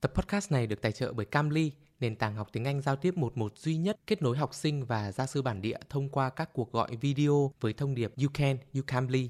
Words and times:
Tập 0.00 0.12
podcast 0.14 0.52
này 0.52 0.66
được 0.66 0.82
tài 0.82 0.92
trợ 0.92 1.12
bởi 1.12 1.26
Camly, 1.26 1.72
nền 2.00 2.16
tảng 2.16 2.36
học 2.36 2.48
tiếng 2.52 2.64
Anh 2.64 2.82
giao 2.82 2.96
tiếp 2.96 3.16
một 3.16 3.36
một 3.36 3.58
duy 3.58 3.76
nhất 3.76 4.00
kết 4.06 4.22
nối 4.22 4.36
học 4.36 4.54
sinh 4.54 4.84
và 4.84 5.12
gia 5.12 5.26
sư 5.26 5.42
bản 5.42 5.62
địa 5.62 5.76
thông 5.90 6.08
qua 6.08 6.30
các 6.30 6.50
cuộc 6.52 6.72
gọi 6.72 6.96
video 7.00 7.52
với 7.60 7.72
thông 7.72 7.94
điệp 7.94 8.12
You 8.22 8.28
can, 8.34 8.56
you 8.74 8.82
Camly. 8.86 9.28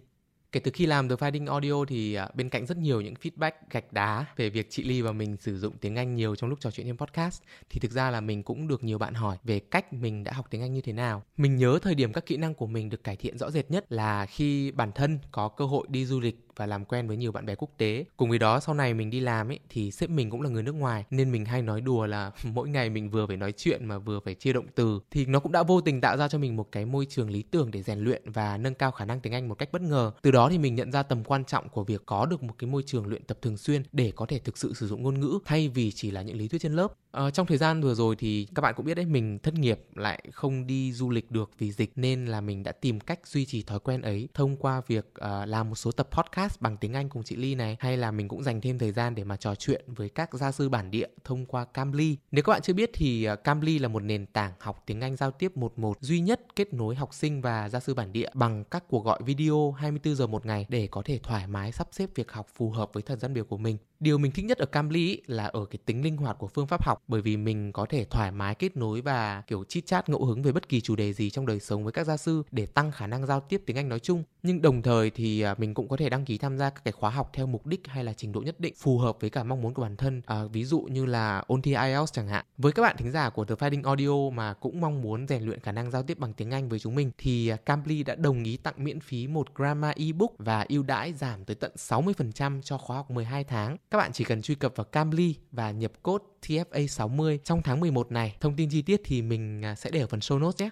Kể 0.52 0.60
từ 0.60 0.70
khi 0.74 0.86
làm 0.86 1.08
The 1.08 1.14
Finding 1.14 1.50
Audio 1.50 1.84
thì 1.88 2.14
à, 2.14 2.28
bên 2.34 2.48
cạnh 2.48 2.66
rất 2.66 2.76
nhiều 2.76 3.00
những 3.00 3.14
feedback 3.14 3.52
gạch 3.70 3.92
đá 3.92 4.24
về 4.36 4.50
việc 4.50 4.66
chị 4.70 4.82
Ly 4.82 5.02
và 5.02 5.12
mình 5.12 5.36
sử 5.36 5.58
dụng 5.58 5.78
tiếng 5.78 5.96
Anh 5.96 6.14
nhiều 6.14 6.36
trong 6.36 6.50
lúc 6.50 6.60
trò 6.60 6.70
chuyện 6.70 6.86
trên 6.86 6.96
podcast 6.96 7.42
thì 7.70 7.80
thực 7.80 7.90
ra 7.90 8.10
là 8.10 8.20
mình 8.20 8.42
cũng 8.42 8.68
được 8.68 8.84
nhiều 8.84 8.98
bạn 8.98 9.14
hỏi 9.14 9.36
về 9.44 9.60
cách 9.60 9.92
mình 9.92 10.24
đã 10.24 10.32
học 10.32 10.46
tiếng 10.50 10.62
Anh 10.62 10.72
như 10.72 10.80
thế 10.80 10.92
nào. 10.92 11.22
Mình 11.36 11.56
nhớ 11.56 11.78
thời 11.82 11.94
điểm 11.94 12.12
các 12.12 12.26
kỹ 12.26 12.36
năng 12.36 12.54
của 12.54 12.66
mình 12.66 12.88
được 12.88 13.04
cải 13.04 13.16
thiện 13.16 13.38
rõ 13.38 13.50
rệt 13.50 13.70
nhất 13.70 13.92
là 13.92 14.26
khi 14.26 14.70
bản 14.70 14.92
thân 14.92 15.18
có 15.30 15.48
cơ 15.48 15.64
hội 15.64 15.86
đi 15.90 16.06
du 16.06 16.20
lịch 16.20 16.46
và 16.60 16.66
làm 16.66 16.84
quen 16.84 17.08
với 17.08 17.16
nhiều 17.16 17.32
bạn 17.32 17.46
bè 17.46 17.54
quốc 17.54 17.68
tế. 17.76 18.04
Cùng 18.16 18.28
với 18.28 18.38
đó 18.38 18.60
sau 18.60 18.74
này 18.74 18.94
mình 18.94 19.10
đi 19.10 19.20
làm 19.20 19.50
ấy 19.50 19.58
thì 19.68 19.90
sếp 19.90 20.10
mình 20.10 20.30
cũng 20.30 20.42
là 20.42 20.50
người 20.50 20.62
nước 20.62 20.74
ngoài 20.74 21.04
nên 21.10 21.32
mình 21.32 21.44
hay 21.44 21.62
nói 21.62 21.80
đùa 21.80 22.06
là 22.06 22.32
mỗi 22.44 22.68
ngày 22.68 22.90
mình 22.90 23.10
vừa 23.10 23.26
phải 23.26 23.36
nói 23.36 23.52
chuyện 23.52 23.84
mà 23.84 23.98
vừa 23.98 24.20
phải 24.20 24.34
chia 24.34 24.52
động 24.52 24.66
từ 24.74 25.00
thì 25.10 25.26
nó 25.26 25.40
cũng 25.40 25.52
đã 25.52 25.62
vô 25.62 25.80
tình 25.80 26.00
tạo 26.00 26.16
ra 26.16 26.28
cho 26.28 26.38
mình 26.38 26.56
một 26.56 26.72
cái 26.72 26.84
môi 26.84 27.06
trường 27.10 27.30
lý 27.30 27.42
tưởng 27.42 27.70
để 27.70 27.82
rèn 27.82 27.98
luyện 27.98 28.22
và 28.32 28.56
nâng 28.56 28.74
cao 28.74 28.90
khả 28.90 29.04
năng 29.04 29.20
tiếng 29.20 29.32
Anh 29.32 29.48
một 29.48 29.54
cách 29.54 29.72
bất 29.72 29.82
ngờ. 29.82 30.12
Từ 30.22 30.30
đó 30.30 30.48
thì 30.50 30.58
mình 30.58 30.74
nhận 30.74 30.92
ra 30.92 31.02
tầm 31.02 31.24
quan 31.24 31.44
trọng 31.44 31.68
của 31.68 31.84
việc 31.84 32.02
có 32.06 32.26
được 32.26 32.42
một 32.42 32.54
cái 32.58 32.70
môi 32.70 32.82
trường 32.86 33.06
luyện 33.06 33.24
tập 33.24 33.38
thường 33.42 33.56
xuyên 33.56 33.82
để 33.92 34.12
có 34.16 34.26
thể 34.26 34.38
thực 34.38 34.58
sự 34.58 34.74
sử 34.74 34.86
dụng 34.86 35.02
ngôn 35.02 35.20
ngữ 35.20 35.38
thay 35.44 35.68
vì 35.68 35.92
chỉ 35.92 36.10
là 36.10 36.22
những 36.22 36.36
lý 36.36 36.48
thuyết 36.48 36.62
trên 36.62 36.72
lớp. 36.72 36.92
À, 37.12 37.30
trong 37.30 37.46
thời 37.46 37.58
gian 37.58 37.80
vừa 37.80 37.94
rồi 37.94 38.16
thì 38.16 38.46
các 38.54 38.60
bạn 38.60 38.74
cũng 38.76 38.86
biết 38.86 38.94
đấy 38.94 39.06
mình 39.06 39.38
thất 39.38 39.54
nghiệp 39.54 39.80
lại 39.94 40.22
không 40.32 40.66
đi 40.66 40.92
du 40.92 41.10
lịch 41.10 41.30
được 41.30 41.50
vì 41.58 41.72
dịch 41.72 41.92
nên 41.96 42.26
là 42.26 42.40
mình 42.40 42.62
đã 42.62 42.72
tìm 42.72 43.00
cách 43.00 43.26
duy 43.26 43.44
trì 43.44 43.62
thói 43.62 43.80
quen 43.80 44.02
ấy 44.02 44.28
thông 44.34 44.56
qua 44.56 44.82
việc 44.86 45.12
uh, 45.24 45.48
làm 45.48 45.68
một 45.68 45.76
số 45.76 45.92
tập 45.92 46.08
podcast 46.10 46.49
bằng 46.60 46.76
tiếng 46.76 46.94
Anh 46.94 47.08
cùng 47.08 47.22
chị 47.22 47.36
Ly 47.36 47.54
này, 47.54 47.76
hay 47.80 47.96
là 47.96 48.10
mình 48.10 48.28
cũng 48.28 48.42
dành 48.42 48.60
thêm 48.60 48.78
thời 48.78 48.92
gian 48.92 49.14
để 49.14 49.24
mà 49.24 49.36
trò 49.36 49.54
chuyện 49.54 49.84
với 49.86 50.08
các 50.08 50.34
gia 50.34 50.52
sư 50.52 50.68
bản 50.68 50.90
địa 50.90 51.08
thông 51.24 51.46
qua 51.46 51.64
Cambly. 51.64 52.16
Nếu 52.30 52.42
các 52.42 52.52
bạn 52.52 52.62
chưa 52.62 52.72
biết 52.72 52.90
thì 52.94 53.24
à, 53.24 53.36
Cambly 53.36 53.78
là 53.78 53.88
một 53.88 54.02
nền 54.02 54.26
tảng 54.26 54.52
học 54.60 54.82
tiếng 54.86 55.00
Anh 55.00 55.16
giao 55.16 55.30
tiếp 55.30 55.56
một 55.56 55.78
một 55.78 55.98
duy 56.00 56.20
nhất 56.20 56.40
kết 56.56 56.72
nối 56.72 56.94
học 56.94 57.14
sinh 57.14 57.40
và 57.40 57.68
gia 57.68 57.80
sư 57.80 57.94
bản 57.94 58.12
địa 58.12 58.28
bằng 58.34 58.64
các 58.64 58.84
cuộc 58.88 59.04
gọi 59.04 59.20
video 59.24 59.72
24 59.72 60.14
giờ 60.14 60.26
một 60.26 60.46
ngày 60.46 60.66
để 60.68 60.88
có 60.90 61.02
thể 61.04 61.18
thoải 61.22 61.46
mái 61.46 61.72
sắp 61.72 61.88
xếp 61.92 62.10
việc 62.14 62.32
học 62.32 62.46
phù 62.54 62.70
hợp 62.70 62.90
với 62.92 63.02
thời 63.02 63.16
gian 63.16 63.34
biểu 63.34 63.44
của 63.44 63.58
mình. 63.58 63.78
Điều 64.00 64.18
mình 64.18 64.32
thích 64.32 64.44
nhất 64.44 64.58
ở 64.58 64.66
Cambly 64.66 65.20
là 65.26 65.46
ở 65.46 65.64
cái 65.64 65.78
tính 65.84 66.04
linh 66.04 66.16
hoạt 66.16 66.38
của 66.38 66.46
phương 66.46 66.66
pháp 66.66 66.84
học 66.84 67.02
bởi 67.08 67.20
vì 67.20 67.36
mình 67.36 67.72
có 67.72 67.86
thể 67.86 68.04
thoải 68.04 68.32
mái 68.32 68.54
kết 68.54 68.76
nối 68.76 69.00
và 69.00 69.42
kiểu 69.46 69.64
chit 69.64 69.86
chat 69.86 70.08
ngẫu 70.08 70.24
hứng 70.24 70.42
về 70.42 70.52
bất 70.52 70.68
kỳ 70.68 70.80
chủ 70.80 70.96
đề 70.96 71.12
gì 71.12 71.30
trong 71.30 71.46
đời 71.46 71.60
sống 71.60 71.84
với 71.84 71.92
các 71.92 72.06
gia 72.06 72.16
sư 72.16 72.42
để 72.50 72.66
tăng 72.66 72.92
khả 72.92 73.06
năng 73.06 73.26
giao 73.26 73.40
tiếp 73.40 73.62
tiếng 73.66 73.76
Anh 73.76 73.88
nói 73.88 73.98
chung. 73.98 74.22
Nhưng 74.42 74.62
đồng 74.62 74.82
thời 74.82 75.10
thì 75.10 75.40
à, 75.40 75.54
mình 75.58 75.74
cũng 75.74 75.88
có 75.88 75.96
thể 75.96 76.08
đăng 76.08 76.24
ký 76.24 76.38
tham 76.38 76.58
gia 76.58 76.70
các 76.70 76.84
cái 76.84 76.92
khóa 76.92 77.10
học 77.10 77.30
theo 77.32 77.46
mục 77.46 77.66
đích 77.66 77.80
hay 77.86 78.04
là 78.04 78.12
trình 78.12 78.32
độ 78.32 78.40
nhất 78.40 78.60
định 78.60 78.74
phù 78.76 78.98
hợp 78.98 79.16
với 79.20 79.30
cả 79.30 79.44
mong 79.44 79.62
muốn 79.62 79.74
của 79.74 79.82
bản 79.82 79.96
thân. 79.96 80.22
À, 80.26 80.44
ví 80.52 80.64
dụ 80.64 80.80
như 80.80 81.06
là 81.06 81.44
ôn 81.46 81.62
thi 81.62 81.74
IELTS 81.74 82.12
chẳng 82.12 82.28
hạn. 82.28 82.44
Với 82.58 82.72
các 82.72 82.82
bạn 82.82 82.96
thính 82.98 83.10
giả 83.10 83.30
của 83.30 83.44
The 83.44 83.54
Fighting 83.54 83.84
Audio 83.84 84.30
mà 84.36 84.54
cũng 84.54 84.80
mong 84.80 85.02
muốn 85.02 85.26
rèn 85.28 85.42
luyện 85.42 85.60
khả 85.60 85.72
năng 85.72 85.90
giao 85.90 86.02
tiếp 86.02 86.18
bằng 86.18 86.32
tiếng 86.32 86.50
Anh 86.50 86.68
với 86.68 86.78
chúng 86.78 86.94
mình 86.94 87.10
thì 87.18 87.48
à, 87.48 87.56
Cambly 87.56 88.02
đã 88.02 88.14
đồng 88.14 88.44
ý 88.44 88.56
tặng 88.56 88.74
miễn 88.76 89.00
phí 89.00 89.26
một 89.26 89.54
grammar 89.54 89.96
ebook 89.96 90.30
và 90.38 90.66
ưu 90.68 90.82
đãi 90.82 91.12
giảm 91.12 91.44
tới 91.44 91.54
tận 91.54 91.72
60% 91.76 92.62
cho 92.62 92.78
khóa 92.78 92.96
học 92.96 93.10
12 93.10 93.44
tháng. 93.44 93.76
Các 93.90 93.98
bạn 93.98 94.12
chỉ 94.12 94.24
cần 94.24 94.42
truy 94.42 94.54
cập 94.54 94.76
vào 94.76 94.84
Cambly 94.84 95.34
và 95.52 95.70
nhập 95.70 95.92
code 96.02 96.24
TFA60 96.46 97.38
trong 97.44 97.62
tháng 97.62 97.80
11 97.80 98.12
này. 98.12 98.36
Thông 98.40 98.56
tin 98.56 98.68
chi 98.70 98.82
tiết 98.82 99.00
thì 99.04 99.22
mình 99.22 99.64
à, 99.64 99.74
sẽ 99.74 99.90
để 99.90 100.00
ở 100.00 100.06
phần 100.06 100.20
show 100.20 100.38
notes 100.38 100.60
nhé. 100.60 100.70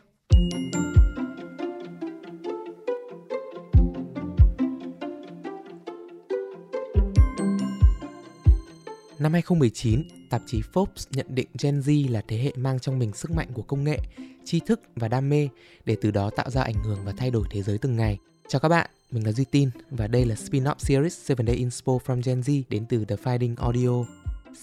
Năm 9.19 9.33
2019, 9.33 10.03
tạp 10.31 10.43
chí 10.47 10.61
Forbes 10.73 11.07
nhận 11.11 11.27
định 11.29 11.49
Gen 11.63 11.81
Z 11.81 12.13
là 12.13 12.23
thế 12.29 12.39
hệ 12.39 12.53
mang 12.57 12.81
trong 12.81 12.99
mình 12.99 13.13
sức 13.13 13.31
mạnh 13.31 13.49
của 13.55 13.63
công 13.63 13.85
nghệ, 13.85 13.99
tri 14.45 14.61
thức 14.61 14.81
và 14.97 15.09
đam 15.09 15.29
mê 15.29 15.49
để 15.85 15.97
từ 16.01 16.11
đó 16.11 16.31
tạo 16.31 16.51
ra 16.51 16.63
ảnh 16.63 16.85
hưởng 16.85 16.99
và 17.05 17.13
thay 17.17 17.31
đổi 17.31 17.47
thế 17.51 17.63
giới 17.63 17.79
từng 17.79 17.97
ngày. 17.97 18.19
Chào 18.49 18.61
các 18.61 18.69
bạn, 18.69 18.91
mình 19.11 19.27
là 19.27 19.33
Duy 19.33 19.45
Tin 19.45 19.71
và 19.91 20.07
đây 20.07 20.25
là 20.25 20.35
spin-off 20.35 20.75
series 20.79 21.31
7 21.39 21.47
Day 21.47 21.57
Inspo 21.57 21.99
from 22.07 22.21
Gen 22.25 22.41
Z 22.41 22.63
đến 22.69 22.87
từ 22.89 23.05
The 23.05 23.17
Finding 23.17 23.55
Audio. 23.57 24.05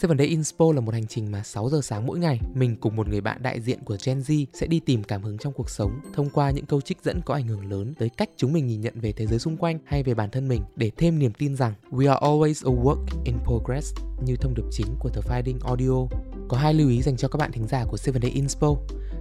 7 0.02 0.18
Day 0.18 0.28
Inspo 0.28 0.74
là 0.74 0.82
một 0.82 0.94
hành 0.94 1.08
trình 1.08 1.32
mà 1.32 1.44
6 1.44 1.70
giờ 1.70 1.82
sáng 1.84 2.06
mỗi 2.06 2.20
ngày, 2.20 2.40
mình 2.54 2.76
cùng 2.76 2.96
một 2.96 3.08
người 3.08 3.22
bạn 3.22 3.44
đại 3.44 3.62
diện 3.62 3.80
của 3.86 3.98
Gen 4.06 4.20
Z 4.20 4.46
sẽ 4.54 4.68
đi 4.68 4.80
tìm 4.80 5.04
cảm 5.04 5.24
hứng 5.24 5.38
trong 5.38 5.54
cuộc 5.54 5.70
sống 5.70 6.00
thông 6.14 6.30
qua 6.30 6.52
những 6.52 6.66
câu 6.66 6.82
trích 6.82 6.98
dẫn 7.04 7.22
có 7.26 7.34
ảnh 7.34 7.48
hưởng 7.48 7.72
lớn 7.72 7.94
tới 8.00 8.10
cách 8.10 8.30
chúng 8.38 8.54
mình 8.54 8.68
nhìn 8.68 8.82
nhận 8.82 9.00
về 9.00 9.12
thế 9.12 9.28
giới 9.28 9.40
xung 9.40 9.58
quanh 9.58 9.80
hay 9.86 10.04
về 10.04 10.14
bản 10.14 10.30
thân 10.30 10.48
mình 10.48 10.62
để 10.76 10.92
thêm 10.98 11.20
niềm 11.20 11.34
tin 11.34 11.56
rằng 11.56 11.74
we 11.92 12.10
are 12.10 12.20
always 12.28 12.72
a 12.72 12.84
work 12.84 13.06
in 13.26 13.36
progress 13.44 13.94
như 14.26 14.36
thông 14.36 14.56
điệp 14.56 14.66
chính 14.72 14.88
của 15.00 15.10
The 15.10 15.22
Finding 15.22 15.60
Audio. 15.68 16.18
Có 16.48 16.58
hai 16.58 16.74
lưu 16.74 16.90
ý 16.90 17.02
dành 17.02 17.18
cho 17.18 17.28
các 17.28 17.38
bạn 17.38 17.52
thính 17.52 17.68
giả 17.68 17.86
của 17.86 17.98
7 18.14 18.22
Day 18.22 18.32
Inspo. 18.32 18.76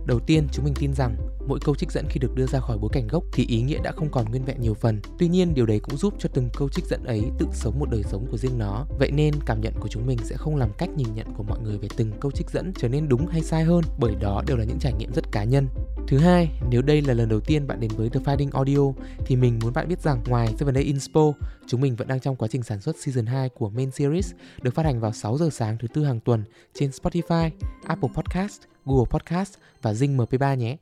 Đầu 0.06 0.20
tiên, 0.20 0.46
chúng 0.52 0.64
mình 0.64 0.74
tin 0.74 0.94
rằng 0.94 1.16
mỗi 1.46 1.58
câu 1.64 1.74
trích 1.74 1.92
dẫn 1.92 2.06
khi 2.08 2.20
được 2.20 2.34
đưa 2.34 2.46
ra 2.46 2.60
khỏi 2.60 2.78
bối 2.78 2.90
cảnh 2.92 3.06
gốc 3.06 3.24
thì 3.32 3.46
ý 3.48 3.62
nghĩa 3.62 3.78
đã 3.82 3.92
không 3.92 4.10
còn 4.10 4.30
nguyên 4.30 4.44
vẹn 4.44 4.60
nhiều 4.60 4.74
phần. 4.74 5.00
Tuy 5.18 5.28
nhiên, 5.28 5.54
điều 5.54 5.66
đấy 5.66 5.80
cũng 5.80 5.96
giúp 5.96 6.14
cho 6.18 6.28
từng 6.32 6.48
câu 6.56 6.68
trích 6.68 6.84
dẫn 6.84 7.04
ấy 7.04 7.22
tự 7.38 7.46
sống 7.52 7.78
một 7.78 7.90
đời 7.90 8.02
sống 8.02 8.26
của 8.30 8.36
riêng 8.36 8.58
nó. 8.58 8.86
Vậy 8.98 9.10
nên, 9.10 9.34
cảm 9.46 9.60
nhận 9.60 9.72
của 9.80 9.88
chúng 9.88 10.06
mình 10.06 10.18
sẽ 10.24 10.36
không 10.36 10.56
làm 10.56 10.70
cách 10.78 10.88
nhìn 10.96 11.14
nhận 11.14 11.26
của 11.36 11.42
mọi 11.42 11.58
người 11.60 11.78
về 11.78 11.88
từng 11.96 12.12
câu 12.20 12.30
trích 12.30 12.50
dẫn 12.50 12.72
trở 12.76 12.88
nên 12.88 13.08
đúng 13.08 13.26
hay 13.26 13.42
sai 13.42 13.64
hơn, 13.64 13.84
bởi 13.98 14.14
đó 14.20 14.42
đều 14.46 14.56
là 14.56 14.64
những 14.64 14.78
trải 14.78 14.92
nghiệm 14.92 15.12
rất 15.12 15.32
cá 15.32 15.44
nhân. 15.44 15.68
Thứ 16.08 16.18
hai, 16.18 16.50
nếu 16.70 16.82
đây 16.82 17.02
là 17.02 17.14
lần 17.14 17.28
đầu 17.28 17.40
tiên 17.40 17.66
bạn 17.66 17.80
đến 17.80 17.90
với 17.96 18.08
The 18.08 18.20
Finding 18.20 18.50
Audio 18.52 19.02
thì 19.26 19.36
mình 19.36 19.58
muốn 19.62 19.72
bạn 19.72 19.88
biết 19.88 20.00
rằng 20.00 20.22
ngoài 20.28 20.54
Seven 20.58 20.74
Day 20.74 20.84
Inspo, 20.84 21.32
chúng 21.66 21.80
mình 21.80 21.96
vẫn 21.96 22.08
đang 22.08 22.20
trong 22.20 22.36
quá 22.36 22.48
trình 22.48 22.62
sản 22.62 22.80
xuất 22.80 22.96
season 22.96 23.26
2 23.26 23.48
của 23.48 23.70
main 23.70 23.90
series 23.90 24.32
được 24.62 24.74
phát 24.74 24.86
hành 24.86 25.00
vào 25.00 25.12
6 25.12 25.38
giờ 25.38 25.48
sáng 25.52 25.76
thứ 25.78 25.88
tư 25.94 26.04
hàng 26.04 26.20
tuần 26.20 26.44
trên 26.74 26.90
Spotify, 26.90 27.50
Apple 27.86 28.10
Podcast, 28.14 28.60
Google 28.86 29.06
Podcast 29.10 29.58
và 29.82 29.92
Zing 29.92 30.16
MP3 30.16 30.56
nhé. 30.56 30.76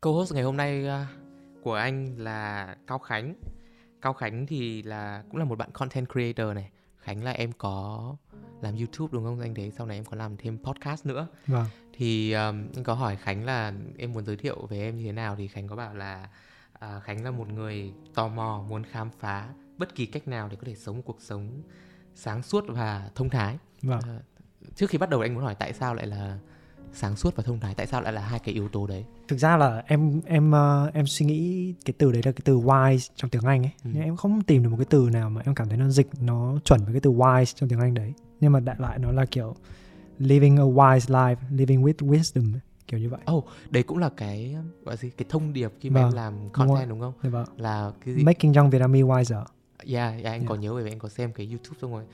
Câu 0.00 0.14
host 0.14 0.34
ngày 0.34 0.42
hôm 0.42 0.56
nay 0.56 0.84
uh, 0.86 1.06
của 1.62 1.74
anh 1.74 2.14
là 2.18 2.76
Cao 2.86 2.98
Khánh. 2.98 3.34
Cao 4.02 4.12
Khánh 4.12 4.46
thì 4.46 4.82
là 4.82 5.22
cũng 5.28 5.36
là 5.36 5.44
một 5.44 5.58
bạn 5.58 5.70
content 5.72 6.08
creator 6.12 6.54
này. 6.54 6.70
Khánh 6.98 7.24
là 7.24 7.30
em 7.30 7.52
có 7.52 8.16
làm 8.60 8.76
YouTube 8.76 9.10
đúng 9.12 9.24
không 9.24 9.40
anh 9.40 9.54
đấy? 9.54 9.72
Sau 9.76 9.86
này 9.86 9.98
em 9.98 10.04
có 10.04 10.16
làm 10.16 10.36
thêm 10.36 10.58
podcast 10.64 11.06
nữa. 11.06 11.26
Vâng. 11.46 11.66
Thì 11.92 12.32
um, 12.32 12.68
anh 12.74 12.84
có 12.84 12.94
hỏi 12.94 13.16
Khánh 13.16 13.44
là 13.44 13.72
em 13.98 14.12
muốn 14.12 14.24
giới 14.24 14.36
thiệu 14.36 14.66
về 14.66 14.80
em 14.80 14.96
như 14.96 15.04
thế 15.04 15.12
nào 15.12 15.36
thì 15.36 15.48
Khánh 15.48 15.68
có 15.68 15.76
bảo 15.76 15.94
là 15.94 16.28
uh, 16.74 17.02
Khánh 17.02 17.24
là 17.24 17.30
một 17.30 17.48
người 17.48 17.92
tò 18.14 18.28
mò 18.28 18.64
muốn 18.68 18.84
khám 18.84 19.10
phá 19.20 19.48
bất 19.78 19.94
kỳ 19.94 20.06
cách 20.06 20.28
nào 20.28 20.48
để 20.48 20.56
có 20.56 20.62
thể 20.66 20.74
sống 20.74 21.02
cuộc 21.02 21.20
sống 21.20 21.62
sáng 22.14 22.42
suốt 22.42 22.64
và 22.68 23.10
thông 23.14 23.28
thái. 23.28 23.58
Vâng. 23.82 24.00
Uh, 24.00 24.22
trước 24.74 24.90
khi 24.90 24.98
bắt 24.98 25.10
đầu 25.10 25.20
anh 25.20 25.34
muốn 25.34 25.44
hỏi 25.44 25.54
tại 25.54 25.72
sao 25.72 25.94
lại 25.94 26.06
là 26.06 26.38
sáng 26.92 27.16
suốt 27.16 27.36
và 27.36 27.42
thông 27.42 27.60
thái 27.60 27.74
tại 27.74 27.86
sao 27.86 28.02
lại 28.02 28.12
là 28.12 28.20
hai 28.20 28.38
cái 28.38 28.54
yếu 28.54 28.68
tố 28.68 28.86
đấy 28.86 29.04
thực 29.28 29.36
ra 29.38 29.56
là 29.56 29.82
em 29.86 30.20
em 30.26 30.50
uh, 30.50 30.94
em 30.94 31.06
suy 31.06 31.26
nghĩ 31.26 31.74
cái 31.84 31.94
từ 31.98 32.12
đấy 32.12 32.22
là 32.24 32.32
cái 32.32 32.40
từ 32.44 32.58
wise 32.58 33.10
trong 33.16 33.30
tiếng 33.30 33.42
anh 33.42 33.62
ấy 33.62 33.72
ừ. 33.84 33.90
nhưng 33.94 34.02
em 34.02 34.16
không 34.16 34.42
tìm 34.42 34.62
được 34.62 34.68
một 34.68 34.76
cái 34.76 34.86
từ 34.90 35.08
nào 35.12 35.30
mà 35.30 35.42
em 35.44 35.54
cảm 35.54 35.68
thấy 35.68 35.78
nó 35.78 35.88
dịch 35.88 36.08
nó 36.20 36.54
chuẩn 36.64 36.84
với 36.84 36.92
cái 36.94 37.00
từ 37.00 37.10
wise 37.10 37.44
trong 37.44 37.68
tiếng 37.68 37.80
anh 37.80 37.94
đấy 37.94 38.12
nhưng 38.40 38.52
mà 38.52 38.60
đại 38.60 38.76
loại 38.78 38.98
nó 38.98 39.12
là 39.12 39.26
kiểu 39.30 39.54
living 40.18 40.56
a 40.56 40.62
wise 40.62 40.98
life 40.98 41.36
living 41.50 41.82
with 41.82 42.08
wisdom 42.08 42.52
kiểu 42.86 43.00
như 43.00 43.08
vậy. 43.08 43.20
Oh, 43.32 43.44
đấy 43.70 43.82
cũng 43.82 43.98
là 43.98 44.08
cái 44.16 44.56
gọi 44.84 44.96
gì 44.96 45.10
cái 45.10 45.26
thông 45.28 45.52
điệp 45.52 45.72
khi 45.80 45.90
mà 45.90 46.00
vâng, 46.00 46.10
em 46.10 46.16
làm 46.16 46.50
content 46.52 46.88
đúng, 46.88 46.88
đúng 46.88 47.00
không? 47.00 47.12
Dạ 47.22 47.30
vâng. 47.30 47.46
Là 47.56 47.92
cái 48.04 48.14
gì? 48.14 48.24
Making 48.24 48.52
young 48.52 48.70
Vietnamese 48.70 49.02
wiser. 49.02 49.44
Yeah, 49.86 50.12
yeah 50.12 50.24
anh 50.24 50.40
yeah. 50.40 50.48
có 50.48 50.54
nhớ 50.54 50.74
bởi 50.74 50.84
vì 50.84 50.90
anh 50.90 50.98
có 50.98 51.08
xem 51.08 51.32
cái 51.32 51.46
YouTube 51.46 51.78
xong 51.80 51.92
rồi 51.92 52.04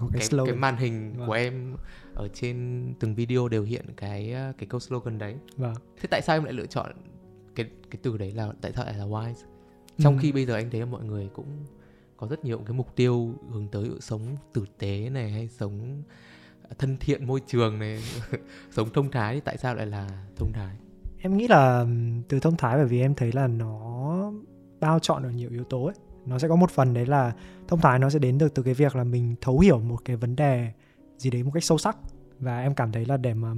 có 0.00 0.08
cái, 0.12 0.26
cái, 0.30 0.40
cái 0.46 0.54
màn 0.54 0.76
hình 0.76 1.14
vâng. 1.16 1.26
của 1.26 1.32
em 1.32 1.76
ở 2.14 2.28
trên 2.28 2.86
từng 3.00 3.14
video 3.14 3.48
đều 3.48 3.62
hiện 3.62 3.86
cái 3.96 4.32
ờ, 4.32 4.52
cái 4.58 4.66
câu 4.66 4.80
slogan 4.80 5.18
đấy. 5.18 5.36
Vâng. 5.56 5.74
Thế 6.00 6.08
tại 6.10 6.22
sao 6.22 6.36
em 6.36 6.44
lại 6.44 6.52
lựa 6.52 6.66
chọn 6.66 6.92
cái 7.54 7.70
cái 7.90 7.98
từ 8.02 8.16
đấy 8.16 8.32
là 8.32 8.52
tại 8.60 8.72
sao 8.72 8.84
lại 8.84 8.94
là 8.94 9.04
wise? 9.04 9.44
Trong 9.98 10.16
ừ. 10.16 10.20
khi 10.22 10.32
bây 10.32 10.46
giờ 10.46 10.54
anh 10.54 10.70
thấy 10.70 10.80
là 10.80 10.86
mọi 10.86 11.04
người 11.04 11.28
cũng 11.34 11.64
có 12.16 12.26
rất 12.26 12.44
nhiều 12.44 12.58
cái 12.58 12.76
mục 12.76 12.96
tiêu 12.96 13.34
hướng 13.50 13.68
tới 13.68 13.90
sống 14.00 14.36
tử 14.52 14.64
tế 14.78 15.10
này 15.10 15.30
hay 15.30 15.48
sống 15.48 16.02
thân 16.78 16.96
thiện 17.00 17.26
môi 17.26 17.40
trường 17.46 17.78
này, 17.78 18.02
sống 18.70 18.92
thông 18.92 19.10
thái 19.10 19.40
tại 19.40 19.56
sao 19.56 19.74
lại 19.74 19.86
là 19.86 20.08
thông 20.36 20.52
thái? 20.52 20.76
Em 21.18 21.36
nghĩ 21.36 21.48
là 21.48 21.86
từ 22.28 22.40
thông 22.40 22.56
thái 22.56 22.76
bởi 22.76 22.86
vì 22.86 23.00
em 23.00 23.14
thấy 23.14 23.32
là 23.32 23.46
nó 23.46 24.32
bao 24.80 24.98
chọn 24.98 25.22
được 25.22 25.30
nhiều 25.30 25.50
yếu 25.50 25.64
tố 25.64 25.84
ấy 25.84 25.94
nó 26.26 26.38
sẽ 26.38 26.48
có 26.48 26.56
một 26.56 26.70
phần 26.70 26.94
đấy 26.94 27.06
là 27.06 27.32
thông 27.68 27.80
thái 27.80 27.98
nó 27.98 28.10
sẽ 28.10 28.18
đến 28.18 28.38
được 28.38 28.54
từ 28.54 28.62
cái 28.62 28.74
việc 28.74 28.96
là 28.96 29.04
mình 29.04 29.34
thấu 29.40 29.58
hiểu 29.58 29.80
một 29.80 29.98
cái 30.04 30.16
vấn 30.16 30.36
đề 30.36 30.72
gì 31.18 31.30
đấy 31.30 31.42
một 31.42 31.50
cách 31.54 31.64
sâu 31.64 31.78
sắc 31.78 31.96
và 32.38 32.60
em 32.60 32.74
cảm 32.74 32.92
thấy 32.92 33.04
là 33.04 33.16
để 33.16 33.34
mà 33.34 33.54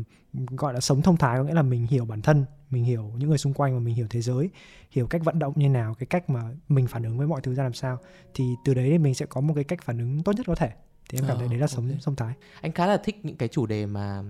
gọi 0.50 0.74
là 0.74 0.80
sống 0.80 1.02
thông 1.02 1.16
thái 1.16 1.38
có 1.38 1.44
nghĩa 1.44 1.54
là 1.54 1.62
mình 1.62 1.86
hiểu 1.86 2.04
bản 2.04 2.22
thân 2.22 2.44
mình 2.70 2.84
hiểu 2.84 3.12
những 3.16 3.28
người 3.28 3.38
xung 3.38 3.54
quanh 3.54 3.74
và 3.74 3.80
mình 3.80 3.94
hiểu 3.94 4.06
thế 4.10 4.20
giới 4.20 4.50
hiểu 4.90 5.06
cách 5.06 5.24
vận 5.24 5.38
động 5.38 5.52
như 5.56 5.68
nào 5.68 5.94
cái 5.94 6.06
cách 6.06 6.30
mà 6.30 6.42
mình 6.68 6.86
phản 6.86 7.02
ứng 7.02 7.18
với 7.18 7.26
mọi 7.26 7.40
thứ 7.40 7.54
ra 7.54 7.62
làm 7.62 7.72
sao 7.72 7.98
thì 8.34 8.44
từ 8.64 8.74
đấy 8.74 8.88
thì 8.90 8.98
mình 8.98 9.14
sẽ 9.14 9.26
có 9.26 9.40
một 9.40 9.54
cái 9.54 9.64
cách 9.64 9.82
phản 9.82 9.98
ứng 9.98 10.22
tốt 10.22 10.32
nhất 10.36 10.46
có 10.46 10.54
thể 10.54 10.70
thì 11.10 11.18
em 11.18 11.24
cảm 11.28 11.38
thấy 11.38 11.48
đấy 11.48 11.58
là 11.58 11.66
sống 11.66 11.84
okay. 11.84 12.00
thông 12.04 12.16
thái 12.16 12.34
anh 12.60 12.72
khá 12.72 12.86
là 12.86 12.96
thích 12.96 13.24
những 13.24 13.36
cái 13.36 13.48
chủ 13.48 13.66
đề 13.66 13.86
mà 13.86 14.22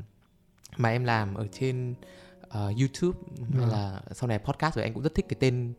mà 0.76 0.88
em 0.88 1.04
làm 1.04 1.34
ở 1.34 1.46
trên 1.52 1.94
uh, 2.46 2.52
YouTube 2.52 3.18
hay 3.52 3.64
ừ. 3.64 3.70
là 3.72 4.00
sau 4.12 4.28
này 4.28 4.38
podcast 4.38 4.74
rồi 4.74 4.82
anh 4.82 4.94
cũng 4.94 5.02
rất 5.02 5.14
thích 5.14 5.26
cái 5.28 5.36
tên 5.40 5.74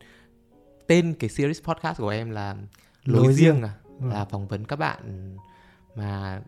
tên 0.88 1.14
cái 1.18 1.30
series 1.30 1.62
podcast 1.62 1.98
của 1.98 2.08
em 2.08 2.30
là 2.30 2.54
lối, 3.04 3.24
lối 3.24 3.32
riêng. 3.34 3.54
riêng 3.54 3.62
à 3.62 3.74
Vâng. 3.98 4.10
là 4.10 4.24
phỏng 4.24 4.48
vấn 4.48 4.64
các 4.64 4.76
bạn 4.76 5.36
mà 5.94 6.42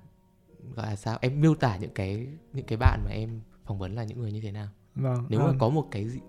gọi 0.77 0.87
là 0.87 0.97
sao 0.97 1.19
em 1.21 1.41
miêu 1.41 1.55
tả 1.55 1.77
những 1.77 1.91
cái 1.95 2.27
những 2.53 2.67
cái 2.67 2.79
bạn 2.79 3.01
mà 3.05 3.11
em 3.11 3.41
phỏng 3.65 3.79
vấn 3.79 3.95
là 3.95 4.05
những 4.05 4.19
người 4.21 4.33
như 4.33 4.41
thế 4.41 4.53
nào 4.53 4.67
vâng 4.95 5.25
nếu 5.29 5.41
mà 5.41 5.47
ờm, 5.47 5.59
có 5.59 5.69
một 5.69 5.87
cái 5.91 6.09
gì 6.09 6.21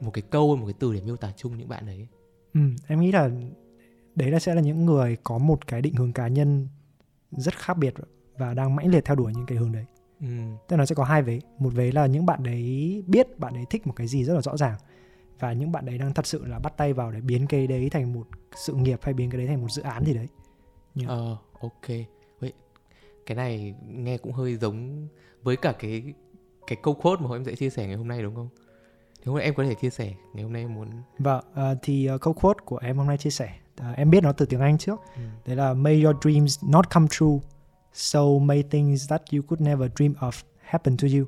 một 0.00 0.10
cái 0.10 0.22
câu 0.30 0.56
một 0.56 0.66
cái 0.66 0.74
từ 0.78 0.94
để 0.94 1.00
miêu 1.00 1.16
tả 1.16 1.32
chung 1.36 1.58
những 1.58 1.68
bạn 1.68 1.86
đấy 1.86 2.06
Ừ, 2.54 2.60
em 2.86 3.00
nghĩ 3.00 3.12
là 3.12 3.30
đấy 4.14 4.30
là 4.30 4.38
sẽ 4.38 4.54
là 4.54 4.60
những 4.60 4.86
người 4.86 5.16
có 5.24 5.38
một 5.38 5.66
cái 5.66 5.82
định 5.82 5.94
hướng 5.94 6.12
cá 6.12 6.28
nhân 6.28 6.68
rất 7.30 7.54
khác 7.58 7.74
biệt 7.78 7.94
và 8.38 8.54
đang 8.54 8.76
mãnh 8.76 8.90
liệt 8.90 9.04
theo 9.04 9.16
đuổi 9.16 9.32
những 9.36 9.46
cái 9.46 9.58
hướng 9.58 9.72
đấy. 9.72 9.84
ừ. 10.20 10.26
Tức 10.68 10.76
là 10.76 10.76
nó 10.76 10.84
sẽ 10.86 10.94
có 10.94 11.04
hai 11.04 11.22
vế. 11.22 11.40
Một 11.58 11.70
vế 11.70 11.92
là 11.92 12.06
những 12.06 12.26
bạn 12.26 12.42
đấy 12.42 13.02
biết 13.06 13.38
bạn 13.38 13.54
ấy 13.54 13.64
thích 13.70 13.86
một 13.86 13.92
cái 13.96 14.06
gì 14.06 14.24
rất 14.24 14.34
là 14.34 14.40
rõ 14.42 14.56
ràng 14.56 14.78
và 15.38 15.52
những 15.52 15.72
bạn 15.72 15.86
đấy 15.86 15.98
đang 15.98 16.14
thật 16.14 16.26
sự 16.26 16.44
là 16.46 16.58
bắt 16.58 16.76
tay 16.76 16.92
vào 16.92 17.12
để 17.12 17.20
biến 17.20 17.46
cái 17.46 17.66
đấy 17.66 17.90
thành 17.90 18.12
một 18.12 18.28
sự 18.56 18.74
nghiệp 18.74 19.00
hay 19.02 19.14
biến 19.14 19.30
cái 19.30 19.38
đấy 19.38 19.46
thành 19.46 19.60
một 19.60 19.70
dự 19.70 19.82
án 19.82 20.04
gì 20.04 20.14
đấy. 20.14 20.28
Yeah. 20.96 21.08
Ờ, 21.08 21.36
ok. 21.60 21.88
Vậy 22.40 22.52
cái 23.26 23.36
này 23.36 23.74
nghe 23.88 24.18
cũng 24.18 24.32
hơi 24.32 24.56
giống 24.56 25.08
với 25.42 25.56
cả 25.56 25.72
cái 25.78 26.14
cái 26.66 26.78
câu 26.82 26.94
quote 26.94 27.22
mà 27.22 27.36
em 27.36 27.44
sẽ 27.44 27.54
chia 27.54 27.70
sẻ 27.70 27.86
ngày 27.86 27.96
hôm 27.96 28.08
nay 28.08 28.22
đúng 28.22 28.34
không? 28.34 28.48
Nếu 29.24 29.34
em 29.34 29.54
có 29.54 29.64
thể 29.64 29.74
chia 29.74 29.90
sẻ 29.90 30.14
ngày 30.34 30.42
hôm 30.44 30.52
nay 30.52 30.62
em 30.62 30.74
muốn 30.74 30.88
Và 31.18 31.42
ờ, 31.54 31.76
thì 31.82 32.06
ờ, 32.06 32.18
câu 32.18 32.34
quote 32.34 32.58
của 32.64 32.78
em 32.78 32.96
hôm 32.96 33.06
nay 33.06 33.18
chia 33.18 33.30
sẻ, 33.30 33.54
ờ, 33.76 33.92
em 33.92 34.10
biết 34.10 34.22
nó 34.22 34.32
từ 34.32 34.46
tiếng 34.46 34.60
Anh 34.60 34.78
trước. 34.78 35.00
ừ. 35.16 35.22
Đấy 35.46 35.56
là 35.56 35.74
May 35.74 36.02
your 36.02 36.16
dreams 36.22 36.64
not 36.64 36.90
come 36.90 37.06
true, 37.10 37.38
so 37.92 38.20
may 38.42 38.62
things 38.70 39.08
that 39.08 39.22
you 39.32 39.42
could 39.42 39.60
never 39.60 39.90
dream 39.96 40.12
of 40.20 40.30
happen 40.60 40.96
to 40.96 41.08
you. 41.18 41.26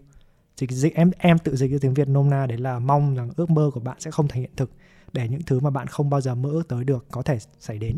Cái 0.67 0.79
dịch 0.79 0.95
em 0.95 1.11
em 1.19 1.39
tự 1.39 1.57
dịch 1.57 1.69
cái 1.69 1.79
tiếng 1.79 1.95
Việt 1.95 2.09
nôm 2.09 2.31
na 2.31 2.47
đấy 2.47 2.59
là 2.59 2.79
mong 2.79 3.15
rằng 3.15 3.31
ước 3.37 3.51
mơ 3.51 3.71
của 3.75 3.81
bạn 3.81 3.97
sẽ 4.01 4.11
không 4.11 4.29
thành 4.29 4.41
hiện 4.41 4.51
thực 4.57 4.71
để 5.13 5.29
những 5.29 5.41
thứ 5.47 5.61
mà 5.61 5.71
bạn 5.71 5.87
không 5.87 6.11
bao 6.11 6.21
giờ 6.21 6.35
mơ 6.35 6.51
ước 6.51 6.69
tới 6.69 6.85
được 6.85 7.07
có 7.11 7.23
thể 7.23 7.39
xảy 7.59 7.79
đến. 7.79 7.97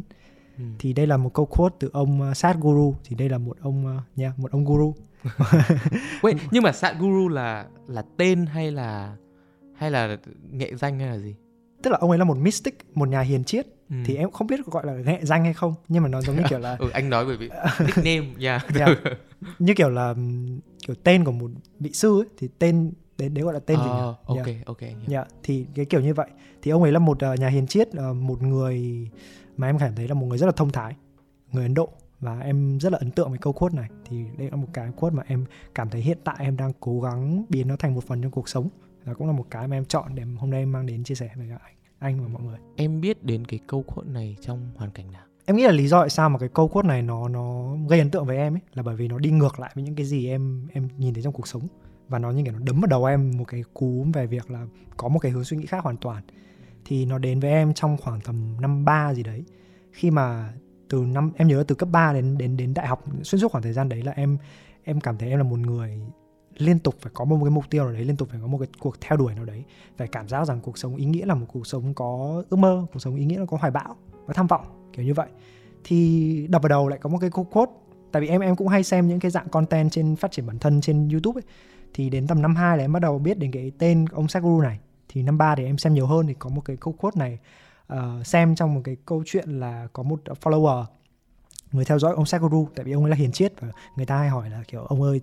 Ừ. 0.59 0.65
Thì 0.79 0.93
đây 0.93 1.07
là 1.07 1.17
một 1.17 1.35
câu 1.35 1.47
quote 1.47 1.77
từ 1.81 1.91
ông 1.93 2.31
uh, 2.31 2.37
Sadhguru 2.37 2.95
thì 3.05 3.17
đây 3.17 3.29
là 3.29 3.39
một 3.39 3.57
ông 3.61 3.87
uh, 3.87 4.19
nha, 4.19 4.33
một 4.37 4.51
ông 4.51 4.65
guru. 4.65 4.95
Wait, 6.21 6.37
nhưng 6.51 6.63
mà 6.63 6.73
Sadhguru 6.73 7.29
là 7.29 7.67
là 7.87 8.03
tên 8.17 8.47
hay 8.47 8.71
là 8.71 9.17
hay 9.75 9.91
là 9.91 10.17
nghệ 10.51 10.75
danh 10.77 10.99
hay 10.99 11.09
là 11.09 11.19
gì? 11.19 11.35
Tức 11.83 11.91
là 11.91 11.99
ông 12.01 12.11
ấy 12.11 12.19
là 12.19 12.25
một 12.25 12.37
mystic, 12.37 12.79
một 12.95 13.09
nhà 13.09 13.21
hiền 13.21 13.45
triết 13.45 13.67
Ừ. 13.93 13.97
thì 14.05 14.17
em 14.17 14.31
không 14.31 14.47
biết 14.47 14.67
gọi 14.67 14.87
là 14.87 14.93
nghệ 14.93 15.19
danh 15.23 15.45
hay 15.45 15.53
không 15.53 15.75
nhưng 15.89 16.03
mà 16.03 16.09
nó 16.09 16.21
giống 16.21 16.37
như 16.37 16.43
kiểu 16.49 16.59
là 16.59 16.77
ừ, 16.81 16.91
anh 16.91 17.11
nói 17.11 17.27
bởi 17.27 17.37
vì 17.37 17.49
nickname 17.81 18.27
yeah. 18.41 18.63
Yeah. 18.75 18.99
như 19.59 19.75
kiểu 19.75 19.91
là 19.91 20.15
kiểu 20.87 20.97
tên 21.03 21.25
của 21.25 21.33
một 21.33 21.51
vị 21.81 21.91
sư 21.93 22.21
ấy 22.21 22.27
thì 22.39 22.49
tên 22.59 22.93
đấy, 23.19 23.29
đấy 23.29 23.45
gọi 23.45 23.55
là 23.55 23.61
tên 23.61 23.79
gì 23.79 23.85
nhỉ? 23.85 23.91
Ờ, 23.91 24.15
ok 24.27 24.47
Yeah. 24.47 24.67
ok 24.67 24.81
hiểu. 24.81 24.97
Dạ, 25.07 25.25
thì 25.43 25.67
cái 25.75 25.85
kiểu 25.85 26.01
như 26.01 26.15
vậy 26.15 26.31
thì 26.63 26.71
ông 26.71 26.83
ấy 26.83 26.93
là 26.93 26.99
một 26.99 27.21
ờ, 27.21 27.35
nhà 27.35 27.49
hiền 27.49 27.67
triết 27.67 27.89
ờ, 27.93 28.13
một 28.15 28.43
người 28.43 29.09
mà 29.57 29.67
em 29.67 29.79
cảm 29.79 29.95
thấy 29.95 30.09
là 30.09 30.15
một 30.15 30.27
người 30.27 30.39
rất 30.39 30.47
là 30.47 30.53
thông 30.53 30.71
thái 30.71 30.97
người 31.53 31.63
Ấn 31.63 31.75
Độ 31.75 31.89
và 32.21 32.41
em 32.41 32.79
rất 32.81 32.93
là 32.93 32.99
ấn 32.99 33.11
tượng 33.11 33.29
với 33.31 33.39
câu 33.39 33.53
quote 33.53 33.77
này 33.77 33.89
thì 34.05 34.25
đây 34.39 34.51
là 34.51 34.57
một 34.57 34.69
cái 34.73 34.89
quote 34.97 35.15
mà 35.15 35.23
em 35.27 35.45
cảm 35.75 35.91
thấy 35.91 36.01
hiện 36.01 36.19
tại 36.25 36.37
em 36.39 36.57
đang 36.57 36.73
cố 36.81 37.01
gắng 37.01 37.45
biến 37.49 37.69
nó 37.69 37.77
thành 37.77 37.95
một 37.95 38.05
phần 38.05 38.23
trong 38.23 38.31
cuộc 38.31 38.49
sống 38.49 38.69
và 39.05 39.15
cũng 39.15 39.27
là 39.27 39.33
một 39.33 39.47
cái 39.51 39.69
mà 39.69 39.77
em 39.77 39.85
chọn 39.85 40.15
để 40.15 40.23
hôm 40.39 40.51
nay 40.51 40.61
em 40.63 40.73
mang 40.73 40.87
đến 40.87 41.05
chia 41.05 41.15
sẻ 41.15 41.31
với 41.37 41.47
cả 41.51 41.59
anh 41.65 41.75
anh 42.03 42.23
và 42.23 42.29
mọi 42.29 42.43
người. 42.43 42.59
Em 42.77 43.01
biết 43.01 43.25
đến 43.25 43.45
cái 43.45 43.61
câu 43.67 43.83
quote 43.83 44.11
này 44.11 44.37
trong 44.41 44.71
hoàn 44.77 44.91
cảnh 44.91 45.13
nào? 45.13 45.23
em 45.45 45.57
nghĩ 45.57 45.65
là 45.65 45.73
lý 45.73 45.89
do 45.89 46.01
tại 46.01 46.11
sao 46.11 46.31
mà 46.31 46.39
cái 46.39 46.49
câu 46.49 46.69
quote 46.69 46.89
này 46.89 47.03
nó 47.03 47.29
nó 47.29 47.77
gây 47.89 47.99
ấn 47.99 48.11
tượng 48.11 48.25
với 48.25 48.37
em 48.37 48.55
ấy 48.55 48.61
là 48.75 48.83
bởi 48.83 48.97
vì 48.97 49.09
nó 49.09 49.19
đi 49.19 49.31
ngược 49.31 49.61
lại 49.61 49.73
với 49.75 49.85
những 49.85 49.95
cái 49.95 50.07
gì 50.07 50.29
em 50.29 50.69
em 50.73 50.89
nhìn 50.99 51.15
thấy 51.15 51.23
trong 51.23 51.33
cuộc 51.33 51.49
sống. 51.49 51.63
Và 52.09 52.19
nó 52.19 52.31
như 52.31 52.43
kiểu 52.45 52.53
nó 52.53 52.59
đấm 52.59 52.81
vào 52.81 52.87
đầu 52.87 53.05
em 53.05 53.39
một 53.39 53.45
cái 53.45 53.65
cú 53.75 54.07
về 54.15 54.27
việc 54.27 54.51
là 54.51 54.67
có 54.97 55.09
một 55.09 55.19
cái 55.19 55.33
hướng 55.33 55.45
suy 55.45 55.57
nghĩ 55.57 55.67
khác 55.67 55.85
hoàn 55.85 55.97
toàn. 55.97 56.23
Thì 56.85 57.05
nó 57.07 57.19
đến 57.19 57.41
với 57.41 57.51
em 57.51 57.75
trong 57.75 57.97
khoảng 57.97 58.21
tầm 58.21 58.61
năm 58.61 58.85
ba 58.85 59.15
gì 59.15 59.23
đấy. 59.23 59.45
Khi 59.93 60.11
mà 60.11 60.53
từ 60.89 61.05
năm 61.05 61.33
em 61.37 61.49
nhớ 61.49 61.57
là 61.57 61.65
từ 61.69 61.75
cấp 61.75 61.89
3 61.93 62.13
đến 62.13 62.39
đến 62.39 62.57
đến 62.57 62.75
đại 62.75 62.87
học 62.87 63.05
xuyên 63.23 63.41
suốt 63.41 63.53
khoảng 63.53 63.63
thời 63.63 63.73
gian 63.73 63.89
đấy 63.89 64.03
là 64.03 64.13
em 64.13 64.39
em 64.85 65.01
cảm 65.01 65.19
thấy 65.19 65.29
em 65.29 65.39
là 65.39 65.45
một 65.45 65.59
người 65.59 66.01
liên 66.57 66.79
tục 66.79 66.95
phải 67.01 67.13
có 67.15 67.25
một 67.25 67.39
cái 67.45 67.51
mục 67.51 67.65
tiêu 67.71 67.85
nào 67.85 67.93
đấy 67.93 68.05
liên 68.05 68.17
tục 68.17 68.29
phải 68.31 68.41
có 68.41 68.47
một 68.47 68.59
cái 68.59 68.69
cuộc 68.79 69.01
theo 69.01 69.17
đuổi 69.17 69.35
nào 69.35 69.45
đấy 69.45 69.65
phải 69.97 70.09
cảm 70.09 70.29
giác 70.29 70.45
rằng 70.45 70.61
cuộc 70.61 70.79
sống 70.79 70.97
ý 70.97 71.05
nghĩa 71.05 71.27
là 71.27 71.35
một 71.35 71.47
cuộc 71.53 71.67
sống 71.67 71.95
có 71.95 72.43
ước 72.51 72.57
mơ 72.57 72.87
cuộc 72.93 73.01
sống 73.01 73.17
ý 73.17 73.25
nghĩa 73.25 73.39
là 73.39 73.47
có 73.47 73.57
hoài 73.57 73.71
bão 73.71 73.97
có 74.27 74.33
tham 74.33 74.47
vọng 74.47 74.83
kiểu 74.93 75.05
như 75.05 75.15
vậy. 75.15 75.29
Thì 75.85 76.47
đập 76.51 76.63
vào 76.63 76.69
đầu 76.69 76.89
lại 76.89 76.99
có 77.03 77.09
một 77.09 77.19
cái 77.21 77.31
câu 77.31 77.45
quote. 77.45 77.73
Tại 78.13 78.23
vì 78.23 78.29
em 78.29 78.41
em 78.41 78.57
cũng 78.57 78.69
hay 78.69 78.85
xem 78.85 79.09
những 79.09 79.21
cái 79.21 79.31
dạng 79.31 79.49
content 79.49 79.91
trên 79.91 80.17
phát 80.17 80.33
triển 80.33 80.47
bản 80.47 80.59
thân 80.59 80.81
trên 80.81 81.09
YouTube 81.09 81.39
ấy. 81.39 81.45
Thì 81.95 82.11
đến 82.11 82.27
tầm 82.27 82.43
năm 82.43 82.57
2 82.57 82.79
là 82.79 82.85
em 82.85 82.93
bắt 82.93 83.01
đầu 83.01 83.19
biết 83.19 83.39
đến 83.39 83.53
cái 83.53 83.73
tên 83.79 84.05
ông 84.13 84.29
Sadhguru 84.29 84.61
này. 84.61 84.79
Thì 85.09 85.23
năm 85.23 85.39
3 85.39 85.55
thì 85.55 85.65
em 85.65 85.79
xem 85.79 85.95
nhiều 85.95 86.07
hơn 86.07 86.27
thì 86.27 86.35
có 86.39 86.51
một 86.51 86.61
cái 86.65 86.77
câu 86.77 86.95
quote 86.99 87.19
này 87.19 87.39
uh, 87.93 88.27
xem 88.27 88.55
trong 88.55 88.75
một 88.75 88.81
cái 88.85 88.97
câu 89.07 89.23
chuyện 89.27 89.61
là 89.61 89.89
có 89.93 90.03
một 90.03 90.21
follower 90.43 90.85
người 91.73 91.85
theo 91.85 91.99
dõi 91.99 92.15
ông 92.15 92.27
Sadhguru 92.27 92.69
tại 92.75 92.85
vì 92.85 92.93
ông 92.93 93.05
ấy 93.05 93.11
là 93.11 93.17
hiền 93.17 93.33
triết 93.33 93.61
và 93.61 93.69
người 93.97 94.07
ta 94.07 94.19
hay 94.19 94.29
hỏi 94.29 94.51
là 94.51 94.63
kiểu 94.69 94.85
ông 94.85 95.03
ơi 95.03 95.21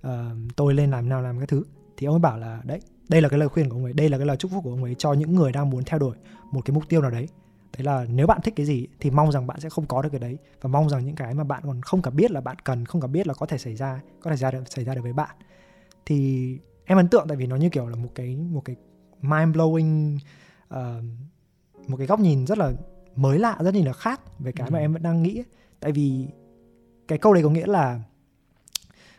ờ, 0.00 0.30
tôi 0.56 0.74
lên 0.74 0.90
làm 0.90 1.08
nào 1.08 1.22
làm 1.22 1.38
cái 1.38 1.46
thứ 1.46 1.64
thì 1.96 2.06
ông 2.06 2.14
ấy 2.14 2.20
bảo 2.20 2.38
là 2.38 2.60
đấy 2.64 2.80
đây 3.08 3.22
là 3.22 3.28
cái 3.28 3.38
lời 3.38 3.48
khuyên 3.48 3.68
của 3.68 3.76
ông 3.76 3.84
ấy 3.84 3.92
đây 3.92 4.08
là 4.08 4.18
cái 4.18 4.26
lời 4.26 4.36
chúc 4.36 4.50
phúc 4.50 4.64
của 4.64 4.70
ông 4.70 4.84
ấy 4.84 4.94
cho 4.98 5.12
những 5.12 5.34
người 5.34 5.52
đang 5.52 5.70
muốn 5.70 5.84
theo 5.84 5.98
đuổi 5.98 6.16
một 6.50 6.60
cái 6.64 6.74
mục 6.74 6.84
tiêu 6.88 7.00
nào 7.02 7.10
đấy 7.10 7.28
đấy 7.76 7.84
là 7.84 8.06
nếu 8.08 8.26
bạn 8.26 8.40
thích 8.44 8.54
cái 8.56 8.66
gì 8.66 8.86
thì 9.00 9.10
mong 9.10 9.32
rằng 9.32 9.46
bạn 9.46 9.60
sẽ 9.60 9.68
không 9.68 9.86
có 9.86 10.02
được 10.02 10.08
cái 10.12 10.18
đấy 10.20 10.38
và 10.60 10.68
mong 10.68 10.88
rằng 10.88 11.04
những 11.04 11.14
cái 11.16 11.34
mà 11.34 11.44
bạn 11.44 11.62
còn 11.66 11.82
không 11.82 12.02
cả 12.02 12.10
biết 12.10 12.30
là 12.30 12.40
bạn 12.40 12.56
cần 12.64 12.86
không 12.86 13.00
cả 13.00 13.06
biết 13.06 13.26
là 13.26 13.34
có 13.34 13.46
thể 13.46 13.58
xảy 13.58 13.76
ra 13.76 14.00
có 14.20 14.30
thể 14.30 14.36
ra 14.36 14.50
được 14.50 14.62
xảy 14.72 14.84
ra 14.84 14.94
được 14.94 15.02
với 15.02 15.12
bạn 15.12 15.36
thì 16.06 16.58
em 16.84 16.98
ấn 16.98 17.08
tượng 17.08 17.24
tại 17.28 17.36
vì 17.36 17.46
nó 17.46 17.56
như 17.56 17.68
kiểu 17.68 17.88
là 17.88 17.96
một 17.96 18.08
cái 18.14 18.36
một 18.36 18.62
cái 18.64 18.76
mind 19.22 19.56
blowing 19.56 20.18
một 21.88 21.96
cái 21.96 22.06
góc 22.06 22.20
nhìn 22.20 22.46
rất 22.46 22.58
là 22.58 22.72
mới 23.16 23.38
lạ 23.38 23.56
rất 23.60 23.74
nhìn 23.74 23.86
là 23.86 23.92
khác 23.92 24.20
về 24.38 24.52
cái 24.52 24.70
mà 24.70 24.78
Ừ. 24.78 24.82
em 24.82 24.92
vẫn 24.92 25.02
đang 25.02 25.22
nghĩ 25.22 25.38
ấy. 25.38 25.44
Tại 25.82 25.92
vì 25.92 26.28
cái 27.08 27.18
câu 27.18 27.34
đấy 27.34 27.42
có 27.42 27.50
nghĩa 27.50 27.66
là 27.66 28.00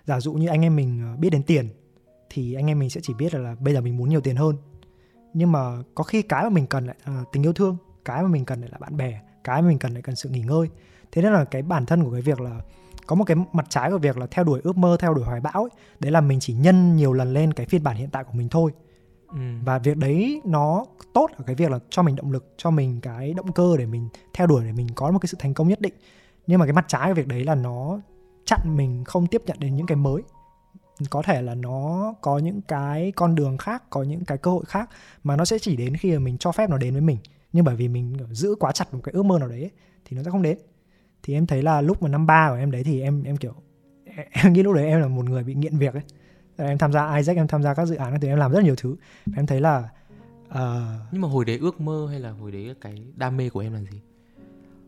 giả 0.06 0.20
dụ 0.20 0.34
như 0.34 0.48
anh 0.48 0.62
em 0.62 0.76
mình 0.76 1.02
ờ, 1.12 1.18
biết 1.18 1.30
đến 1.30 1.44
tiền 1.44 1.70
thì 2.30 2.54
anh 2.54 2.68
em 2.68 2.80
mình 2.80 2.90
sẽ 2.90 3.02
chỉ 3.04 3.14
biết 3.14 3.34
là, 3.34 3.40
là 3.40 3.56
bây 3.60 3.74
giờ 3.74 3.82
mình 3.82 3.98
muốn 3.98 4.10
nhiều 4.10 4.22
tiền 4.22 4.36
hơn. 4.36 4.56
Nhưng 5.34 5.52
mà 5.52 5.60
có 5.96 6.04
khi 6.04 6.22
cái 6.22 6.44
mà 6.44 6.50
mình 6.50 6.68
cần 6.68 6.86
lại 6.86 6.96
là 7.06 7.24
tình 7.32 7.44
yêu 7.44 7.54
thương 7.54 7.78
cái 8.06 8.22
mà 8.22 8.28
mình 8.28 8.46
cần 8.46 8.62
lại 8.62 8.70
là 8.72 8.78
bạn 8.78 8.98
bè 8.98 9.22
cái 9.44 9.62
mà 9.62 9.68
mình 9.68 9.80
cần 9.80 9.94
lại 9.94 10.02
cần 10.02 10.16
sự 10.16 10.30
nghỉ 10.30 10.42
ngơi. 10.42 10.68
Thế 11.12 11.22
nên 11.22 11.34
là 11.34 11.46
cái 11.46 11.62
bản 11.62 11.86
thân 11.86 12.04
của 12.04 12.12
cái 12.12 12.22
việc 12.22 12.42
là 12.42 12.62
có 13.08 13.16
một 13.16 13.24
cái 13.24 13.38
mặt 13.54 13.66
trái 13.70 13.92
của 13.92 13.98
việc 13.98 14.18
là 14.18 14.28
theo 14.32 14.44
đuổi 14.44 14.62
ước 14.64 14.78
mơ 14.78 14.98
theo 15.00 15.14
đuổi 15.14 15.26
hoài 15.26 15.42
bão 15.42 15.64
ấy, 15.64 15.70
đấy 16.00 16.12
là 16.12 16.22
mình 16.22 16.40
chỉ 16.40 16.54
nhân 16.54 16.96
nhiều 16.96 17.14
lần 17.14 17.34
lên 17.34 17.54
cái 17.54 17.66
phiên 17.66 17.84
bản 17.84 17.96
hiện 17.96 18.10
tại 18.12 18.24
của 18.24 18.34
mình 18.34 18.50
thôi. 18.50 18.72
Ừ. 19.34 19.40
và 19.66 19.80
việc 19.80 19.98
đấy 19.98 20.42
nó 20.46 20.86
tốt 21.14 21.30
ở 21.38 21.44
cái 21.48 21.56
việc 21.56 21.72
là 21.72 21.80
cho 21.90 22.02
mình 22.04 22.16
động 22.16 22.32
lực 22.32 22.54
cho 22.58 22.72
mình 22.72 23.02
cái 23.02 23.34
động 23.34 23.52
cơ 23.52 23.78
để 23.78 23.86
mình 23.86 24.10
theo 24.34 24.48
đuổi 24.48 24.64
để 24.66 24.72
mình 24.72 24.88
có 24.96 25.12
một 25.12 25.20
cái 25.20 25.28
sự 25.28 25.38
thành 25.40 25.54
công 25.54 25.68
nhất 25.68 25.82
định 25.82 25.94
nhưng 26.48 26.60
mà 26.60 26.66
cái 26.66 26.74
mặt 26.74 26.86
trái 26.88 27.10
của 27.10 27.14
việc 27.14 27.28
đấy 27.28 27.44
là 27.44 27.56
nó 27.56 28.00
chặn 28.46 28.60
mình 28.66 29.04
không 29.04 29.28
tiếp 29.28 29.42
nhận 29.46 29.60
đến 29.60 29.76
những 29.76 29.88
cái 29.88 29.96
mới. 29.96 30.22
Có 31.10 31.22
thể 31.22 31.42
là 31.42 31.56
nó 31.56 32.14
có 32.22 32.38
những 32.38 32.62
cái 32.62 33.12
con 33.16 33.36
đường 33.36 33.58
khác 33.58 33.84
có 33.90 34.04
những 34.04 34.26
cái 34.26 34.38
cơ 34.38 34.52
hội 34.52 34.64
khác 34.66 34.90
mà 35.24 35.36
nó 35.36 35.46
sẽ 35.46 35.60
chỉ 35.60 35.76
đến 35.76 35.98
khi 35.98 36.12
mà 36.12 36.20
mình 36.20 36.38
cho 36.38 36.52
phép 36.52 36.70
nó 36.70 36.78
đến 36.78 36.94
với 36.94 37.02
mình. 37.02 37.18
Nhưng 37.54 37.66
bởi 37.66 37.76
vì 37.76 37.88
mình 37.88 38.18
giữ 38.32 38.56
quá 38.60 38.72
chặt 38.72 38.94
một 38.94 39.00
cái 39.04 39.14
ước 39.14 39.24
mơ 39.24 39.40
nào 39.40 39.48
đấy 39.48 39.62
ấy, 39.62 39.72
thì 40.06 40.18
nó 40.18 40.24
sẽ 40.24 40.32
không 40.32 40.42
đến. 40.42 40.58
Thì 41.24 41.34
em 41.34 41.46
thấy 41.46 41.62
là 41.62 41.82
lúc 41.82 42.02
mà 42.02 42.10
năm 42.10 42.26
ba 42.26 42.50
của 42.50 42.56
em 42.56 42.72
đấy 42.72 42.84
thì 42.84 43.02
em 43.02 43.24
em 43.24 43.38
kiểu 43.38 43.54
em 44.32 44.54
nghĩ 44.54 44.64
lúc 44.64 44.76
đấy 44.76 44.86
em 44.86 45.02
là 45.02 45.08
một 45.08 45.26
người 45.26 45.44
bị 45.44 45.54
nghiện 45.54 45.78
việc 45.78 45.94
ấy. 45.94 46.04
Em 46.58 46.78
tham 46.78 46.94
gia 46.94 47.16
Isaac 47.16 47.38
em 47.38 47.48
tham 47.48 47.64
gia 47.64 47.74
các 47.74 47.86
dự 47.86 47.96
án 47.96 48.20
thì 48.22 48.28
em 48.28 48.38
làm 48.38 48.52
rất 48.52 48.64
nhiều 48.64 48.76
thứ. 48.78 48.96
Em 49.36 49.46
thấy 49.46 49.62
là 49.62 49.90
uh... 50.50 50.58
Nhưng 51.12 51.22
mà 51.22 51.28
hồi 51.28 51.46
đấy 51.46 51.58
ước 51.62 51.82
mơ 51.82 52.08
hay 52.10 52.20
là 52.20 52.32
hồi 52.32 52.52
đấy 52.52 52.76
cái 52.82 52.96
đam 53.16 53.38
mê 53.38 53.50
của 53.50 53.60
em 53.60 53.74
là 53.74 53.80
gì? 53.80 54.02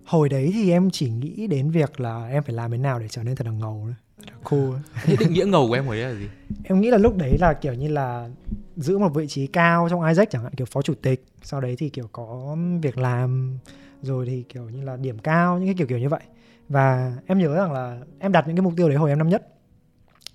Hồi 0.05 0.29
đấy 0.29 0.51
thì 0.53 0.71
em 0.71 0.89
chỉ 0.91 1.09
nghĩ 1.09 1.47
đến 1.47 1.71
việc 1.71 1.99
là 1.99 2.27
em 2.27 2.43
phải 2.43 2.55
làm 2.55 2.71
thế 2.71 2.77
nào 2.77 2.99
để 2.99 3.07
trở 3.09 3.23
nên 3.23 3.35
thật 3.35 3.47
là 3.47 3.53
ngầu 3.53 3.87
thật 4.17 4.23
là 4.27 4.33
cool. 4.43 4.69
Thế 5.03 5.15
định 5.19 5.33
nghĩa 5.33 5.45
ngầu 5.45 5.67
của 5.67 5.73
em 5.73 5.85
hồi 5.85 5.97
đấy 5.97 6.13
là 6.13 6.19
gì? 6.19 6.27
em 6.63 6.81
nghĩ 6.81 6.91
là 6.91 6.97
lúc 6.97 7.17
đấy 7.17 7.37
là 7.39 7.53
kiểu 7.53 7.73
như 7.73 7.87
là 7.87 8.29
giữ 8.75 8.97
một 8.97 9.09
vị 9.09 9.27
trí 9.27 9.47
cao 9.47 9.87
trong 9.89 10.03
Isaac 10.03 10.29
chẳng 10.29 10.43
hạn 10.43 10.53
kiểu 10.53 10.65
phó 10.65 10.81
chủ 10.81 10.93
tịch. 10.93 11.25
Sau 11.43 11.61
đấy 11.61 11.75
thì 11.77 11.89
kiểu 11.89 12.07
có 12.11 12.57
việc 12.81 12.97
làm 12.97 13.57
rồi 14.01 14.25
thì 14.25 14.43
kiểu 14.43 14.69
như 14.69 14.83
là 14.83 14.97
điểm 14.97 15.19
cao 15.19 15.57
những 15.57 15.67
cái 15.67 15.75
kiểu 15.77 15.87
kiểu 15.87 15.97
như 15.97 16.09
vậy. 16.09 16.21
Và 16.69 17.17
em 17.25 17.39
nhớ 17.39 17.55
rằng 17.55 17.71
là 17.71 17.99
em 18.19 18.31
đặt 18.31 18.47
những 18.47 18.55
cái 18.55 18.63
mục 18.63 18.73
tiêu 18.77 18.89
đấy 18.89 18.97
hồi 18.97 19.09
em 19.09 19.17
năm 19.17 19.29
nhất. 19.29 19.47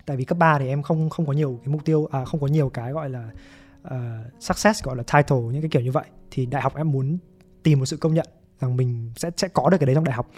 Tại 0.07 0.17
vì 0.17 0.25
cấp 0.25 0.39
3 0.39 0.59
thì 0.59 0.69
em 0.69 0.83
không 0.83 1.11
không 1.11 1.27
có 1.27 1.33
nhiều 1.33 1.61
cái 1.65 1.73
mục 1.73 1.85
tiêu 1.85 2.09
à 2.11 2.25
không 2.25 2.41
có 2.41 2.47
nhiều 2.47 2.69
cái 2.69 2.93
gọi 2.93 3.11
là 3.11 3.31
uh, 3.87 3.93
success 4.41 4.85
gọi 4.85 4.97
là 4.97 5.03
title 5.03 5.39
những 5.53 5.62
cái 5.62 5.69
kiểu 5.71 5.83
như 5.83 5.93
vậy. 5.93 6.05
Thì 6.31 6.47
đại 6.47 6.62
học 6.62 6.77
em 6.77 6.91
muốn 6.91 7.19
tìm 7.62 7.79
một 7.79 7.87
sự 7.87 7.97
công 7.97 8.15
nhận 8.15 8.27
rằng 8.61 8.76
mình 8.76 9.12
sẽ 9.17 9.31
sẽ 9.37 9.49
có 9.49 9.71
được 9.71 9.79
cái 9.79 9.87
đấy 9.87 9.95
trong 9.95 10.05
đại 10.05 10.14
học. 10.14 10.31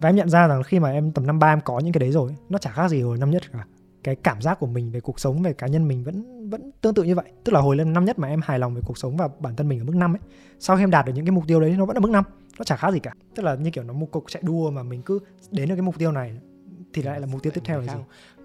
Và 0.00 0.08
em 0.08 0.16
nhận 0.16 0.28
ra 0.28 0.46
rằng 0.46 0.62
khi 0.62 0.80
mà 0.80 0.90
em 0.90 1.12
tầm 1.12 1.26
năm 1.26 1.38
ba 1.38 1.52
em 1.52 1.60
có 1.60 1.78
những 1.78 1.92
cái 1.92 2.00
đấy 2.00 2.10
rồi, 2.10 2.36
nó 2.48 2.58
chả 2.58 2.70
khác 2.70 2.88
gì 2.88 3.02
hồi 3.02 3.18
năm 3.18 3.30
nhất 3.30 3.42
cả. 3.52 3.64
Cái 4.02 4.16
cảm 4.16 4.42
giác 4.42 4.60
của 4.60 4.66
mình 4.66 4.90
về 4.90 5.00
cuộc 5.00 5.20
sống, 5.20 5.42
về 5.42 5.52
cá 5.52 5.66
nhân 5.66 5.88
mình 5.88 6.04
vẫn 6.04 6.50
vẫn 6.50 6.70
tương 6.80 6.94
tự 6.94 7.02
như 7.02 7.14
vậy. 7.14 7.32
Tức 7.44 7.52
là 7.52 7.60
hồi 7.60 7.76
lên 7.76 7.92
năm 7.92 8.04
nhất 8.04 8.18
mà 8.18 8.28
em 8.28 8.40
hài 8.44 8.58
lòng 8.58 8.74
về 8.74 8.80
cuộc 8.84 8.98
sống 8.98 9.16
và 9.16 9.28
bản 9.38 9.56
thân 9.56 9.68
mình 9.68 9.80
ở 9.80 9.84
mức 9.84 9.96
năm 9.96 10.14
ấy, 10.14 10.20
sau 10.58 10.76
khi 10.76 10.82
em 10.82 10.90
đạt 10.90 11.06
được 11.06 11.12
những 11.14 11.24
cái 11.24 11.32
mục 11.32 11.44
tiêu 11.46 11.60
đấy 11.60 11.74
nó 11.78 11.84
vẫn 11.84 11.96
ở 11.96 12.00
mức 12.00 12.10
năm, 12.10 12.24
nó 12.58 12.64
chả 12.64 12.76
khác 12.76 12.92
gì 12.92 12.98
cả. 12.98 13.14
Tức 13.34 13.42
là 13.42 13.54
như 13.54 13.70
kiểu 13.70 13.84
nó 13.84 13.92
một 13.92 14.06
cuộc 14.10 14.24
chạy 14.28 14.42
đua 14.46 14.70
mà 14.70 14.82
mình 14.82 15.02
cứ 15.02 15.18
đến 15.50 15.68
được 15.68 15.74
cái 15.74 15.82
mục 15.82 15.98
tiêu 15.98 16.12
này 16.12 16.32
thì 16.92 17.02
lại 17.02 17.20
là 17.20 17.26
mục 17.26 17.42
tiêu 17.42 17.52
tiếp 17.54 17.62
theo 17.64 17.80
là 17.80 17.94
gì? 17.94 18.00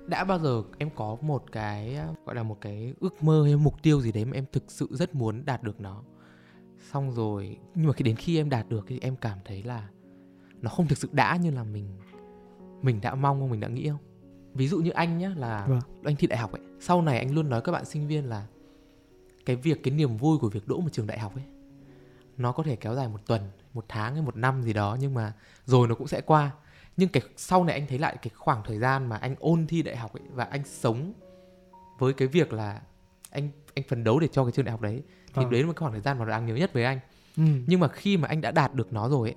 Đã 0.08 0.24
bao 0.24 0.40
giờ 0.40 0.64
em 0.78 0.90
có 0.96 1.18
một 1.22 1.44
cái, 1.52 1.98
gọi 2.26 2.36
là 2.36 2.44
một 2.44 2.58
cái 2.62 2.94
ước 3.00 3.24
mơ 3.24 3.44
hay 3.44 3.56
mục 3.56 3.84
tiêu 3.84 4.02
gì 4.02 4.12
đấy 4.12 4.26
mà 4.26 4.32
em 4.34 4.46
thực 4.52 4.64
sự 4.68 4.88
rất 4.92 5.16
muốn 5.16 5.46
đạt 5.46 5.64
được 5.64 5.82
nó. 5.82 6.02
Xong 6.92 7.12
rồi 7.12 7.58
nhưng 7.76 7.88
mà 7.88 7.94
khi 7.94 8.04
đến 8.04 8.16
khi 8.16 8.38
em 8.38 8.50
đạt 8.50 8.70
được 8.70 8.86
thì 8.88 9.00
em 9.02 9.16
cảm 9.16 9.38
thấy 9.46 9.64
là 9.64 9.88
nó 10.62 10.70
không 10.70 10.88
thực 10.88 10.98
sự 10.98 11.10
đã 11.12 11.36
như 11.36 11.52
là 11.52 11.64
mình 11.64 11.88
mình 12.82 13.02
đã 13.02 13.16
mong 13.16 13.40
không 13.40 13.50
mình 13.50 13.60
đã 13.60 13.68
nghĩ 13.68 13.90
không 13.90 14.00
ví 14.54 14.68
dụ 14.68 14.78
như 14.78 14.90
anh 14.92 15.18
nhá 15.18 15.32
là 15.38 15.66
Vâng. 15.68 15.80
anh 16.04 16.16
thi 16.16 16.28
đại 16.28 16.40
học 16.40 16.52
ấy 16.52 16.62
sau 16.80 17.02
này 17.02 17.18
anh 17.20 17.34
luôn 17.36 17.50
nói 17.50 17.62
các 17.62 17.72
bạn 17.72 17.86
sinh 17.86 18.08
viên 18.08 18.26
là 18.30 18.46
cái 19.46 19.56
việc 19.56 19.84
cái 19.84 19.94
niềm 19.94 20.18
vui 20.18 20.38
của 20.38 20.50
việc 20.50 20.68
đỗ 20.68 20.80
một 20.80 20.90
trường 20.92 21.08
đại 21.08 21.20
học 21.20 21.36
ấy 21.36 21.44
nó 22.38 22.52
có 22.52 22.64
thể 22.64 22.76
kéo 22.76 22.96
dài 22.96 23.08
một 23.08 23.28
tuần 23.28 23.42
một 23.74 23.86
tháng 23.88 24.14
hay 24.14 24.22
một 24.24 24.36
năm 24.36 24.62
gì 24.64 24.74
đó 24.74 24.98
nhưng 25.00 25.14
mà 25.14 25.34
rồi 25.66 25.88
nó 25.88 25.96
cũng 25.96 26.08
sẽ 26.08 26.22
qua 26.22 26.52
nhưng 26.98 27.10
cái 27.10 27.24
sau 27.38 27.64
này 27.64 27.76
anh 27.80 27.88
thấy 27.88 28.00
lại 28.00 28.18
cái 28.22 28.32
khoảng 28.36 28.64
thời 28.66 28.80
gian 28.80 29.10
mà 29.10 29.16
anh 29.18 29.36
ôn 29.40 29.68
thi 29.68 29.82
đại 29.82 29.96
học 29.96 30.14
ấy 30.14 30.24
và 30.34 30.44
anh 30.44 30.62
sống 30.66 31.14
với 32.00 32.14
cái 32.14 32.28
việc 32.28 32.54
là 32.54 32.82
anh 33.30 33.50
anh 33.76 33.86
phấn 33.88 34.04
đấu 34.04 34.20
để 34.20 34.28
cho 34.28 34.44
cái 34.46 34.52
trường 34.52 34.66
đại 34.66 34.72
học 34.72 34.82
đấy 34.82 35.04
thì 35.36 35.42
Vâng. 35.42 35.52
đấy 35.52 35.62
là 35.62 35.68
một 35.68 35.74
cái 35.74 35.80
khoảng 35.80 35.92
thời 35.92 36.02
gian 36.02 36.20
mà 36.20 36.26
đáng 36.26 36.46
nhớ 36.46 36.56
nhất 36.56 36.74
với 36.74 36.84
anh 36.84 37.00
ừ. 37.38 37.44
nhưng 37.68 37.80
mà 37.80 37.88
khi 37.88 38.18
mà 38.18 38.28
anh 38.28 38.42
đã 38.42 38.52
đạt 38.52 38.74
được 38.74 38.94
nó 38.94 39.10
rồi 39.10 39.30
ấy 39.30 39.36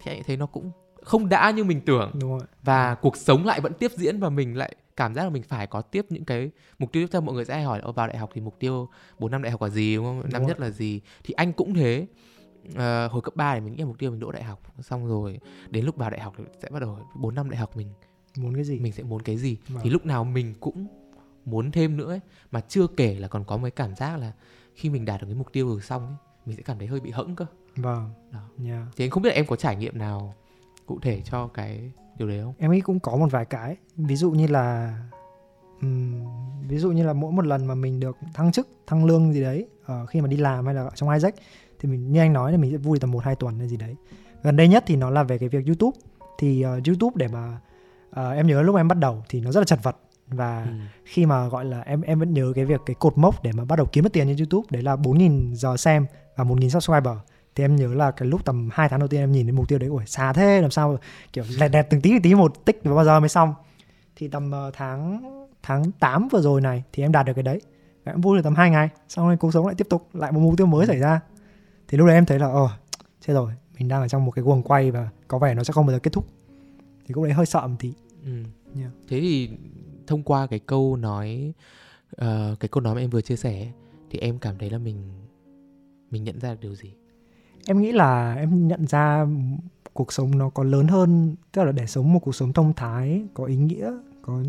thì 0.00 0.12
anh 0.12 0.22
thấy 0.26 0.36
nó 0.36 0.46
cũng 0.46 0.70
không 1.02 1.28
đã 1.28 1.50
như 1.50 1.64
mình 1.64 1.80
tưởng 1.80 2.10
đúng 2.20 2.30
rồi 2.30 2.40
và 2.62 2.94
cuộc 2.94 3.16
sống 3.16 3.44
lại 3.46 3.60
vẫn 3.60 3.72
tiếp 3.74 3.90
diễn 3.96 4.20
và 4.20 4.28
mình 4.28 4.56
lại 4.56 4.74
cảm 4.96 5.14
giác 5.14 5.22
là 5.24 5.30
mình 5.30 5.42
phải 5.42 5.66
có 5.66 5.80
tiếp 5.82 6.06
những 6.08 6.24
cái 6.24 6.50
mục 6.78 6.92
tiêu 6.92 7.02
tiếp 7.02 7.08
theo 7.12 7.20
mọi 7.20 7.34
người 7.34 7.44
sẽ 7.44 7.54
hay 7.54 7.64
hỏi 7.64 7.78
là 7.78 7.84
"Ơ, 7.84 7.92
vào 7.92 8.06
đại 8.06 8.16
học 8.18 8.30
thì 8.34 8.40
mục 8.40 8.56
tiêu 8.58 8.88
4 9.18 9.30
năm 9.30 9.42
đại 9.42 9.50
học 9.52 9.62
là 9.62 9.68
gì 9.68 9.96
đúng 9.96 10.04
không 10.04 10.22
năm 10.32 10.42
rồi. 10.42 10.48
nhất 10.48 10.60
là 10.60 10.70
gì 10.70 11.00
thì 11.24 11.32
anh 11.34 11.52
cũng 11.52 11.74
thế 11.74 12.06
Ờ, 12.76 13.08
hồi 13.08 13.22
cấp 13.22 13.36
3 13.36 13.54
thì 13.54 13.60
mình 13.60 13.72
nghĩ 13.72 13.78
là 13.78 13.84
mục 13.86 13.98
tiêu 13.98 14.10
mình 14.10 14.20
đỗ 14.20 14.32
đại 14.32 14.42
học 14.42 14.60
xong 14.80 15.06
rồi 15.06 15.40
đến 15.70 15.84
lúc 15.84 15.96
vào 15.96 16.10
đại 16.10 16.20
học 16.20 16.34
thì 16.38 16.44
sẽ 16.62 16.68
bắt 16.70 16.80
đầu 16.80 16.98
4 17.14 17.34
năm 17.34 17.50
đại 17.50 17.58
học 17.60 17.76
mình 17.76 17.88
muốn 18.38 18.54
cái 18.54 18.64
gì 18.64 18.78
mình 18.78 18.92
sẽ 18.92 19.02
muốn 19.02 19.22
cái 19.22 19.36
gì 19.36 19.56
Vâng. 19.68 19.82
thì 19.84 19.90
lúc 19.90 20.06
nào 20.06 20.24
mình 20.24 20.54
cũng 20.60 20.86
muốn 21.44 21.70
thêm 21.70 21.96
nữa 21.96 22.12
ấy. 22.12 22.20
mà 22.52 22.60
chưa 22.60 22.86
kể 22.96 23.14
là 23.18 23.28
còn 23.28 23.44
có 23.44 23.56
mấy 23.56 23.70
cảm 23.70 23.94
giác 23.94 24.16
là 24.18 24.32
khi 24.74 24.90
mình 24.90 25.04
đạt 25.04 25.20
được 25.20 25.26
cái 25.26 25.36
mục 25.36 25.52
tiêu 25.52 25.68
rồi 25.68 25.80
xong 25.80 26.06
ấy, 26.06 26.16
mình 26.46 26.56
sẽ 26.56 26.62
cảm 26.62 26.78
thấy 26.78 26.86
hơi 26.86 27.00
bị 27.00 27.10
hẫng 27.10 27.36
cơ. 27.36 27.46
Vâng. 27.76 28.10
Đó. 28.32 28.40
yeah. 28.66 28.82
thì 28.96 29.04
anh 29.04 29.10
không 29.10 29.22
biết 29.22 29.28
là 29.28 29.34
em 29.34 29.46
có 29.46 29.56
trải 29.56 29.76
nghiệm 29.76 29.98
nào 29.98 30.34
cụ 30.86 30.98
thể 31.02 31.22
cho 31.24 31.46
cái 31.46 31.92
điều 32.18 32.28
đấy 32.28 32.40
không? 32.44 32.54
Em 32.58 32.70
nghĩ 32.70 32.80
cũng 32.80 33.00
có 33.00 33.16
một 33.16 33.30
vài 33.30 33.44
cái. 33.44 33.76
Ví 33.96 34.16
dụ 34.16 34.30
như 34.30 34.46
là 34.46 34.96
ừm, 35.80 36.24
ví 36.68 36.78
dụ 36.78 36.90
như 36.90 37.06
là 37.06 37.12
mỗi 37.12 37.32
một 37.32 37.46
lần 37.46 37.66
mà 37.66 37.74
mình 37.74 38.00
được 38.00 38.16
thăng 38.34 38.52
chức 38.52 38.68
thăng 38.86 39.04
lương 39.04 39.32
gì 39.32 39.42
đấy 39.42 39.66
ờ, 39.84 40.06
khi 40.06 40.20
mà 40.20 40.28
đi 40.28 40.36
làm 40.36 40.66
hay 40.66 40.74
là 40.74 40.90
trong 40.94 41.10
Isaac 41.10 41.34
thì 41.80 41.88
mình 41.88 42.12
như 42.12 42.20
anh 42.20 42.32
nói 42.32 42.52
là 42.52 42.58
mình 42.58 42.70
sẽ 42.70 42.76
vui 42.76 42.98
tầm 42.98 43.10
một 43.10 43.24
hai 43.24 43.34
tuần 43.34 43.58
hay 43.58 43.68
gì 43.68 43.76
đấy. 43.76 43.96
Gần 44.42 44.56
đây 44.56 44.68
nhất 44.68 44.84
thì 44.86 44.96
nó 44.96 45.10
là 45.10 45.22
về 45.22 45.38
cái 45.38 45.48
việc 45.48 45.66
YouTube. 45.66 45.98
Thì 46.38 46.62
ờ, 46.62 46.80
YouTube 46.86 47.14
để 47.14 47.28
mà 47.28 47.60
ờ, 48.10 48.32
em 48.32 48.46
nhớ 48.46 48.62
lúc 48.62 48.76
em 48.76 48.88
bắt 48.88 48.98
đầu 48.98 49.24
thì 49.28 49.40
nó 49.40 49.52
rất 49.52 49.60
là 49.60 49.64
chật 49.64 49.78
vật 49.82 49.96
và 50.28 50.62
ừ. 50.62 50.70
khi 51.04 51.26
mà 51.26 51.48
gọi 51.48 51.64
là 51.64 51.80
em 51.80 52.00
em 52.00 52.18
vẫn 52.18 52.34
nhớ 52.34 52.52
cái 52.54 52.64
việc 52.64 52.80
cái 52.86 52.94
cột 52.94 53.18
mốc 53.18 53.42
để 53.42 53.52
mà 53.52 53.64
bắt 53.64 53.76
đầu 53.76 53.86
kiếm 53.92 54.04
được 54.04 54.12
tiền 54.12 54.26
trên 54.26 54.36
YouTube 54.36 54.66
đấy 54.70 54.82
là 54.82 54.96
4.000 54.96 55.54
giờ 55.54 55.76
xem 55.76 56.06
và 56.36 56.44
1.000 56.44 56.68
subscriber. 56.68 57.16
Thì 57.54 57.64
em 57.64 57.76
nhớ 57.76 57.94
là 57.94 58.10
cái 58.10 58.28
lúc 58.28 58.44
tầm 58.44 58.68
2 58.72 58.88
tháng 58.88 59.00
đầu 59.00 59.08
tiên 59.08 59.20
em 59.20 59.32
nhìn 59.32 59.46
đến 59.46 59.56
mục 59.56 59.68
tiêu 59.68 59.78
đấy 59.78 59.88
ủa 59.88 60.02
xa 60.06 60.32
thế 60.32 60.60
làm 60.60 60.70
sao 60.70 60.98
kiểu 61.32 61.44
lẹt 61.58 61.70
đẹt 61.70 61.86
từng 61.90 62.00
tí 62.00 62.10
từng 62.10 62.22
tí 62.22 62.34
một 62.34 62.64
tích 62.64 62.80
và 62.84 62.94
bao 62.94 63.04
giờ 63.04 63.20
mới 63.20 63.28
xong. 63.28 63.54
Thì 64.16 64.28
tầm 64.28 64.50
ờ, 64.50 64.70
tháng 64.74 65.22
tháng 65.62 65.92
8 65.92 66.28
vừa 66.28 66.40
rồi 66.40 66.60
này 66.60 66.84
thì 66.92 67.02
em 67.02 67.12
đạt 67.12 67.26
được 67.26 67.32
cái 67.34 67.42
đấy. 67.42 67.60
Em 68.04 68.20
vui 68.20 68.36
được 68.36 68.42
tầm 68.44 68.54
2 68.54 68.70
ngày 68.70 68.88
xong 69.08 69.26
rồi 69.26 69.36
cuộc 69.36 69.52
sống 69.52 69.66
lại 69.66 69.74
tiếp 69.74 69.86
tục 69.90 70.08
lại 70.12 70.32
một 70.32 70.40
mục 70.40 70.54
tiêu 70.56 70.66
mới 70.66 70.86
xảy 70.86 70.98
ra. 70.98 71.20
Thì 71.88 71.98
lúc 71.98 72.06
đấy 72.06 72.16
em 72.16 72.26
thấy 72.26 72.38
là 72.38 72.46
ờ 72.46 72.68
chết 73.20 73.32
rồi 73.32 73.52
mình 73.78 73.88
đang 73.88 74.02
ở 74.02 74.08
trong 74.08 74.24
một 74.24 74.30
cái 74.30 74.42
guồng 74.42 74.62
quay 74.62 74.90
và 74.90 75.08
có 75.28 75.38
vẻ 75.38 75.54
nó 75.54 75.64
sẽ 75.64 75.72
không 75.72 75.86
bao 75.86 75.92
giờ 75.96 75.98
kết 75.98 76.12
thúc. 76.12 76.26
Thì 77.06 77.14
lúc 77.14 77.24
đấy 77.24 77.32
hơi 77.32 77.46
sợ 77.46 77.66
một 77.66 77.76
tí. 77.78 77.92
Ừ. 78.24 78.42
Yeah. 78.76 78.90
Thế 79.08 79.20
thì 79.20 79.50
thông 80.06 80.22
qua 80.22 80.46
cái 80.46 80.58
câu 80.58 80.96
nói 80.96 81.52
ờ, 82.16 82.56
cái 82.60 82.68
câu 82.68 82.80
nói 82.82 82.94
mà 82.94 83.00
em 83.00 83.10
vừa 83.10 83.20
chia 83.20 83.36
sẻ 83.36 83.72
thì 84.10 84.18
em 84.18 84.38
cảm 84.38 84.58
thấy 84.58 84.70
là 84.70 84.78
mình 84.78 84.96
mình 86.10 86.24
nhận 86.24 86.40
ra 86.40 86.50
được 86.50 86.58
điều 86.60 86.74
gì? 86.74 86.94
em 87.66 87.80
nghĩ 87.82 87.92
là 87.92 88.34
em 88.34 88.68
nhận 88.68 88.86
ra 88.86 89.26
cuộc 89.92 90.12
sống 90.12 90.38
nó 90.38 90.48
có 90.48 90.62
lớn 90.64 90.88
hơn 90.88 91.36
tức 91.52 91.64
là 91.64 91.72
để 91.72 91.86
sống 91.86 92.12
một 92.12 92.18
cuộc 92.18 92.34
sống 92.34 92.52
thông 92.52 92.72
thái 92.72 93.22
có 93.34 93.44
ý 93.44 93.56
nghĩa 93.56 93.92
có 94.22 94.42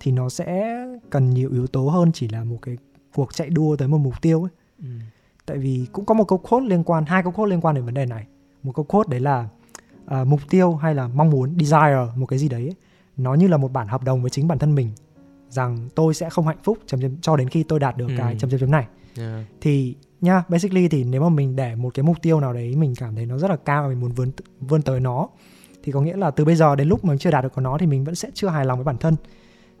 thì 0.00 0.12
nó 0.12 0.28
sẽ 0.28 0.76
cần 1.10 1.30
nhiều 1.30 1.50
yếu 1.52 1.66
tố 1.66 1.88
hơn 1.88 2.12
chỉ 2.12 2.28
là 2.28 2.44
một 2.44 2.58
cái 2.62 2.76
cuộc 3.14 3.34
chạy 3.34 3.50
đua 3.50 3.76
tới 3.76 3.88
một 3.88 3.98
mục 3.98 4.22
tiêu 4.22 4.42
ấy 4.42 4.50
Ừ. 4.82 4.88
tại 5.46 5.58
vì 5.58 5.86
cũng 5.92 6.04
có 6.04 6.14
một 6.14 6.24
câu 6.24 6.38
quote 6.38 6.66
liên 6.66 6.84
quan 6.84 7.04
hai 7.06 7.22
câu 7.22 7.32
quote 7.32 7.50
liên 7.50 7.60
quan 7.60 7.74
đến 7.74 7.84
vấn 7.84 7.94
đề 7.94 8.06
này 8.06 8.26
một 8.62 8.72
câu 8.74 8.84
quote 8.84 9.08
đấy 9.10 9.20
là 9.20 9.48
à, 10.06 10.24
mục 10.24 10.40
tiêu 10.50 10.74
hay 10.74 10.94
là 10.94 11.08
mong 11.08 11.30
muốn 11.30 11.54
desire 11.60 12.06
một 12.16 12.26
cái 12.26 12.38
gì 12.38 12.48
đấy 12.48 12.62
ấy, 12.62 12.74
nó 13.16 13.34
như 13.34 13.48
là 13.48 13.56
một 13.56 13.72
bản 13.72 13.88
hợp 13.88 14.04
đồng 14.04 14.20
với 14.22 14.30
chính 14.30 14.48
bản 14.48 14.58
thân 14.58 14.74
mình 14.74 14.90
rằng 15.48 15.88
tôi 15.94 16.14
sẽ 16.14 16.30
không 16.30 16.46
hạnh 16.46 16.58
phúc 16.64 16.78
chấm 16.86 17.00
chấm 17.00 17.16
cho 17.20 17.36
đến 17.36 17.48
khi 17.48 17.62
tôi 17.62 17.80
đạt 17.80 17.96
được 17.96 18.06
cái 18.16 18.32
Ừ. 18.32 18.38
chấm 18.38 18.50
chấm 18.50 18.60
chấm 18.60 18.70
này 18.70 18.86
Yeah. 19.18 19.44
thì 19.60 19.94
nha 20.20 20.42
basically 20.48 20.88
thì 20.88 21.04
nếu 21.04 21.22
mà 21.22 21.28
mình 21.28 21.56
để 21.56 21.74
một 21.74 21.94
cái 21.94 22.02
mục 22.02 22.16
tiêu 22.22 22.40
nào 22.40 22.52
đấy 22.52 22.76
mình 22.76 22.94
cảm 22.98 23.14
thấy 23.14 23.26
nó 23.26 23.38
rất 23.38 23.48
là 23.50 23.56
cao 23.56 23.82
và 23.82 23.88
mình 23.88 24.00
muốn 24.00 24.12
vươn 24.12 24.30
vươn 24.60 24.82
tới 24.82 25.00
nó 25.00 25.28
thì 25.82 25.92
có 25.92 26.00
nghĩa 26.00 26.16
là 26.16 26.30
từ 26.30 26.44
bây 26.44 26.56
giờ 26.56 26.76
đến 26.76 26.88
lúc 26.88 27.04
mình 27.04 27.18
chưa 27.18 27.30
đạt 27.30 27.44
được 27.44 27.52
có 27.54 27.62
nó 27.62 27.78
thì 27.78 27.86
mình 27.86 28.04
vẫn 28.04 28.14
sẽ 28.14 28.30
chưa 28.34 28.48
hài 28.48 28.64
lòng 28.64 28.78
với 28.78 28.84
bản 28.84 28.98
thân 28.98 29.16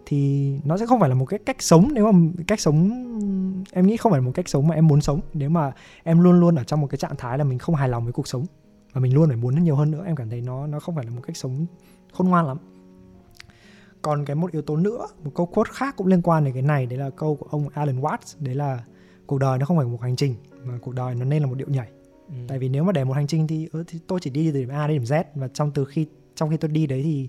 thì 0.06 0.50
nó 0.64 0.76
sẽ 0.78 0.86
không 0.86 1.00
phải 1.00 1.08
là 1.08 1.14
một 1.14 1.24
cái 1.26 1.38
cách 1.46 1.56
sống 1.62 1.88
nếu 1.92 2.12
mà 2.12 2.28
cách 2.46 2.60
sống 2.60 2.90
em 3.72 3.86
nghĩ 3.86 3.96
không 3.96 4.12
phải 4.12 4.20
là 4.20 4.26
một 4.26 4.32
cách 4.34 4.48
sống 4.48 4.68
mà 4.68 4.74
em 4.74 4.86
muốn 4.86 5.00
sống 5.00 5.20
nếu 5.34 5.50
mà 5.50 5.72
em 6.04 6.20
luôn 6.20 6.40
luôn 6.40 6.54
ở 6.54 6.64
trong 6.64 6.80
một 6.80 6.86
cái 6.86 6.98
trạng 6.98 7.16
thái 7.16 7.38
là 7.38 7.44
mình 7.44 7.58
không 7.58 7.74
hài 7.74 7.88
lòng 7.88 8.04
với 8.04 8.12
cuộc 8.12 8.28
sống 8.28 8.46
và 8.92 9.00
mình 9.00 9.14
luôn 9.14 9.28
phải 9.28 9.36
muốn 9.36 9.64
nhiều 9.64 9.76
hơn 9.76 9.90
nữa 9.90 10.02
em 10.06 10.16
cảm 10.16 10.30
thấy 10.30 10.40
nó 10.40 10.66
nó 10.66 10.80
không 10.80 10.94
phải 10.94 11.04
là 11.04 11.10
một 11.10 11.22
cách 11.26 11.36
sống 11.36 11.66
khôn 12.12 12.28
ngoan 12.28 12.46
lắm 12.46 12.58
còn 14.06 14.24
cái 14.24 14.36
một 14.36 14.52
yếu 14.52 14.62
tố 14.62 14.76
nữa 14.76 15.06
một 15.24 15.30
câu 15.34 15.46
quote 15.46 15.70
khác 15.74 15.94
cũng 15.96 16.06
liên 16.06 16.22
quan 16.22 16.44
đến 16.44 16.54
cái 16.54 16.62
này 16.62 16.86
đấy 16.86 16.98
là 16.98 17.10
câu 17.10 17.36
của 17.36 17.46
ông 17.50 17.68
Alan 17.68 18.00
Watts 18.00 18.34
đấy 18.38 18.54
là 18.54 18.84
cuộc 19.26 19.38
đời 19.38 19.58
nó 19.58 19.66
không 19.66 19.76
phải 19.76 19.86
một 19.86 20.00
hành 20.02 20.16
trình 20.16 20.34
mà 20.64 20.78
cuộc 20.82 20.94
đời 20.94 21.14
nó 21.14 21.24
nên 21.24 21.42
là 21.42 21.48
một 21.48 21.54
điệu 21.54 21.68
nhảy 21.70 21.88
Ừ. 22.28 22.34
tại 22.48 22.58
vì 22.58 22.68
nếu 22.68 22.84
mà 22.84 22.92
để 22.92 23.04
một 23.04 23.12
hành 23.12 23.26
trình 23.26 23.46
thì, 23.46 23.68
ừ, 23.72 23.84
thì 23.86 23.98
tôi 24.06 24.20
chỉ 24.20 24.30
đi 24.30 24.50
từ 24.52 24.58
điểm 24.60 24.68
A 24.68 24.86
đến 24.86 24.96
điểm 24.96 25.02
Z 25.04 25.24
và 25.34 25.48
trong 25.48 25.70
từ 25.70 25.84
khi 25.84 26.06
trong 26.34 26.50
khi 26.50 26.56
tôi 26.56 26.68
đi 26.70 26.86
đấy 26.86 27.02
thì 27.02 27.28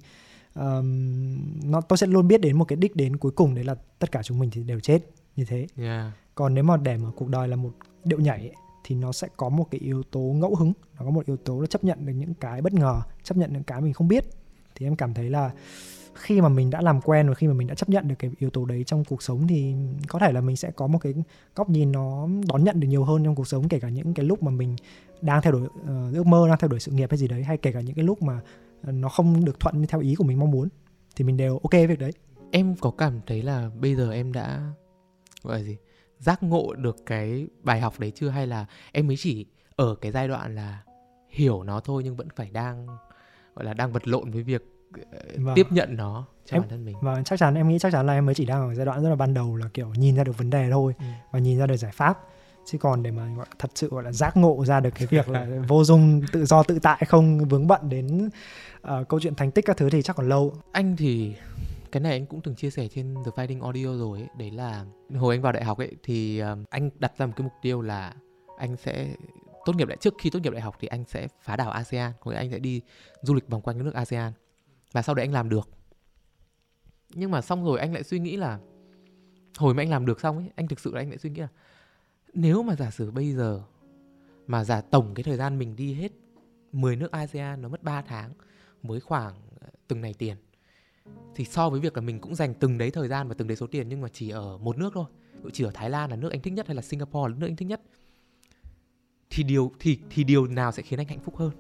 um, 0.56 1.38
nó 1.72 1.82
tôi 1.82 1.98
sẽ 1.98 2.08
luôn 2.08 2.28
biết 2.28 2.42
đến 2.42 2.58
một 2.58 2.66
cái 2.66 2.76
đích 2.76 2.96
đến 2.96 3.16
cuối 3.18 3.32
cùng 3.32 3.56
đấy 3.56 3.64
là 3.64 3.76
tất 4.00 4.12
cả 4.12 4.24
chúng 4.24 4.40
mình 4.40 4.50
thì 4.54 4.64
đều 4.64 4.80
chết 4.80 5.00
như 5.36 5.46
thế 5.46 5.68
Yeah. 5.78 6.14
còn 6.36 6.54
nếu 6.54 6.64
mà 6.64 6.78
để 6.78 6.98
mà 6.98 7.10
cuộc 7.16 7.30
đời 7.30 7.48
là 7.48 7.56
một 7.56 7.72
điệu 8.04 8.20
nhảy 8.20 8.40
ấy, 8.40 8.54
thì 8.84 8.96
nó 8.96 9.12
sẽ 9.12 9.28
có 9.38 9.50
một 9.50 9.68
cái 9.72 9.80
yếu 9.80 10.04
tố 10.04 10.20
ngẫu 10.20 10.56
hứng 10.56 10.74
nó 11.00 11.06
có 11.06 11.12
một 11.12 11.26
yếu 11.26 11.38
tố 11.38 11.60
là 11.62 11.68
chấp 11.68 11.84
nhận 11.84 12.06
được 12.06 12.14
những 12.14 12.34
cái 12.34 12.62
bất 12.62 12.74
ngờ 12.74 13.02
chấp 13.24 13.38
nhận 13.38 13.54
những 13.54 13.64
cái 13.64 13.82
mình 13.82 13.94
không 13.94 14.08
biết 14.08 14.26
thì 14.76 14.86
em 14.86 14.96
cảm 14.96 15.14
thấy 15.14 15.30
là 15.30 15.52
khi 16.18 16.42
mà 16.42 16.50
mình 16.50 16.70
đã 16.70 16.82
làm 16.82 17.02
quen 17.02 17.30
và 17.30 17.34
khi 17.34 17.48
mà 17.48 17.54
mình 17.54 17.68
đã 17.68 17.76
chấp 17.76 17.90
nhận 17.90 18.08
được 18.08 18.16
cái 18.20 18.32
yếu 18.38 18.50
tố 18.50 18.66
đấy 18.66 18.84
trong 18.84 19.04
cuộc 19.04 19.24
sống 19.24 19.48
thì 19.48 19.76
có 20.08 20.20
thể 20.20 20.32
là 20.32 20.42
mình 20.42 20.56
sẽ 20.56 20.72
có 20.72 20.88
một 20.88 21.00
cái 21.00 21.14
góc 21.56 21.70
nhìn 21.70 21.92
nó 21.92 22.28
đón 22.48 22.64
nhận 22.64 22.80
được 22.80 22.88
nhiều 22.88 23.04
hơn 23.04 23.24
trong 23.24 23.36
cuộc 23.36 23.48
sống 23.48 23.68
kể 23.68 23.80
cả 23.80 23.90
những 23.90 24.14
cái 24.14 24.26
lúc 24.26 24.44
mà 24.44 24.52
mình 24.52 24.76
đang 25.22 25.42
theo 25.42 25.54
đuổi 25.54 25.62
uh, 25.64 26.14
ước 26.14 26.26
mơ 26.26 26.48
đang 26.48 26.58
theo 26.60 26.68
đuổi 26.68 26.80
sự 26.80 26.92
nghiệp 26.92 27.10
hay 27.10 27.18
gì 27.18 27.28
đấy 27.28 27.44
hay 27.44 27.58
kể 27.58 27.72
cả 27.72 27.82
những 27.82 27.96
cái 27.96 28.06
lúc 28.06 28.22
mà 28.22 28.40
ờ, 28.84 28.92
nó 28.92 29.10
không 29.10 29.46
được 29.46 29.60
thuận 29.60 29.88
theo 29.88 30.02
ý 30.02 30.16
của 30.16 30.24
mình 30.24 30.40
mong 30.40 30.52
muốn 30.52 30.68
thì 31.16 31.26
mình 31.26 31.38
đều 31.38 31.58
ok 31.58 31.72
việc 31.72 32.00
đấy 32.00 32.12
Em 32.52 32.76
có 32.76 32.92
cảm 32.92 33.22
thấy 33.28 33.42
là 33.42 33.70
bây 33.80 33.96
giờ 33.96 34.12
em 34.12 34.34
đã 34.34 34.72
gọi 35.44 35.58
là 35.58 35.64
gì? 35.64 35.78
Giác 36.20 36.44
ngộ 36.44 36.74
được 36.74 36.96
cái 37.06 37.48
bài 37.64 37.82
học 37.82 38.00
đấy 38.00 38.12
chưa 38.16 38.30
hay 38.30 38.48
là 38.48 38.66
em 38.92 39.08
mới 39.08 39.18
chỉ 39.18 39.46
ở 39.76 39.96
cái 40.02 40.12
giai 40.12 40.28
đoạn 40.28 40.56
là 40.56 40.84
hiểu 41.30 41.64
nó 41.64 41.80
thôi 41.80 42.04
nhưng 42.06 42.16
vẫn 42.16 42.28
phải 42.36 42.50
đang 42.52 42.88
gọi 43.56 43.66
là 43.66 43.74
đang 43.74 43.92
vật 43.92 44.08
lộn 44.08 44.32
với 44.32 44.44
việc 44.44 44.64
Vâng. 45.38 45.56
tiếp 45.56 45.68
nhận 45.70 45.96
nó 45.96 46.26
cho 46.46 46.58
Em- 46.58 46.62
bản 46.62 46.70
thân 46.70 46.86
mình. 46.86 46.98
và 47.02 47.22
chắc 47.26 47.40
chắn 47.40 47.56
em 47.56 47.68
nghĩ 47.68 47.80
chắc 47.80 47.92
chắn 47.94 48.06
là 48.08 48.14
em 48.14 48.26
mới 48.26 48.36
chỉ 48.36 48.46
đang 48.46 48.70
ở 48.70 48.76
giai 48.76 48.86
đoạn 48.86 49.04
rất 49.04 49.10
là 49.10 49.16
ban 49.16 49.34
đầu 49.34 49.56
là 49.56 49.68
kiểu 49.74 49.94
nhìn 49.98 50.16
ra 50.16 50.24
được 50.24 50.38
vấn 50.38 50.50
đề 50.50 50.68
thôi 50.72 50.94
Ừ. 51.00 51.06
và 51.32 51.40
nhìn 51.40 51.58
ra 51.60 51.66
được 51.68 51.78
giải 51.78 51.92
pháp 51.92 52.20
chứ 52.66 52.78
còn 52.78 53.04
để 53.04 53.12
mà 53.12 53.28
gọi 53.38 53.46
thật 53.60 53.72
sự 53.76 53.88
gọi 53.90 54.04
là 54.04 54.12
giác 54.12 54.38
ngộ 54.38 54.66
ra 54.66 54.80
được 54.80 54.90
cái 54.96 55.08
việc 55.08 55.30
là 55.30 55.48
vô 55.68 55.84
dung 55.84 56.22
tự 56.32 56.46
do 56.46 56.64
tự 56.64 56.80
tại 56.80 57.04
không 57.08 57.38
vướng 57.50 57.68
bận 57.68 57.90
đến 57.90 58.30
ờ, 58.82 59.04
câu 59.04 59.20
chuyện 59.20 59.36
thành 59.36 59.52
tích 59.52 59.66
các 59.66 59.78
thứ 59.78 59.90
thì 59.90 60.02
chắc 60.02 60.16
còn 60.16 60.30
lâu 60.30 60.54
Anh 60.72 60.96
thì 60.96 61.36
cái 61.92 62.02
này 62.02 62.12
anh 62.12 62.26
cũng 62.26 62.42
từng 62.42 62.56
chia 62.56 62.70
sẻ 62.70 62.88
trên 62.88 63.16
The 63.26 63.32
Fighting 63.36 63.62
Audio 63.64 63.98
rồi 63.98 64.20
ấy, 64.20 64.28
đấy 64.38 64.52
là 64.52 64.86
hồi 65.16 65.36
anh 65.36 65.42
vào 65.42 65.52
đại 65.54 65.64
học 65.64 65.78
ấy 65.78 65.96
thì 66.04 66.40
um, 66.40 66.64
anh 66.70 66.90
đặt 67.00 67.12
ra 67.18 67.26
một 67.26 67.34
cái 67.36 67.44
mục 67.44 67.54
tiêu 67.62 67.82
là 67.82 68.14
anh 68.58 68.78
sẽ 68.78 69.08
tốt 69.66 69.74
nghiệp 69.76 69.88
đại 69.88 69.98
trước 70.02 70.14
khi 70.22 70.30
tốt 70.30 70.40
nghiệp 70.44 70.54
đại 70.54 70.62
học 70.62 70.76
thì 70.80 70.88
anh 70.88 71.04
sẽ 71.08 71.28
phá 71.42 71.56
đảo 71.56 71.70
ASEAN, 71.72 72.12
có 72.20 72.32
nghĩa 72.32 72.38
anh 72.38 72.52
sẽ 72.52 72.60
đi 72.60 72.82
du 73.22 73.34
lịch 73.34 73.50
vòng 73.50 73.62
quanh 73.62 73.78
các 73.78 73.84
nước 73.84 73.94
ASEAN. 73.94 74.32
Và 74.98 75.02
sau 75.02 75.16
đấy 75.16 75.26
anh 75.26 75.34
làm 75.34 75.50
được. 75.50 75.70
Nhưng 77.14 77.32
mà 77.32 77.42
xong 77.42 77.66
rồi 77.66 77.80
anh 77.80 77.94
lại 77.94 78.04
suy 78.04 78.20
nghĩ 78.20 78.38
là 78.38 78.60
hồi 79.58 79.74
mà 79.74 79.82
anh 79.84 79.90
làm 79.90 80.06
được 80.06 80.20
xong 80.20 80.38
ấy, 80.38 80.50
anh 80.56 80.68
thực 80.68 80.80
sự 80.80 80.94
là 80.94 81.02
anh 81.02 81.10
lại 81.10 81.18
suy 81.18 81.30
nghĩ 81.30 81.42
là 81.42 81.48
nếu 82.34 82.64
mà 82.64 82.76
giả 82.76 82.92
sử 82.92 83.12
bây 83.12 83.34
giờ 83.34 83.64
mà 84.48 84.64
giả 84.64 84.82
tổng 84.82 85.14
cái 85.16 85.24
thời 85.24 85.38
gian 85.38 85.60
mình 85.60 85.76
đi 85.76 85.94
hết 85.94 86.12
10 86.72 86.96
nước 86.96 87.12
ASEAN 87.12 87.62
nó 87.62 87.70
mất 87.70 87.84
3 87.84 88.02
tháng 88.02 88.34
với 88.84 89.00
khoảng 89.00 89.34
ờ, 89.60 89.68
từng 89.88 90.02
này 90.02 90.14
tiền 90.14 90.38
thì 91.36 91.46
so 91.46 91.70
với 91.70 91.80
việc 91.80 91.96
là 91.96 92.02
mình 92.02 92.20
cũng 92.20 92.36
dành 92.36 92.54
từng 92.54 92.78
đấy 92.78 92.92
thời 92.92 93.08
gian 93.08 93.28
và 93.28 93.36
từng 93.38 93.48
đấy 93.48 93.58
số 93.58 93.68
tiền 93.68 93.90
nhưng 93.90 94.02
mà 94.02 94.10
chỉ 94.14 94.30
ở 94.30 94.58
một 94.58 94.78
nước 94.78 94.90
thôi 94.94 95.06
chỉ 95.54 95.64
ở 95.64 95.72
Thái 95.74 95.90
Lan 95.90 96.10
là 96.10 96.16
nước 96.16 96.32
anh 96.32 96.42
thích 96.42 96.54
nhất 96.54 96.68
hay 96.68 96.76
là 96.76 96.82
Singapore 96.82 97.32
là 97.32 97.38
nước 97.40 97.48
anh 97.48 97.56
thích 97.56 97.68
nhất 97.68 97.82
thì 99.30 99.44
điều 99.44 99.72
thì 99.80 100.00
thì 100.10 100.24
điều 100.24 100.48
nào 100.48 100.72
sẽ 100.72 100.84
khiến 100.84 101.00
anh 101.00 101.08
hạnh 101.08 101.20
phúc 101.20 101.36
hơn? 101.38 101.52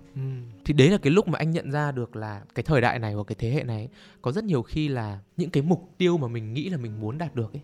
Thì 0.65 0.73
đấy 0.73 0.89
là 0.89 0.97
cái 0.97 1.11
lúc 1.11 1.27
mà 1.27 1.39
anh 1.39 1.51
nhận 1.51 1.71
ra 1.71 1.91
được 1.91 2.15
là 2.15 2.41
cái 2.55 2.63
thời 2.63 2.81
đại 2.81 2.99
này 2.99 3.13
hoặc 3.13 3.23
cái 3.27 3.35
thế 3.39 3.51
hệ 3.51 3.63
này 3.63 3.89
có 4.21 4.31
rất 4.31 4.43
nhiều 4.43 4.61
khi 4.61 4.87
là 4.87 5.19
những 5.37 5.49
cái 5.49 5.63
mục 5.63 5.89
tiêu 5.97 6.17
mà 6.17 6.27
mình 6.27 6.53
nghĩ 6.53 6.69
là 6.69 6.77
mình 6.77 6.99
muốn 6.99 7.17
đạt 7.17 7.35
được 7.35 7.53
ấy. 7.53 7.61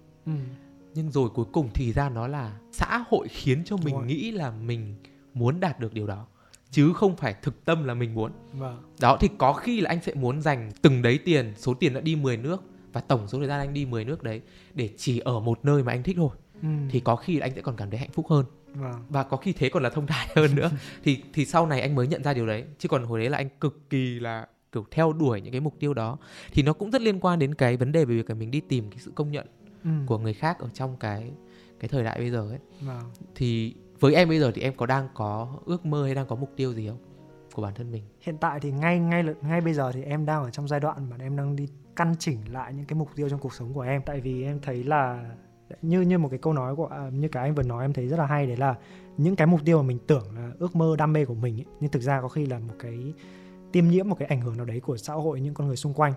Nhưng 0.96 1.12
rồi 1.12 1.30
cuối 1.30 1.46
cùng 1.52 1.70
thì 1.74 1.94
ra 1.94 2.10
nó 2.10 2.28
là 2.28 2.60
xã 2.72 3.04
hội 3.08 3.28
khiến 3.28 3.64
cho 3.66 3.76
Đúng 3.76 3.86
mình 3.86 3.96
rồi. 3.96 4.06
nghĩ 4.06 4.32
là 4.32 4.52
mình 4.52 4.96
muốn 5.34 5.60
đạt 5.60 5.80
được 5.80 5.94
điều 5.94 6.08
đó 6.08 6.28
chứ 6.72 6.94
không 6.94 7.16
phải 7.16 7.36
thực 7.42 7.66
tâm 7.66 7.84
là 7.84 7.94
mình 7.94 8.14
muốn. 8.14 8.32
Vâng. 8.54 8.82
Đó 9.00 9.18
thì 9.20 9.30
có 9.38 9.54
khi 9.54 9.82
là 9.82 9.90
anh 9.90 10.00
sẽ 10.04 10.14
muốn 10.14 10.42
dành 10.42 10.72
từng 10.82 11.02
đấy 11.02 11.20
tiền 11.26 11.54
số 11.58 11.74
tiền 11.74 11.94
đã 11.94 12.02
đi 12.02 12.16
10 12.16 12.38
nước 12.38 12.64
và 12.94 13.02
tổng 13.02 13.28
số 13.28 13.38
thời 13.38 13.48
gian 13.48 13.60
anh 13.60 13.74
đi 13.74 13.86
10 13.86 14.06
nước 14.06 14.24
đấy 14.24 14.42
để 14.74 14.90
chỉ 14.98 15.20
ở 15.20 15.40
một 15.40 15.60
nơi 15.64 15.84
mà 15.84 15.92
anh 15.92 16.04
thích 16.04 16.16
thôi. 16.20 16.30
Ừ. 16.62 16.68
thì 16.90 17.00
có 17.00 17.16
khi 17.16 17.38
là 17.40 17.46
anh 17.46 17.56
sẽ 17.56 17.62
còn 17.62 17.76
cảm 17.76 17.90
thấy 17.90 18.00
hạnh 18.00 18.10
phúc 18.14 18.26
hơn 18.30 18.46
vâng. 18.74 19.04
Và 19.10 19.24
có 19.24 19.38
khi 19.38 19.54
thế 19.54 19.70
còn 19.70 19.84
là 19.84 19.90
thông 19.90 20.08
thái 20.08 20.28
hơn 20.36 20.56
nữa. 20.56 20.72
Thì 21.04 21.24
thì 21.34 21.46
sau 21.46 21.66
này 21.66 21.82
anh 21.82 21.96
mới 21.96 22.08
nhận 22.08 22.24
ra 22.24 22.34
điều 22.34 22.48
đấy. 22.48 22.64
Chứ 22.78 22.90
còn 22.90 23.04
hồi 23.04 23.20
đấy 23.20 23.30
là 23.30 23.38
anh 23.38 23.50
cực 23.60 23.90
kỳ 23.90 24.20
là 24.20 24.48
kiểu 24.72 24.86
theo 24.92 25.14
đuổi 25.14 25.42
những 25.42 25.52
cái 25.52 25.62
mục 25.62 25.76
tiêu 25.80 25.94
đó. 25.94 26.18
Thì 26.52 26.64
nó 26.64 26.74
cũng 26.74 26.92
rất 26.92 27.02
liên 27.02 27.20
quan 27.20 27.40
đến 27.40 27.56
cái 27.56 27.78
vấn 27.78 27.92
đề 27.92 28.06
về 28.06 28.16
việc 28.16 28.30
là 28.30 28.36
mình 28.36 28.52
đi 28.52 28.60
tìm 28.60 28.90
cái 28.90 29.00
sự 29.00 29.12
công 29.16 29.32
nhận 29.32 29.48
ừ. 29.84 29.90
của 30.06 30.18
người 30.18 30.34
khác 30.34 30.60
ở 30.60 30.70
trong 30.74 30.98
cái 31.00 31.32
cái 31.80 31.90
thời 31.90 32.04
đại 32.04 32.20
bây 32.20 32.32
giờ 32.32 32.50
ấy. 32.50 32.60
Vâng. 32.82 33.12
Thì 33.36 33.76
với 34.00 34.16
em 34.16 34.30
bây 34.30 34.40
giờ 34.40 34.52
thì 34.56 34.62
em 34.62 34.74
có 34.78 34.86
đang 34.86 35.08
có 35.14 35.58
ước 35.66 35.86
mơ 35.86 36.06
hay 36.06 36.16
đang 36.16 36.28
có 36.28 36.36
mục 36.36 36.52
tiêu 36.56 36.74
gì 36.74 36.88
không? 36.88 36.98
Của 37.54 37.62
bản 37.62 37.74
thân 37.74 37.92
mình. 37.92 38.04
Hiện 38.22 38.38
tại 38.38 38.60
thì 38.60 38.72
ngay 38.72 39.00
ngay 39.00 39.24
ngay 39.42 39.62
bây 39.62 39.74
giờ 39.74 39.92
thì 39.92 40.04
em 40.04 40.26
đang 40.26 40.44
ở 40.44 40.50
trong 40.50 40.68
giai 40.68 40.80
đoạn 40.80 41.10
mà 41.10 41.16
em 41.20 41.38
đang 41.38 41.56
đi 41.56 41.68
căn 41.96 42.16
chỉnh 42.20 42.40
lại 42.52 42.74
những 42.74 42.86
cái 42.86 43.00
mục 43.00 43.10
tiêu 43.16 43.30
trong 43.30 43.40
cuộc 43.40 43.54
sống 43.54 43.74
của 43.74 43.82
em. 43.82 44.02
Tại 44.06 44.22
vì 44.22 44.44
em 44.44 44.60
thấy 44.62 44.84
là 44.84 45.32
như 45.82 46.02
như 46.02 46.18
một 46.18 46.30
cái 46.30 46.40
câu 46.40 46.54
nói 46.54 46.76
của 46.76 46.86
à, 46.86 47.10
như 47.14 47.28
cái 47.28 47.44
anh 47.44 47.56
vừa 47.56 47.64
nói 47.64 47.84
em 47.84 47.94
thấy 47.94 48.08
rất 48.08 48.18
là 48.18 48.26
hay 48.26 48.48
đấy 48.48 48.58
là 48.58 48.76
những 49.18 49.36
cái 49.36 49.48
mục 49.48 49.60
tiêu 49.66 49.78
mà 49.78 49.88
mình 49.88 50.00
tưởng 50.08 50.24
là 50.36 50.52
ước 50.60 50.76
mơ 50.76 50.96
đam 50.98 51.14
mê 51.14 51.26
của 51.26 51.34
mình 51.34 51.60
ấy, 51.60 51.66
nhưng 51.80 51.92
thực 51.92 52.02
ra 52.02 52.22
có 52.22 52.28
khi 52.28 52.46
là 52.46 52.60
một 52.60 52.74
cái 52.80 53.14
tiêm 53.72 53.88
nhiễm 53.88 54.10
một 54.10 54.16
cái 54.20 54.28
ảnh 54.28 54.42
hưởng 54.42 54.58
nào 54.58 54.66
đấy 54.66 54.80
của 54.80 54.98
xã 54.98 55.14
hội 55.14 55.42
những 55.42 55.54
con 55.54 55.68
người 55.68 55.78
xung 55.78 55.94
quanh. 55.94 56.14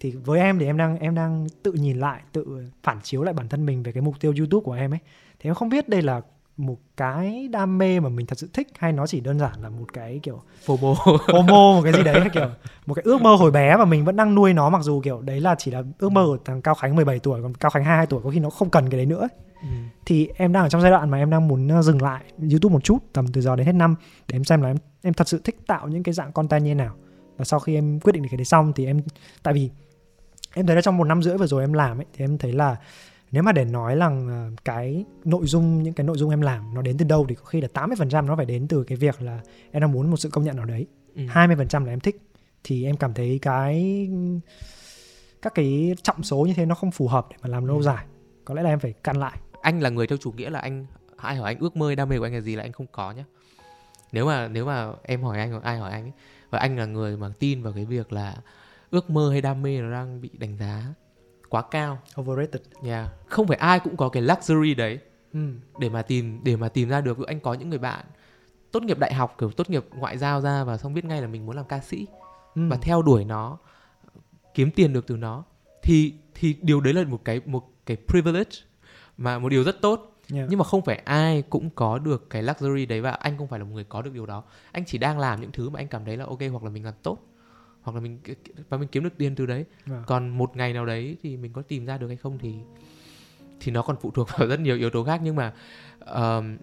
Thì 0.00 0.10
với 0.10 0.40
em 0.40 0.58
thì 0.58 0.66
em 0.66 0.76
đang 0.76 0.98
em 0.98 1.14
đang 1.14 1.46
tự 1.62 1.72
nhìn 1.72 1.98
lại 1.98 2.22
tự 2.32 2.64
phản 2.82 2.98
chiếu 3.02 3.22
lại 3.22 3.34
bản 3.34 3.48
thân 3.48 3.66
mình 3.66 3.82
về 3.82 3.92
cái 3.92 4.02
mục 4.02 4.20
tiêu 4.20 4.34
YouTube 4.38 4.64
của 4.64 4.72
em 4.72 4.92
ấy. 4.92 5.00
Thì 5.38 5.50
em 5.50 5.54
không 5.54 5.68
biết 5.68 5.88
đây 5.88 6.02
là 6.02 6.20
một 6.56 6.76
cái 6.96 7.48
đam 7.48 7.78
mê 7.78 8.00
mà 8.00 8.08
mình 8.08 8.26
thật 8.26 8.38
sự 8.38 8.48
thích 8.52 8.68
hay 8.78 8.92
nó 8.92 9.06
chỉ 9.06 9.20
đơn 9.20 9.38
giản 9.38 9.52
là 9.62 9.68
một 9.68 9.92
cái 9.92 10.20
kiểu 10.22 10.42
FOMO? 10.66 10.94
FOMO 11.26 11.74
một 11.76 11.80
cái 11.84 11.92
gì 11.92 12.02
đấy 12.02 12.28
kiểu 12.32 12.48
một 12.86 12.94
cái 12.94 13.02
ước 13.02 13.22
mơ 13.22 13.34
hồi 13.34 13.50
bé 13.50 13.76
và 13.76 13.84
mình 13.84 14.04
vẫn 14.04 14.16
đang 14.16 14.34
nuôi 14.34 14.52
nó 14.52 14.70
mặc 14.70 14.82
dù 14.82 15.00
kiểu 15.00 15.20
đấy 15.20 15.40
là 15.40 15.54
chỉ 15.58 15.70
là 15.70 15.82
ước 15.98 16.12
mơ 16.12 16.24
của 16.26 16.38
thằng 16.44 16.62
Cao 16.62 16.74
Khánh 16.74 16.96
17 16.96 17.18
tuổi 17.18 17.42
còn 17.42 17.54
Cao 17.54 17.70
Khánh 17.70 17.84
22 17.84 18.06
tuổi 18.06 18.20
có 18.24 18.30
khi 18.30 18.38
nó 18.38 18.50
không 18.50 18.70
cần 18.70 18.90
cái 18.90 18.96
đấy 18.98 19.06
nữa 19.06 19.28
ừ. 19.60 19.68
thì 20.06 20.28
em 20.36 20.52
đang 20.52 20.62
ở 20.62 20.68
trong 20.68 20.82
giai 20.82 20.90
đoạn 20.90 21.10
mà 21.10 21.18
em 21.18 21.30
đang 21.30 21.48
muốn 21.48 21.68
ờ, 21.68 21.82
dừng 21.82 22.02
lại 22.02 22.24
YouTube 22.50 22.72
một 22.72 22.84
chút 22.84 22.98
tầm 23.12 23.26
từ 23.32 23.40
giờ 23.40 23.56
đến 23.56 23.66
hết 23.66 23.72
năm 23.72 23.94
để 24.28 24.36
em 24.36 24.44
xem 24.44 24.62
là 24.62 24.68
em 24.68 24.76
em 25.04 25.14
thật 25.14 25.28
sự 25.28 25.40
thích 25.44 25.56
tạo 25.66 25.88
những 25.88 26.02
cái 26.02 26.12
dạng 26.12 26.32
content 26.32 26.64
như 26.64 26.70
thế 26.70 26.74
nào. 26.74 26.94
Và 27.36 27.44
sau 27.44 27.60
khi 27.60 27.74
em 27.74 28.00
quyết 28.00 28.12
định 28.12 28.22
được 28.22 28.28
cái 28.30 28.36
đấy 28.36 28.44
xong 28.44 28.72
thì 28.72 28.86
em 28.86 29.00
tại 29.42 29.54
vì 29.54 29.70
em 30.54 30.66
thấy 30.66 30.76
là 30.76 30.82
trong 30.82 30.96
một 30.96 31.04
năm 31.04 31.22
rưỡi 31.22 31.36
vừa 31.36 31.46
rồi 31.46 31.62
em 31.62 31.72
làm 31.72 31.98
ấy 31.98 32.06
thì 32.12 32.24
em 32.24 32.38
thấy 32.38 32.52
là 32.52 32.76
nếu 33.34 33.42
mà 33.42 33.52
để 33.52 33.64
nói 33.64 33.96
là 33.96 34.06
ờ, 34.06 34.50
cái 34.64 35.04
nội 35.24 35.46
dung 35.46 35.82
những 35.82 35.94
cái 35.94 36.06
nội 36.06 36.18
dung 36.18 36.30
em 36.30 36.40
làm 36.40 36.74
nó 36.74 36.82
đến 36.82 36.96
từ 36.98 37.04
đâu 37.04 37.26
thì 37.28 37.34
có 37.34 37.44
khi 37.44 37.60
là 37.60 37.68
80% 37.74 38.26
nó 38.26 38.36
phải 38.36 38.46
đến 38.46 38.68
từ 38.68 38.84
cái 38.84 38.96
việc 38.98 39.22
là 39.22 39.40
em 39.70 39.80
đang 39.80 39.92
muốn 39.92 40.10
một 40.10 40.16
sự 40.16 40.28
công 40.32 40.44
nhận 40.44 40.56
nào 40.56 40.64
đấy. 40.64 40.86
Ừ. 41.14 41.22
20% 41.28 41.84
là 41.84 41.92
em 41.92 42.00
thích. 42.00 42.16
Thì 42.64 42.84
em 42.84 42.96
cảm 42.96 43.14
thấy 43.14 43.38
cái 43.42 44.08
các 45.42 45.54
cái 45.54 45.94
trọng 46.02 46.22
số 46.22 46.38
như 46.46 46.54
thế 46.54 46.66
nó 46.66 46.74
không 46.74 46.90
phù 46.90 47.08
hợp 47.08 47.26
để 47.30 47.36
mà 47.42 47.48
làm 47.48 47.64
lâu 47.64 47.76
Ừ. 47.76 47.82
dài. 47.82 48.04
Có 48.44 48.54
lẽ 48.54 48.62
là 48.62 48.70
em 48.70 48.78
phải 48.78 48.92
căn 49.04 49.16
lại. 49.16 49.38
Anh 49.62 49.80
là 49.80 49.90
người 49.90 50.06
theo 50.06 50.18
chủ 50.18 50.32
nghĩa 50.32 50.50
là 50.50 50.58
anh 50.60 50.86
ai 51.16 51.36
hỏi 51.36 51.50
anh 51.54 51.58
ước 51.60 51.76
mơ 51.76 51.94
đam 51.94 52.08
mê 52.08 52.18
của 52.18 52.24
anh 52.26 52.34
là 52.34 52.40
gì 52.40 52.56
là 52.56 52.62
anh 52.62 52.72
không 52.72 52.86
có 52.92 53.12
nhá. 53.12 53.24
Nếu 54.12 54.26
mà 54.26 54.48
nếu 54.48 54.66
mà 54.66 54.92
em 55.02 55.22
hỏi 55.22 55.38
anh 55.38 55.50
hoặc 55.50 55.62
ai 55.62 55.78
hỏi 55.78 55.90
anh 55.92 56.02
ấy, 56.02 56.12
và 56.50 56.58
anh 56.58 56.78
là 56.78 56.84
người 56.86 57.16
mà 57.16 57.28
tin 57.38 57.62
vào 57.62 57.72
cái 57.72 57.84
việc 57.84 58.12
là 58.12 58.36
ước 58.90 59.10
mơ 59.10 59.30
hay 59.30 59.40
đam 59.40 59.62
mê 59.62 59.80
nó 59.80 59.90
đang 59.92 60.20
bị 60.20 60.30
đánh 60.38 60.56
giá 60.56 60.82
quá 61.54 61.62
cao 61.70 61.98
overrated 62.20 62.62
nha 62.82 63.08
không 63.26 63.46
phải 63.46 63.56
ai 63.56 63.80
cũng 63.80 63.96
có 63.96 64.08
cái 64.08 64.22
luxury 64.22 64.74
đấy 64.74 64.98
ừ. 65.32 65.40
để 65.78 65.88
mà 65.88 66.02
tìm 66.02 66.40
để 66.44 66.56
mà 66.56 66.68
tìm 66.68 66.88
ra 66.88 67.00
được 67.00 67.26
anh 67.26 67.40
có 67.40 67.54
những 67.54 67.70
người 67.70 67.78
bạn 67.78 68.04
tốt 68.72 68.82
nghiệp 68.82 68.98
đại 68.98 69.14
học 69.14 69.34
kiểu 69.38 69.50
tốt 69.50 69.70
nghiệp 69.70 69.84
ngoại 69.96 70.18
giao 70.18 70.40
ra 70.40 70.64
và 70.64 70.76
xong 70.76 70.94
biết 70.94 71.04
ngay 71.04 71.20
là 71.22 71.26
mình 71.28 71.46
muốn 71.46 71.56
làm 71.56 71.64
ca 71.64 71.80
sĩ 71.80 72.06
Ừ. 72.54 72.62
và 72.70 72.76
theo 72.82 73.02
đuổi 73.02 73.24
nó 73.24 73.58
kiếm 74.54 74.70
tiền 74.70 74.92
được 74.92 75.06
từ 75.06 75.16
nó 75.16 75.44
thì 75.82 76.14
thì 76.34 76.56
điều 76.62 76.80
đấy 76.80 76.94
là 76.94 77.04
một 77.04 77.20
cái 77.24 77.40
một 77.46 77.68
cái 77.86 77.96
privilege 78.08 78.50
mà 79.18 79.38
một 79.38 79.48
điều 79.48 79.64
rất 79.64 79.80
tốt 79.82 80.10
Yeah. 80.34 80.46
nhưng 80.50 80.58
mà 80.58 80.64
không 80.64 80.82
phải 80.82 80.96
ai 80.96 81.42
cũng 81.42 81.70
có 81.70 81.98
được 81.98 82.30
cái 82.30 82.42
luxury 82.42 82.86
đấy 82.86 83.00
và 83.00 83.10
anh 83.10 83.38
không 83.38 83.48
phải 83.48 83.58
là 83.58 83.64
một 83.64 83.70
người 83.74 83.84
có 83.84 84.02
được 84.02 84.12
điều 84.14 84.26
đó 84.26 84.42
anh 84.72 84.84
chỉ 84.84 84.98
đang 84.98 85.18
làm 85.18 85.40
những 85.40 85.52
thứ 85.52 85.70
mà 85.70 85.80
anh 85.80 85.88
cảm 85.88 86.04
thấy 86.04 86.16
là 86.16 86.24
ok 86.24 86.38
hoặc 86.52 86.62
là 86.64 86.70
mình 86.70 86.84
làm 86.84 86.94
tốt 87.02 87.18
hoặc 87.84 87.94
là 87.94 88.00
mình 88.00 88.18
và 88.68 88.76
mình 88.78 88.88
kiếm 88.92 89.04
được 89.04 89.18
tiền 89.18 89.34
từ 89.34 89.46
đấy 89.46 89.64
Vâng. 89.86 90.02
còn 90.06 90.28
một 90.28 90.56
ngày 90.56 90.72
nào 90.72 90.86
đấy 90.86 91.16
thì 91.22 91.36
mình 91.36 91.52
có 91.52 91.62
tìm 91.62 91.86
ra 91.86 91.98
được 91.98 92.08
hay 92.08 92.16
không 92.16 92.38
thì 92.38 92.54
thì 93.60 93.72
nó 93.72 93.82
còn 93.82 93.96
phụ 94.00 94.10
thuộc 94.10 94.28
vào 94.38 94.48
rất 94.48 94.60
nhiều 94.60 94.76
yếu 94.76 94.90
tố 94.90 95.04
khác 95.04 95.20
nhưng 95.24 95.36
mà 95.36 95.52
ờm, 96.00 96.56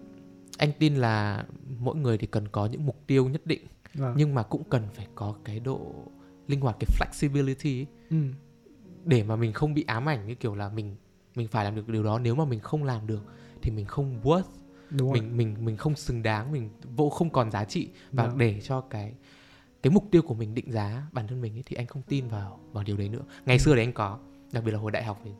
anh 0.58 0.72
tin 0.78 0.94
là 0.94 1.44
mỗi 1.78 1.96
người 1.96 2.18
thì 2.18 2.26
cần 2.26 2.48
có 2.48 2.66
những 2.66 2.86
mục 2.86 3.02
tiêu 3.06 3.28
nhất 3.28 3.42
định 3.46 3.62
Vâng. 3.94 4.14
nhưng 4.16 4.34
mà 4.34 4.42
cũng 4.42 4.64
cần 4.64 4.82
phải 4.94 5.06
có 5.14 5.34
cái 5.44 5.60
độ 5.60 5.94
linh 6.48 6.60
hoạt 6.60 6.76
cái 6.80 6.88
flexibility 6.98 7.78
ấy, 7.80 7.86
ừ. 8.10 8.16
để 9.04 9.22
mà 9.22 9.36
mình 9.36 9.52
không 9.52 9.74
bị 9.74 9.84
ám 9.86 10.08
ảnh 10.08 10.26
như 10.26 10.34
kiểu 10.34 10.54
là 10.54 10.68
mình 10.68 10.96
mình 11.34 11.48
phải 11.48 11.64
làm 11.64 11.74
được 11.76 11.88
điều 11.88 12.02
đó 12.04 12.18
nếu 12.18 12.34
mà 12.34 12.44
mình 12.44 12.60
không 12.60 12.84
làm 12.84 13.06
được 13.06 13.22
thì 13.62 13.70
mình 13.70 13.84
không 13.86 14.20
worth 14.22 14.42
đúng 14.90 15.12
rồi 15.12 15.20
mình 15.20 15.36
mình 15.36 15.64
mình 15.64 15.76
không 15.76 15.96
xứng 15.96 16.22
đáng 16.22 16.52
mình 16.52 16.70
vô 16.96 17.10
không 17.10 17.30
còn 17.30 17.50
giá 17.50 17.64
trị 17.64 17.88
và 18.12 18.26
Vâng. 18.26 18.38
để 18.38 18.60
cho 18.60 18.80
cái 18.80 19.12
cái 19.82 19.90
mục 19.90 20.04
tiêu 20.10 20.22
của 20.22 20.34
mình 20.34 20.54
định 20.54 20.72
giá 20.72 21.06
bản 21.12 21.26
thân 21.28 21.40
mình 21.40 21.56
ấy, 21.56 21.62
thì 21.66 21.76
anh 21.76 21.86
không 21.86 22.02
tin 22.02 22.28
vào 22.28 22.60
vào 22.72 22.84
điều 22.84 22.96
đấy 22.96 23.08
nữa. 23.08 23.22
Ngày 23.46 23.58
xưa 23.58 23.74
thì 23.74 23.82
anh 23.82 23.92
có 23.92 24.18
đặc 24.52 24.64
biệt 24.64 24.72
là 24.72 24.78
hồi 24.78 24.90
đại 24.90 25.04
học 25.04 25.20
thì 25.24 25.30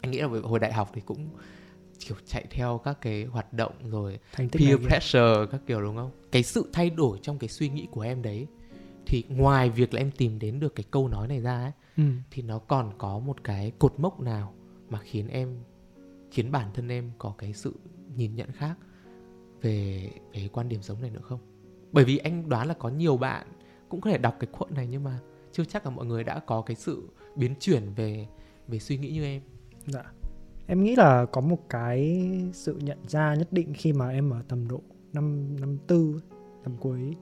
anh 0.00 0.10
nghĩ 0.10 0.18
là 0.18 0.28
hồi 0.42 0.58
đại 0.58 0.72
học 0.72 0.90
thì 0.94 1.00
cũng 1.00 1.28
kiểu 1.98 2.16
chạy 2.26 2.44
theo 2.50 2.80
các 2.84 2.98
cái 3.00 3.24
hoạt 3.24 3.52
động 3.52 3.72
rồi 3.90 4.18
thành 4.32 4.48
tích 4.48 4.62
peer 4.62 4.78
pressure 4.78 5.46
các 5.50 5.60
kiểu 5.66 5.82
đúng 5.82 5.96
không? 5.96 6.10
Cái 6.32 6.42
sự 6.42 6.70
thay 6.72 6.90
đổi 6.90 7.18
trong 7.22 7.38
cái 7.38 7.48
suy 7.48 7.68
nghĩ 7.68 7.86
của 7.90 8.00
em 8.00 8.22
đấy 8.22 8.46
thì 9.06 9.24
ngoài 9.28 9.70
việc 9.70 9.94
là 9.94 10.00
em 10.00 10.10
tìm 10.10 10.38
đến 10.38 10.60
được 10.60 10.74
cái 10.74 10.84
câu 10.90 11.08
nói 11.08 11.28
này 11.28 11.40
ra 11.40 11.62
ấy 11.62 11.72
ừ. 11.96 12.02
thì 12.30 12.42
nó 12.42 12.58
còn 12.58 12.92
có 12.98 13.18
một 13.18 13.44
cái 13.44 13.72
cột 13.78 13.94
mốc 13.98 14.20
nào 14.20 14.54
mà 14.90 14.98
khiến 15.02 15.28
em 15.28 15.56
khiến 16.30 16.52
bản 16.52 16.70
thân 16.74 16.88
em 16.88 17.10
có 17.18 17.34
cái 17.38 17.52
sự 17.52 17.74
nhìn 18.16 18.34
nhận 18.34 18.52
khác 18.52 18.74
về 19.62 20.08
về 20.32 20.40
cái 20.40 20.48
quan 20.52 20.68
điểm 20.68 20.82
sống 20.82 21.00
này 21.00 21.10
nữa 21.10 21.20
không? 21.22 21.40
Bởi 21.92 22.04
vì 22.04 22.18
anh 22.18 22.48
đoán 22.48 22.68
là 22.68 22.74
có 22.74 22.88
nhiều 22.88 23.16
bạn 23.16 23.46
cũng 23.92 24.00
có 24.00 24.10
thể 24.10 24.18
đọc 24.18 24.36
cái 24.40 24.48
quote 24.58 24.74
này 24.74 24.86
nhưng 24.90 25.04
mà 25.04 25.18
chưa 25.52 25.64
chắc 25.64 25.86
là 25.86 25.90
mọi 25.90 26.06
người 26.06 26.24
đã 26.24 26.38
có 26.38 26.62
cái 26.62 26.76
sự 26.76 27.08
biến 27.36 27.54
chuyển 27.60 27.94
về 27.96 28.26
về 28.68 28.78
suy 28.78 28.98
nghĩ 28.98 29.10
như 29.10 29.24
em. 29.24 29.42
Dạ. 29.86 30.04
Em 30.66 30.82
nghĩ 30.82 30.96
là 30.96 31.26
có 31.32 31.40
một 31.40 31.58
cái 31.68 32.30
sự 32.52 32.78
nhận 32.82 32.98
ra 33.08 33.34
nhất 33.34 33.48
định 33.50 33.72
khi 33.74 33.92
mà 33.92 34.08
em 34.08 34.30
ở 34.30 34.42
tầm 34.48 34.68
độ 34.68 34.80
năm 35.12 35.56
năm 35.60 35.78
tư 35.86 36.20
tầm 36.64 36.76
cuối 36.76 37.16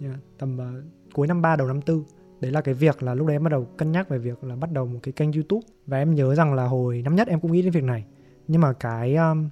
yeah, 0.00 0.16
tầm 0.38 0.58
uh, 0.58 0.84
cuối 1.12 1.26
năm 1.26 1.42
3 1.42 1.56
đầu 1.56 1.66
năm 1.68 1.82
tư. 1.82 2.04
Đấy 2.40 2.52
là 2.52 2.60
cái 2.60 2.74
việc 2.74 3.02
là 3.02 3.14
lúc 3.14 3.26
đấy 3.26 3.36
em 3.36 3.44
bắt 3.44 3.50
đầu 3.50 3.64
cân 3.64 3.92
nhắc 3.92 4.08
về 4.08 4.18
việc 4.18 4.44
là 4.44 4.56
bắt 4.56 4.72
đầu 4.72 4.86
một 4.86 4.98
cái 5.02 5.12
kênh 5.12 5.32
YouTube. 5.32 5.66
Và 5.86 5.98
em 5.98 6.14
nhớ 6.14 6.34
rằng 6.34 6.54
là 6.54 6.64
hồi 6.64 7.02
năm 7.02 7.14
nhất 7.14 7.28
em 7.28 7.40
cũng 7.40 7.52
nghĩ 7.52 7.62
đến 7.62 7.72
việc 7.72 7.84
này. 7.84 8.04
Nhưng 8.48 8.60
mà 8.60 8.72
cái 8.72 9.16
um, 9.16 9.48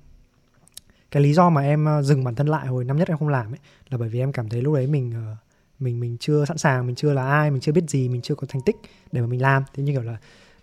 cái 1.10 1.22
lý 1.22 1.32
do 1.32 1.50
mà 1.50 1.62
em 1.62 1.84
ờ, 1.84 2.02
dừng 2.02 2.24
bản 2.24 2.34
thân 2.34 2.46
lại 2.46 2.66
hồi 2.66 2.84
năm 2.84 2.96
nhất 2.96 3.08
em 3.08 3.18
không 3.18 3.28
làm 3.28 3.52
ấy 3.52 3.58
là 3.88 3.98
bởi 3.98 4.08
vì 4.08 4.18
em 4.18 4.32
cảm 4.32 4.48
thấy 4.48 4.62
lúc 4.62 4.74
đấy 4.74 4.86
mình 4.86 5.12
uh, 5.32 5.38
mình 5.82 6.00
mình 6.00 6.16
chưa 6.20 6.44
sẵn 6.44 6.58
sàng 6.58 6.86
mình 6.86 6.96
chưa 6.96 7.12
là 7.12 7.30
ai 7.30 7.50
mình 7.50 7.60
chưa 7.60 7.72
biết 7.72 7.90
gì 7.90 8.08
mình 8.08 8.22
chưa 8.22 8.34
có 8.34 8.46
thành 8.50 8.62
tích 8.62 8.76
để 9.12 9.20
mà 9.20 9.26
mình 9.26 9.42
làm. 9.42 9.64
Thế 9.74 9.82
như 9.82 9.92
kiểu 9.92 10.02
là 10.02 10.16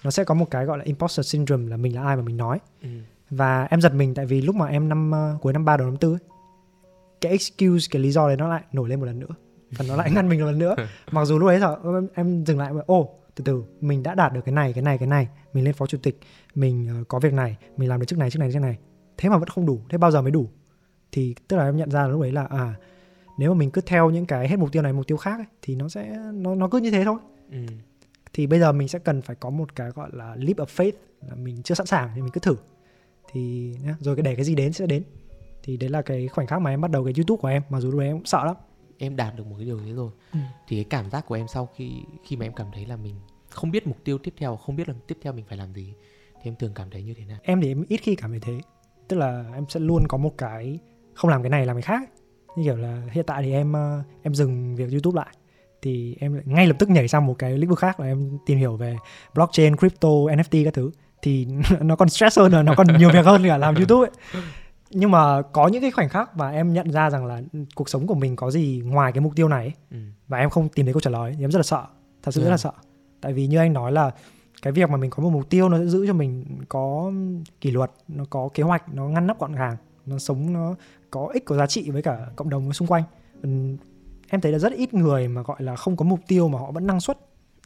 nó 0.04 0.12
sẽ 0.12 0.24
có 0.24 0.34
một 0.34 0.52
cái 0.52 0.66
gọi 0.66 0.78
là 0.78 0.84
imposter 0.84 1.26
syndrome 1.26 1.70
là 1.70 1.78
mình 1.78 1.96
là 1.96 2.04
ai 2.04 2.16
mà 2.16 2.22
mình 2.22 2.38
nói. 2.38 2.60
Ừ. 2.82 2.90
và 3.30 3.64
em 3.64 3.82
giật 3.82 3.94
mình 3.94 4.14
tại 4.14 4.26
vì 4.26 4.42
lúc 4.42 4.56
mà 4.56 4.66
em 4.66 4.90
năm 4.90 5.12
ờ, 5.12 5.38
cuối 5.42 5.54
năm 5.54 5.66
3 5.66 5.78
đầu 5.78 5.88
năm 5.88 5.98
tư 5.98 6.12
ấy, 6.14 6.20
cái 7.22 7.32
excuse 7.32 7.88
cái 7.92 8.02
lý 8.02 8.12
do 8.12 8.28
đấy 8.28 8.38
nó 8.38 8.48
lại 8.48 8.64
nổi 8.72 8.90
lên 8.90 9.00
một 9.00 9.06
lần 9.06 9.20
nữa. 9.20 9.36
Và 9.72 9.86
nó 9.88 9.96
lại 9.96 10.12
ngăn 10.12 10.30
mình 10.30 10.40
một 10.40 10.46
lần 10.46 10.60
nữa. 10.60 10.76
Mặc 11.12 11.26
dù 11.26 11.40
lúc 11.40 11.48
đấy 11.48 11.60
giờ 11.60 11.76
em, 11.84 12.08
em 12.14 12.46
dừng 12.46 12.60
lại 12.60 12.74
và 12.74 12.84
ô 12.88 13.10
từ 13.36 13.44
từ 13.44 13.64
mình 13.82 14.04
đã 14.04 14.16
đạt 14.16 14.34
được 14.34 14.42
cái 14.46 14.54
này 14.54 14.74
cái 14.74 14.82
này 14.82 14.98
cái 14.98 15.08
này 15.08 15.28
mình 15.54 15.64
lên 15.64 15.74
phó 15.74 15.86
chủ 15.86 15.98
tịch 16.04 16.20
mình 16.56 16.88
ờ, 16.88 17.04
có 17.08 17.20
việc 17.20 17.34
này 17.34 17.58
mình 17.78 17.90
làm 17.90 18.00
được 18.00 18.06
chức 18.06 18.20
này 18.20 18.32
chức 18.32 18.40
này 18.40 18.52
chức 18.54 18.62
này. 18.62 18.78
Thế 19.18 19.30
mà 19.30 19.38
vẫn 19.38 19.50
không 19.50 19.66
đủ 19.66 19.82
thế 19.90 19.98
bao 19.98 20.12
giờ 20.12 20.22
mới 20.22 20.32
đủ? 20.32 20.50
Thì 21.12 21.36
tức 21.48 21.58
là 21.58 21.66
em 21.66 21.78
nhận 21.78 21.92
ra 21.92 22.02
là 22.02 22.08
lúc 22.08 22.22
đấy 22.22 22.32
là 22.32 22.46
à 22.50 22.76
nếu 23.40 23.54
mà 23.54 23.58
mình 23.58 23.72
cứ 23.72 23.82
theo 23.82 24.10
những 24.10 24.26
cái 24.26 24.48
hết 24.48 24.60
mục 24.60 24.72
tiêu 24.72 24.84
này 24.84 24.94
mục 24.94 25.08
tiêu 25.08 25.18
khác 25.18 25.40
ấy, 25.40 25.46
thì 25.62 25.76
nó 25.76 25.90
sẽ 25.90 26.18
nó 26.34 26.56
nó 26.56 26.68
cứ 26.68 26.78
như 26.78 26.92
thế 26.92 27.04
thôi. 27.06 27.20
Ừ. 27.52 27.66
thì 28.34 28.48
bây 28.48 28.60
giờ 28.60 28.72
mình 28.72 28.88
sẽ 28.88 29.00
cần 29.00 29.22
phải 29.22 29.36
có 29.36 29.50
một 29.50 29.76
cái 29.76 29.90
gọi 29.90 30.10
là 30.14 30.36
leap 30.36 30.58
of 30.58 30.66
faith 30.66 30.92
là 31.22 31.36
mình 31.36 31.64
chưa 31.64 31.76
sẵn 31.76 31.86
sàng 31.88 32.12
thì 32.16 32.22
mình 32.22 32.32
cứ 32.32 32.40
thử. 32.40 32.56
Thì 33.32 33.74
nhá, 33.84 33.96
rồi 34.00 34.16
cái 34.16 34.24
để 34.24 34.36
cái 34.36 34.46
gì 34.46 34.56
đến 34.56 34.74
sẽ 34.74 34.86
đến. 34.88 35.04
Thì 35.64 35.78
đấy 35.78 35.90
là 35.90 36.02
cái 36.02 36.28
khoảnh 36.28 36.48
khắc 36.48 36.62
mà 36.62 36.70
em 36.70 36.82
bắt 36.82 36.92
đầu 36.92 37.04
cái 37.04 37.14
youtube 37.18 37.42
của 37.42 37.48
em 37.48 37.64
mặc 37.70 37.80
dù 37.80 37.92
lúc 37.92 38.00
đấy 38.00 38.10
em 38.10 38.18
cũng 38.18 38.26
sợ 38.26 38.46
lắm. 38.46 38.56
Em 38.98 39.16
đạt 39.16 39.36
được 39.36 39.48
một 39.48 39.56
cái 39.58 39.66
điều 39.66 39.80
thế 39.80 39.94
rồi. 39.94 40.12
Ừ. 40.34 40.40
thì 40.68 40.76
cái 40.76 40.86
cảm 40.90 41.10
giác 41.10 41.26
của 41.28 41.36
em 41.36 41.48
sau 41.48 41.66
khi 41.76 41.92
khi 42.24 42.36
mà 42.36 42.46
em 42.46 42.54
cảm 42.54 42.68
thấy 42.74 42.86
là 42.86 42.96
mình 42.96 43.16
không 43.50 43.72
biết 43.72 43.88
mục 43.88 43.98
tiêu 44.04 44.18
tiếp 44.18 44.34
theo 44.38 44.56
không 44.56 44.76
biết 44.76 44.90
là 44.90 44.96
tiếp 45.08 45.18
theo 45.22 45.34
mình 45.34 45.46
phải 45.50 45.58
làm 45.58 45.74
gì 45.74 45.94
thì 46.36 46.50
em 46.50 46.56
thường 46.56 46.72
cảm 46.76 46.90
thấy 46.90 47.04
như 47.04 47.14
thế 47.14 47.26
nào? 47.26 47.38
Em 47.44 47.62
thì 47.62 47.72
em 47.72 47.86
ít 47.88 47.98
khi 47.98 48.16
cảm 48.16 48.32
thấy 48.32 48.40
thế. 48.40 48.60
Tức 49.08 49.18
là 49.18 49.46
em 49.54 49.66
sẽ 49.70 49.80
luôn 49.80 50.04
có 50.08 50.18
một 50.18 50.38
cái 50.38 50.80
không 51.14 51.32
làm 51.32 51.44
cái 51.44 51.50
này 51.50 51.66
làm 51.66 51.76
cái 51.76 51.82
khác 51.82 52.10
như 52.56 52.64
kiểu 52.64 52.76
là 52.76 53.02
hiện 53.12 53.26
tại 53.26 53.44
thì 53.44 53.52
em 53.52 53.74
ờ, 53.74 54.02
em 54.24 54.36
dừng 54.36 54.76
việc 54.76 54.92
youtube 54.92 55.16
lại. 55.18 55.36
Thì 55.82 56.16
em 56.20 56.34
lại 56.34 56.44
ngay 56.46 56.68
lập 56.68 56.76
tức 56.80 56.90
nhảy 56.90 57.08
sang 57.08 57.26
một 57.26 57.34
cái 57.40 57.58
lĩnh 57.58 57.70
vực 57.70 57.80
khác 57.80 58.00
là 58.00 58.06
em 58.06 58.38
tìm 58.46 58.58
hiểu 58.58 58.76
về 58.76 58.98
blockchain 59.34 59.78
crypto 59.78 60.10
nft 60.10 60.66
các 60.66 60.74
thứ. 60.74 60.92
Thì 61.22 61.48
nó 61.82 61.96
còn 61.96 62.10
stress 62.10 62.40
hơn 62.40 62.52
là 62.52 62.64
nó 62.64 62.74
còn 62.78 62.88
nhiều 62.98 63.10
việc 63.14 63.26
hơn 63.26 63.44
cả 63.44 63.58
làm 63.58 63.76
youtube 63.78 64.10
ấy. 64.10 64.44
Nhưng 64.92 65.12
mà 65.12 65.42
có 65.42 65.68
những 65.68 65.82
cái 65.82 65.92
khoảnh 65.92 66.10
khắc 66.10 66.38
mà 66.38 66.52
em 66.52 66.74
nhận 66.74 66.92
ra 66.92 67.10
rằng 67.10 67.26
là 67.26 67.42
cuộc 67.76 67.90
sống 67.90 68.08
của 68.08 68.16
mình 68.16 68.36
có 68.36 68.52
gì 68.52 68.82
ngoài 68.86 69.12
cái 69.12 69.22
mục 69.22 69.36
tiêu 69.36 69.48
này 69.48 69.66
ấy, 69.66 69.74
ừ. 69.92 69.98
và 70.28 70.38
em 70.38 70.50
không 70.50 70.70
tìm 70.70 70.86
thấy 70.86 70.94
câu 70.94 71.02
trả 71.02 71.12
lời 71.12 71.34
thì 71.38 71.44
em 71.44 71.52
rất 71.52 71.60
là 71.60 71.64
sợ. 71.64 71.84
Thật 72.24 72.32
sự 72.32 72.42
rất 72.42 72.48
Yeah. 72.48 72.52
là 72.52 72.58
sợ. 72.58 72.72
Tại 73.22 73.34
vì 73.34 73.48
như 73.48 73.58
anh 73.58 73.74
nói 73.74 73.92
là 73.92 74.12
cái 74.62 74.74
việc 74.74 74.90
mà 74.90 74.98
mình 74.98 75.10
có 75.10 75.24
một 75.24 75.30
mục 75.30 75.50
tiêu 75.50 75.70
nó 75.70 75.78
sẽ 75.78 75.86
giữ 75.86 76.08
cho 76.08 76.14
mình 76.14 76.46
có 76.70 77.12
kỷ 77.62 77.72
luật 77.72 77.92
nó 78.08 78.24
có 78.30 78.50
kế 78.54 78.64
hoạch 78.64 78.94
nó 78.94 79.04
ngăn 79.08 79.28
nắp 79.28 79.40
gọn 79.40 79.56
gàng 79.56 79.78
nó 80.06 80.18
sống 80.18 80.54
nó 80.54 80.76
có 81.12 81.30
ích 81.34 81.46
có 81.46 81.56
giá 81.56 81.68
trị 81.68 81.90
với 81.90 82.02
cả 82.02 82.28
cộng 82.36 82.50
đồng 82.50 82.74
xung 82.74 82.88
quanh. 82.88 83.04
Em 84.30 84.42
thấy 84.42 84.52
là 84.52 84.60
rất 84.60 84.74
ít 84.74 84.94
người 84.94 85.28
mà 85.28 85.42
gọi 85.42 85.64
là 85.64 85.76
không 85.76 85.98
có 85.98 86.06
mục 86.06 86.20
tiêu 86.28 86.48
mà 86.48 86.60
họ 86.60 86.72
vẫn 86.72 86.88
năng 86.88 87.00
suất. 87.00 87.18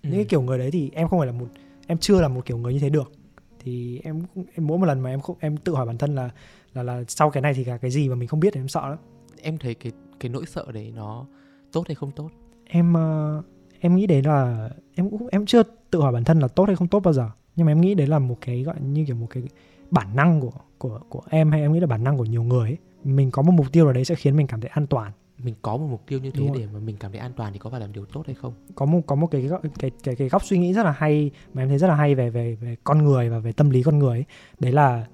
Ừ. 0.03 0.09
những 0.09 0.17
cái 0.17 0.25
kiểu 0.25 0.41
người 0.41 0.57
đấy 0.57 0.71
thì 0.71 0.91
em 0.93 1.07
không 1.07 1.19
phải 1.19 1.27
là 1.27 1.33
một 1.33 1.47
em 1.87 1.97
chưa 1.97 2.21
là 2.21 2.27
một 2.27 2.45
kiểu 2.45 2.57
người 2.57 2.73
như 2.73 2.79
thế 2.79 2.89
được. 2.89 3.11
Thì 3.59 3.99
em 4.03 4.23
em 4.35 4.67
mỗi 4.67 4.77
một 4.77 4.85
lần 4.85 4.99
mà 4.99 5.09
em 5.09 5.19
không 5.19 5.35
em 5.39 5.57
tự 5.57 5.75
hỏi 5.75 5.85
bản 5.85 5.97
thân 5.97 6.15
là 6.15 6.29
là 6.73 6.83
là 6.83 7.03
sau 7.07 7.29
cái 7.29 7.41
này 7.41 7.53
thì 7.53 7.63
cả 7.63 7.77
cái 7.77 7.91
gì 7.91 8.09
mà 8.09 8.15
mình 8.15 8.27
không 8.27 8.39
biết 8.39 8.53
thì 8.53 8.61
em 8.61 8.67
sợ 8.67 8.89
lắm. 8.89 8.97
Em 9.41 9.57
thấy 9.57 9.73
cái 9.73 9.91
cái 10.19 10.29
nỗi 10.29 10.45
sợ 10.45 10.65
đấy 10.71 10.93
nó 10.95 11.25
tốt 11.71 11.83
hay 11.87 11.95
không 11.95 12.11
tốt? 12.11 12.29
Em 12.65 12.93
ờ, 12.93 13.41
em 13.79 13.95
nghĩ 13.95 14.07
đấy 14.07 14.21
là 14.23 14.69
em 14.95 15.09
cũng 15.09 15.27
em 15.27 15.45
chưa 15.45 15.63
tự 15.91 16.01
hỏi 16.01 16.13
bản 16.13 16.23
thân 16.23 16.39
là 16.39 16.47
tốt 16.47 16.63
hay 16.67 16.75
không 16.75 16.87
tốt 16.87 16.99
bao 16.99 17.13
giờ. 17.13 17.29
Nhưng 17.55 17.65
mà 17.65 17.71
em 17.71 17.81
nghĩ 17.81 17.95
đấy 17.95 18.07
là 18.07 18.19
một 18.19 18.37
cái 18.41 18.63
gọi 18.63 18.75
như 18.81 19.05
kiểu 19.07 19.15
một 19.15 19.27
cái 19.29 19.43
bản 19.91 20.15
năng 20.15 20.41
của 20.41 20.51
của 20.77 20.99
của 21.09 21.21
em 21.29 21.51
hay 21.51 21.61
em 21.61 21.73
nghĩ 21.73 21.79
là 21.79 21.87
bản 21.87 22.03
năng 22.03 22.17
của 22.17 22.25
nhiều 22.25 22.43
người 22.43 22.69
ấy. 22.69 22.77
Mình 23.03 23.31
có 23.31 23.41
một 23.41 23.51
mục 23.51 23.71
tiêu 23.71 23.85
nào 23.85 23.93
đấy 23.93 24.05
sẽ 24.05 24.15
khiến 24.15 24.35
mình 24.35 24.47
cảm 24.47 24.61
thấy 24.61 24.69
an 24.69 24.87
toàn 24.87 25.11
mình 25.37 25.55
có 25.61 25.77
một 25.77 25.87
mục 25.89 26.01
tiêu 26.07 26.19
như 26.19 26.31
thế 26.31 26.39
Đúng 26.39 26.47
rồi. 26.47 26.57
để 26.59 26.67
mà 26.73 26.79
mình 26.79 26.97
cảm 26.99 27.11
thấy 27.11 27.19
an 27.19 27.31
toàn 27.35 27.53
thì 27.53 27.59
có 27.59 27.69
phải 27.69 27.79
làm 27.79 27.93
điều 27.93 28.05
tốt 28.05 28.23
hay 28.25 28.35
không 28.35 28.53
có 28.75 28.85
một 28.85 29.01
có 29.07 29.15
một 29.15 29.27
cái 29.27 29.49
cái 29.79 29.91
cái 30.03 30.15
cái 30.15 30.29
góc 30.29 30.45
suy 30.45 30.57
nghĩ 30.57 30.73
rất 30.73 30.83
là 30.83 30.91
hay 30.91 31.31
mà 31.53 31.61
em 31.61 31.69
thấy 31.69 31.77
rất 31.77 31.87
là 31.87 31.95
hay 31.95 32.15
về 32.15 32.29
về 32.29 32.57
về 32.61 32.75
con 32.83 32.97
người 32.97 33.29
và 33.29 33.39
về 33.39 33.51
tâm 33.51 33.69
lý 33.69 33.83
con 33.83 33.99
người 33.99 34.17
ấy. 34.17 34.25
đấy 34.59 34.71
là 34.71 35.05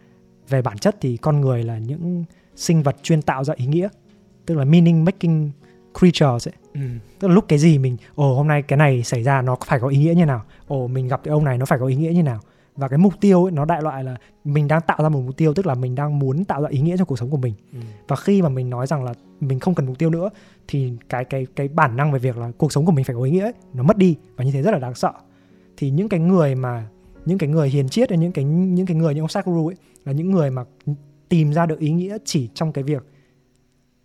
về 0.50 0.62
bản 0.62 0.78
chất 0.78 0.96
thì 1.02 1.18
con 1.18 1.42
người 1.42 1.64
là 1.64 1.78
những 1.78 2.24
sinh 2.56 2.84
vật 2.84 2.96
chuyên 3.04 3.22
tạo 3.22 3.44
ra 3.44 3.54
ý 3.58 3.66
nghĩa 3.66 3.88
tức 4.46 4.56
là 4.56 4.66
meaning 4.66 5.06
making 5.06 5.50
creatures 6.00 6.48
ấy 6.48 6.54
ừ. 6.74 6.82
tức 7.20 7.28
là 7.28 7.34
lúc 7.34 7.46
cái 7.48 7.60
gì 7.60 7.78
mình 7.78 7.98
ồ 8.16 8.36
hôm 8.36 8.48
nay 8.48 8.62
cái 8.62 8.78
này 8.78 9.04
xảy 9.04 9.24
ra 9.24 9.42
nó 9.42 9.58
phải 9.66 9.80
có 9.80 9.88
ý 9.88 9.98
nghĩa 9.98 10.14
như 10.14 10.26
nào 10.26 10.44
ồ 10.68 10.88
mình 10.88 11.08
gặp 11.08 11.22
cái 11.24 11.32
ông 11.32 11.44
này 11.44 11.58
nó 11.58 11.66
phải 11.66 11.80
có 11.80 11.86
ý 11.86 11.96
nghĩa 11.96 12.12
như 12.12 12.24
nào 12.24 12.40
và 12.80 12.88
cái 12.88 12.98
mục 12.98 13.14
tiêu 13.22 13.44
ấy, 13.46 13.52
nó 13.52 13.66
đại 13.66 13.82
loại 13.82 14.04
là 14.04 14.16
mình 14.44 14.68
đang 14.68 14.82
tạo 14.82 14.98
ra 15.04 15.10
một 15.10 15.22
mục 15.26 15.38
tiêu 15.38 15.54
tức 15.54 15.66
là 15.66 15.76
mình 15.76 15.96
đang 15.96 16.20
muốn 16.20 16.46
tạo 16.46 16.62
ra 16.62 16.70
ý 16.70 16.80
nghĩa 16.80 16.98
cho 16.98 17.06
cuộc 17.06 17.20
sống 17.20 17.30
của 17.30 17.38
mình 17.38 17.54
Ừ. 17.74 17.80
và 18.08 18.16
khi 18.16 18.42
mà 18.42 18.50
mình 18.50 18.70
nói 18.70 18.88
rằng 18.88 19.04
là 19.04 19.14
mình 19.40 19.60
không 19.60 19.76
cần 19.76 19.86
mục 19.86 19.98
tiêu 19.98 20.10
nữa 20.10 20.30
thì 20.68 20.92
cái 21.10 21.26
cái 21.26 21.48
cái 21.56 21.68
bản 21.68 21.96
năng 21.98 22.12
về 22.12 22.20
việc 22.20 22.38
là 22.38 22.52
cuộc 22.58 22.72
sống 22.74 22.86
của 22.86 22.92
mình 22.92 23.06
phải 23.06 23.16
có 23.16 23.22
ý 23.24 23.32
nghĩa 23.32 23.44
ấy, 23.44 23.54
nó 23.74 23.84
mất 23.84 23.98
đi 23.98 24.16
và 24.36 24.44
như 24.44 24.52
thế 24.52 24.62
rất 24.62 24.72
là 24.72 24.80
đáng 24.80 24.96
sợ 24.96 25.12
thì 25.78 25.90
những 25.90 26.10
cái 26.10 26.20
người 26.20 26.56
mà 26.56 26.88
những 27.26 27.38
cái 27.38 27.50
người 27.50 27.70
hiền 27.70 27.90
triết 27.90 28.12
những 28.12 28.32
cái 28.32 28.44
những 28.46 28.86
cái 28.86 28.96
người 28.98 29.14
như 29.16 29.22
ông 29.22 29.30
Sakura 29.30 29.70
ấy 29.70 29.76
là 30.06 30.12
những 30.12 30.32
người 30.32 30.52
mà 30.52 30.64
tìm 31.30 31.54
ra 31.54 31.66
được 31.66 31.80
ý 31.80 31.90
nghĩa 31.92 32.18
chỉ 32.26 32.50
trong 32.54 32.72
cái 32.72 32.84
việc 32.84 33.04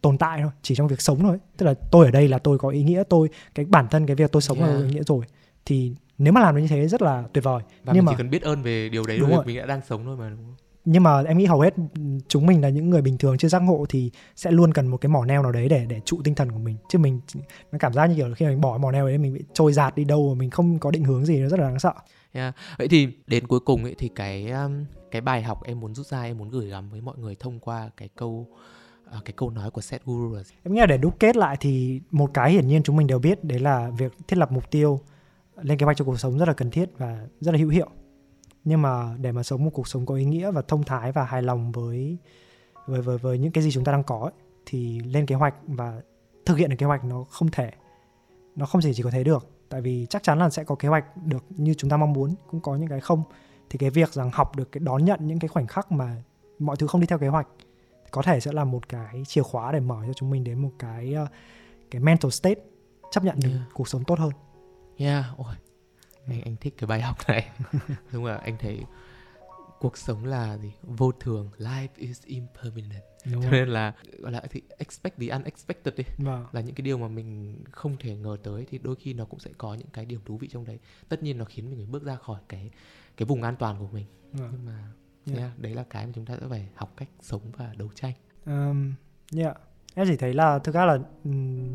tồn 0.01 0.19
tại 0.19 0.41
thôi 0.43 0.51
chỉ 0.63 0.75
trong 0.75 0.89
việc 0.89 1.01
sống 1.01 1.19
thôi 1.23 1.39
tức 1.57 1.67
là 1.67 1.75
tôi 1.91 2.05
ở 2.05 2.11
đây 2.11 2.29
là 2.29 2.39
tôi 2.39 2.59
có 2.59 2.69
ý 2.69 2.83
nghĩa 2.83 3.03
tôi 3.09 3.29
cái 3.55 3.67
bản 3.67 3.87
thân 3.91 4.07
cái 4.07 4.17
việc 4.17 4.33
tôi 4.33 4.43
sống 4.43 4.61
là 4.61 4.67
Yeah. 4.67 4.79
có 4.81 4.85
ý 4.87 4.95
nghĩa 4.95 5.03
rồi 5.07 5.25
thì 5.65 5.93
nếu 6.19 6.33
mà 6.33 6.41
làm 6.41 6.55
được 6.57 6.61
như 6.63 6.69
thế 6.69 6.89
rất 6.89 7.03
là 7.03 7.25
tuyệt 7.33 7.45
vời 7.45 7.63
và 7.85 7.93
Nhưng 7.93 7.95
mình 7.95 8.05
mà- 8.05 8.13
chỉ 8.13 8.17
cần 8.19 8.31
biết 8.31 8.43
ơn 8.43 8.63
về 8.63 8.89
điều 8.89 9.03
đấy 9.09 9.19
Đúng 9.19 9.29
thôi 9.29 9.37
rồi. 9.37 9.47
mình 9.47 9.57
đã 9.59 9.67
đang 9.67 9.81
sống 9.89 10.05
thôi 10.05 10.17
mà 10.17 10.29
đúng 10.31 10.39
không 10.39 10.55
nhưng 10.87 11.03
mà 11.03 11.23
em 11.23 11.39
nghĩ 11.39 11.45
hầu 11.45 11.61
hết 11.61 11.75
chúng 12.29 12.47
mình 12.47 12.61
là 12.63 12.69
những 12.69 12.91
người 12.91 13.03
bình 13.03 13.19
thường 13.19 13.39
chưa 13.39 13.49
giác 13.49 13.63
ngộ 13.63 13.87
thì 13.89 14.11
sẽ 14.37 14.51
luôn 14.51 14.73
cần 14.73 14.87
một 14.87 14.97
cái 14.97 15.09
mỏ 15.11 15.25
neo 15.25 15.43
nào 15.43 15.53
đấy 15.53 15.69
để 15.69 15.87
để 15.89 16.01
trụ 16.05 16.21
tinh 16.25 16.35
thần 16.35 16.53
của 16.53 16.59
mình 16.59 16.77
chứ 16.89 16.99
mình 16.99 17.21
nó 17.73 17.79
cảm 17.79 17.93
giác 17.93 18.07
như 18.07 18.15
kiểu 18.17 18.29
là 18.29 18.35
khi 18.35 18.47
mình 18.47 18.61
bỏ 18.61 18.79
mỏ 18.79 18.91
neo 18.93 19.07
đấy 19.09 19.19
mình 19.19 19.35
bị 19.35 19.45
trôi 19.53 19.73
giạt 19.73 19.95
đi 19.97 20.05
đâu 20.05 20.35
mà 20.35 20.39
mình 20.39 20.51
không 20.51 20.79
có 20.79 20.91
định 20.91 21.05
hướng 21.05 21.25
gì 21.27 21.39
nó 21.39 21.49
rất 21.49 21.61
là 21.61 21.69
đáng 21.69 21.79
sợ 21.79 21.93
Yeah. 22.33 22.55
Vậy 22.79 22.89
thì 22.89 23.09
đến 23.27 23.47
cuối 23.47 23.61
cùng 23.61 23.85
ấy 23.85 23.95
thì 23.99 24.09
cái 24.15 24.51
um, 24.51 24.85
cái 25.11 25.21
bài 25.21 25.43
học 25.43 25.65
em 25.65 25.81
muốn 25.81 25.95
rút 25.95 26.07
ra 26.07 26.23
em 26.23 26.39
muốn 26.39 26.51
gửi 26.51 26.69
gắm 26.69 26.91
với 26.91 27.01
mọi 27.01 27.19
người 27.19 27.35
thông 27.41 27.61
qua 27.61 27.91
cái 27.97 28.09
câu 28.17 28.47
à, 29.11 29.19
cái 29.25 29.33
câu 29.37 29.51
nói 29.51 29.71
của 29.71 29.81
Seth 29.81 30.05
Guru 30.05 30.35
là 30.35 30.43
gì? 30.43 30.55
em 30.65 30.75
nghĩ 30.75 30.81
là 30.81 30.87
để 30.87 30.99
đúc 30.99 31.15
kết 31.21 31.37
lại 31.37 31.57
thì 31.61 32.01
một 32.11 32.31
cái 32.35 32.53
hiển 32.53 32.69
nhiên 32.69 32.83
chúng 32.83 32.97
mình 32.97 33.07
đều 33.07 33.19
biết 33.19 33.45
đấy 33.45 33.59
là 33.59 33.91
việc 33.99 34.13
thiết 34.29 34.37
lập 34.39 34.53
mục 34.53 34.71
tiêu 34.71 35.01
lên 35.63 35.79
kế 35.79 35.85
hoạch 35.85 35.97
cho 35.97 36.05
cuộc 36.05 36.21
sống 36.21 36.39
rất 36.39 36.49
là 36.49 36.55
cần 36.55 36.71
thiết 36.71 36.91
và 36.99 37.27
rất 37.41 37.53
là 37.53 37.59
hữu 37.59 37.69
hiệu. 37.69 37.89
Nhưng 38.65 38.83
mà 38.83 39.17
để 39.21 39.33
mà 39.33 39.43
sống 39.43 39.65
một 39.65 39.71
cuộc 39.71 39.89
sống 39.89 40.07
có 40.07 40.15
ý 40.15 40.25
nghĩa 40.25 40.51
và 40.51 40.63
thông 40.63 40.83
thái 40.83 41.13
và 41.13 41.25
hài 41.25 41.43
lòng 41.43 41.73
với 41.73 42.19
với 42.87 43.03
với, 43.03 43.19
với 43.19 43.39
những 43.39 43.53
cái 43.53 43.65
gì 43.65 43.71
chúng 43.71 43.85
ta 43.85 43.93
đang 43.93 44.05
có 44.05 44.19
ấy, 44.19 44.33
thì 44.67 45.01
lên 45.01 45.27
kế 45.27 45.35
hoạch 45.35 45.55
và 45.67 46.01
thực 46.47 46.59
hiện 46.59 46.71
được 46.71 46.77
kế 46.79 46.87
hoạch 46.87 47.05
nó 47.05 47.25
không 47.25 47.51
thể 47.51 47.71
nó 48.57 48.67
không 48.67 48.83
chỉ 48.83 48.95
chỉ 48.95 49.03
có 49.03 49.11
thế 49.11 49.25
được. 49.25 49.51
Tại 49.69 49.81
vì 49.81 50.07
chắc 50.11 50.23
chắn 50.23 50.39
là 50.39 50.51
sẽ 50.51 50.65
có 50.65 50.75
kế 50.75 50.89
hoạch 50.89 51.17
được 51.17 51.45
như 51.49 51.75
chúng 51.75 51.91
ta 51.91 51.97
mong 51.97 52.13
muốn 52.13 52.35
cũng 52.51 52.61
có 52.61 52.77
những 52.77 52.89
cái 52.89 53.01
không. 53.01 53.23
Thì 53.71 53.79
cái 53.79 53.91
việc 53.91 54.13
rằng 54.13 54.31
học 54.33 54.57
được 54.57 54.73
cái 54.73 54.81
đón 54.81 55.05
nhận 55.05 55.27
những 55.27 55.39
cái 55.39 55.49
khoảnh 55.49 55.67
khắc 55.67 55.93
mà 55.93 56.23
mọi 56.59 56.77
thứ 56.77 56.87
không 56.87 57.01
đi 57.01 57.07
theo 57.07 57.19
kế 57.19 57.29
hoạch 57.29 57.49
có 58.11 58.23
thể 58.23 58.41
sẽ 58.41 58.53
là 58.53 58.65
một 58.65 58.89
cái 58.89 59.23
chìa 59.27 59.43
khóa 59.43 59.73
để 59.73 59.81
mở 59.81 60.03
cho 60.07 60.13
chúng 60.13 60.31
mình 60.31 60.45
đến 60.45 60.59
một 60.59 60.71
cái 60.79 61.15
uh, 61.23 61.29
cái 61.91 62.01
mental 62.01 62.31
state 62.31 62.61
chấp 63.11 63.25
nhận 63.25 63.41
được 63.41 63.49
Yeah. 63.49 63.63
cuộc 63.75 63.89
sống 63.89 64.05
tốt 64.05 64.19
hơn 64.19 64.31
Yeah, 64.99 65.25
ôi 65.37 65.55
anh 66.27 66.43
anh 66.43 66.57
thích 66.57 66.75
cái 66.79 66.87
bài 66.87 67.01
học 67.01 67.17
này. 67.29 67.51
Đúng 68.13 68.25
là 68.25 68.37
anh 68.37 68.57
thấy 68.59 68.85
cuộc 69.81 69.99
sống 69.99 70.25
là 70.25 70.59
gì? 70.59 70.73
Vô 70.83 71.13
thường, 71.13 71.51
life 71.59 71.89
is 71.97 72.23
impermanent. 72.25 73.03
đúng 73.33 73.43
Cho 73.43 73.51
nên 73.51 73.69
là 73.69 73.93
gọi 74.19 74.33
là 74.33 74.43
thì 74.51 74.63
expect 74.79 75.19
the 75.21 75.29
unexpected 75.29 75.95
đi 75.95 76.05
vâng 76.19 76.47
là 76.53 76.61
những 76.61 76.75
cái 76.75 76.83
điều 76.83 76.99
mà 76.99 77.09
mình 77.09 77.59
không 77.71 77.97
thể 78.01 78.17
ngờ 78.17 78.37
tới 78.43 78.67
thì 78.71 78.79
đôi 78.79 78.97
khi 78.97 79.13
nó 79.15 79.25
cũng 79.25 79.41
sẽ 79.41 79.51
có 79.59 79.75
những 79.75 79.89
cái 79.93 80.05
điểm 80.05 80.21
thú 80.25 80.37
vị 80.37 80.49
trong 80.53 80.65
đấy. 80.65 80.79
Tất 81.09 81.23
nhiên 81.23 81.39
nó 81.39 81.45
khiến 81.45 81.71
mình 81.71 81.91
bước 81.91 82.03
ra 82.05 82.17
khỏi 82.17 82.41
cái 82.49 82.71
cái 83.17 83.27
vùng 83.27 83.43
an 83.43 83.57
toàn 83.57 83.79
của 83.79 83.89
mình. 83.93 84.07
vâng. 84.33 84.49
Nhưng 84.53 84.67
mà 84.67 84.93
Yeah. 85.27 85.39
yeah, 85.39 85.59
đấy 85.59 85.75
là 85.75 85.85
cái 85.91 86.07
mà 86.07 86.13
chúng 86.15 86.27
ta 86.27 86.37
sẽ 86.41 86.47
phải 86.49 86.69
học 86.75 86.93
cách 86.97 87.09
sống 87.21 87.43
và 87.57 87.75
đấu 87.77 87.91
tranh. 87.95 88.13
Um, 88.47 88.95
yeah. 89.37 89.57
Em 89.95 90.07
chỉ 90.07 90.17
thấy 90.17 90.35
là 90.35 90.59
thực 90.59 90.75
ra 90.75 90.85
là 90.85 90.99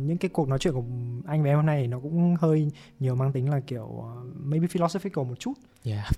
những 0.05 0.17
cái 0.17 0.29
cuộc 0.29 0.47
nói 0.47 0.59
chuyện 0.59 0.73
của 0.73 0.83
anh 1.25 1.43
và 1.43 1.49
em 1.49 1.55
hôm 1.55 1.65
nay 1.65 1.87
nó 1.87 1.99
cũng 1.99 2.35
hơi 2.39 2.71
nhiều 2.99 3.15
mang 3.15 3.31
tính 3.31 3.49
là 3.49 3.59
kiểu 3.59 3.83
uh, 3.83 4.05
maybe 4.35 4.67
philosophical 4.67 5.25
một 5.25 5.39
chút 5.39 5.53
Yeah. 5.83 6.11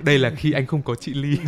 Đây 0.00 0.18
là 0.18 0.30
khi 0.30 0.52
anh 0.52 0.66
không 0.66 0.82
có 0.82 0.94
chị 0.94 1.14
Ly. 1.14 1.38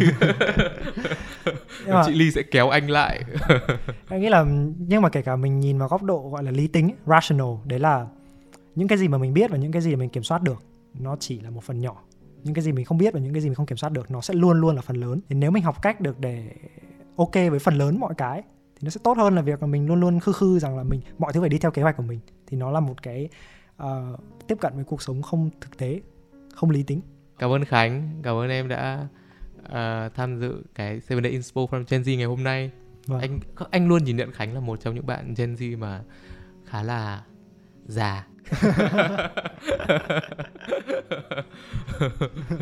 mà 1.87 2.03
chị 2.07 2.13
Ly 2.13 2.31
sẽ 2.31 2.43
kéo 2.43 2.69
anh 2.69 2.91
lại. 2.91 3.25
em 4.09 4.21
nghĩ 4.21 4.29
là 4.29 4.45
nhưng 4.79 5.03
mà 5.03 5.09
kể 5.09 5.23
cả 5.23 5.37
mình 5.37 5.61
nhìn 5.61 5.79
vào 5.79 5.89
góc 5.89 6.03
độ 6.03 6.29
gọi 6.33 6.43
là 6.43 6.51
lý 6.51 6.67
tính 6.67 6.89
ấy, 6.89 6.97
rational 7.07 7.55
đấy 7.65 7.79
là 7.79 8.07
những 8.75 8.89
cái 8.89 8.99
gì 8.99 9.09
mà 9.09 9.19
mình 9.19 9.35
biết 9.35 9.51
và 9.51 9.57
những 9.57 9.73
cái 9.73 9.83
gì 9.83 9.91
mà 9.91 9.99
mình 9.99 10.11
kiểm 10.11 10.23
soát 10.23 10.43
được 10.43 10.63
nó 10.95 11.17
chỉ 11.21 11.41
là 11.41 11.51
một 11.51 11.65
phần 11.65 11.81
nhỏ 11.81 12.03
những 12.45 12.55
cái 12.55 12.65
gì 12.65 12.73
mình 12.73 12.85
không 12.85 12.99
biết 12.99 13.15
và 13.15 13.21
những 13.21 13.33
cái 13.33 13.43
gì 13.43 13.49
mình 13.49 13.55
không 13.55 13.67
kiểm 13.67 13.79
soát 13.79 13.93
được 13.93 14.11
nó 14.11 14.21
sẽ 14.21 14.35
luôn 14.35 14.61
luôn 14.61 14.77
là 14.77 14.83
phần 14.83 14.97
lớn 14.97 15.21
thì 15.29 15.37
nếu 15.37 15.51
mình 15.51 15.63
học 15.63 15.83
cách 15.83 16.01
được 16.01 16.21
để 16.21 16.53
ok 17.17 17.35
với 17.35 17.59
phần 17.59 17.75
lớn 17.75 18.01
mọi 18.01 18.15
cái 18.19 18.43
thì 18.83 18.87
nó 18.87 18.91
sẽ 18.91 19.01
tốt 19.05 19.17
hơn 19.19 19.35
là 19.35 19.43
việc 19.43 19.61
là 19.63 19.67
mình 19.67 19.87
luôn 19.87 20.01
luôn 20.01 20.21
khư 20.21 20.33
khư 20.33 20.59
rằng 20.59 20.77
là 20.77 20.83
mình 20.83 21.01
mọi 21.19 21.33
thứ 21.33 21.41
phải 21.41 21.49
đi 21.49 21.59
theo 21.59 21.71
kế 21.71 21.83
hoạch 21.83 21.97
của 21.97 22.03
mình 22.03 22.21
thì 22.47 22.57
nó 22.57 22.71
là 22.71 22.81
một 22.81 23.03
cái 23.03 23.29
ờ, 23.77 24.17
tiếp 24.49 24.59
cận 24.61 24.73
với 24.75 24.85
cuộc 24.85 25.03
sống 25.03 25.23
không 25.23 25.51
thực 25.61 25.77
tế 25.79 26.01
không 26.55 26.71
lý 26.71 26.83
tính 26.83 27.01
Cảm 27.39 27.51
ơn 27.51 27.65
Khánh, 27.65 28.21
cảm 28.23 28.37
ơn 28.37 28.51
em 28.51 28.69
đã 28.69 29.09
à, 29.71 30.09
tham 30.15 30.41
dự 30.41 30.63
cái 30.75 31.01
Seven 31.01 31.25
Day 31.25 31.33
Inspo 31.33 31.61
from 31.61 31.85
Gen 31.89 32.03
Z 32.03 32.17
ngày 32.17 32.27
hôm 32.27 32.45
nay. 32.45 32.71
Vâng. 33.07 33.21
Anh 33.21 33.41
anh 33.71 33.89
luôn 33.89 34.05
nhìn 34.05 34.17
nhận 34.17 34.33
Khánh 34.33 34.55
là 34.55 34.61
một 34.61 34.81
trong 34.81 34.95
những 34.95 35.07
bạn 35.07 35.35
Gen 35.37 35.55
Z 35.55 35.79
mà 35.79 36.03
khá 36.65 36.83
là 36.83 37.23
già. 37.87 38.27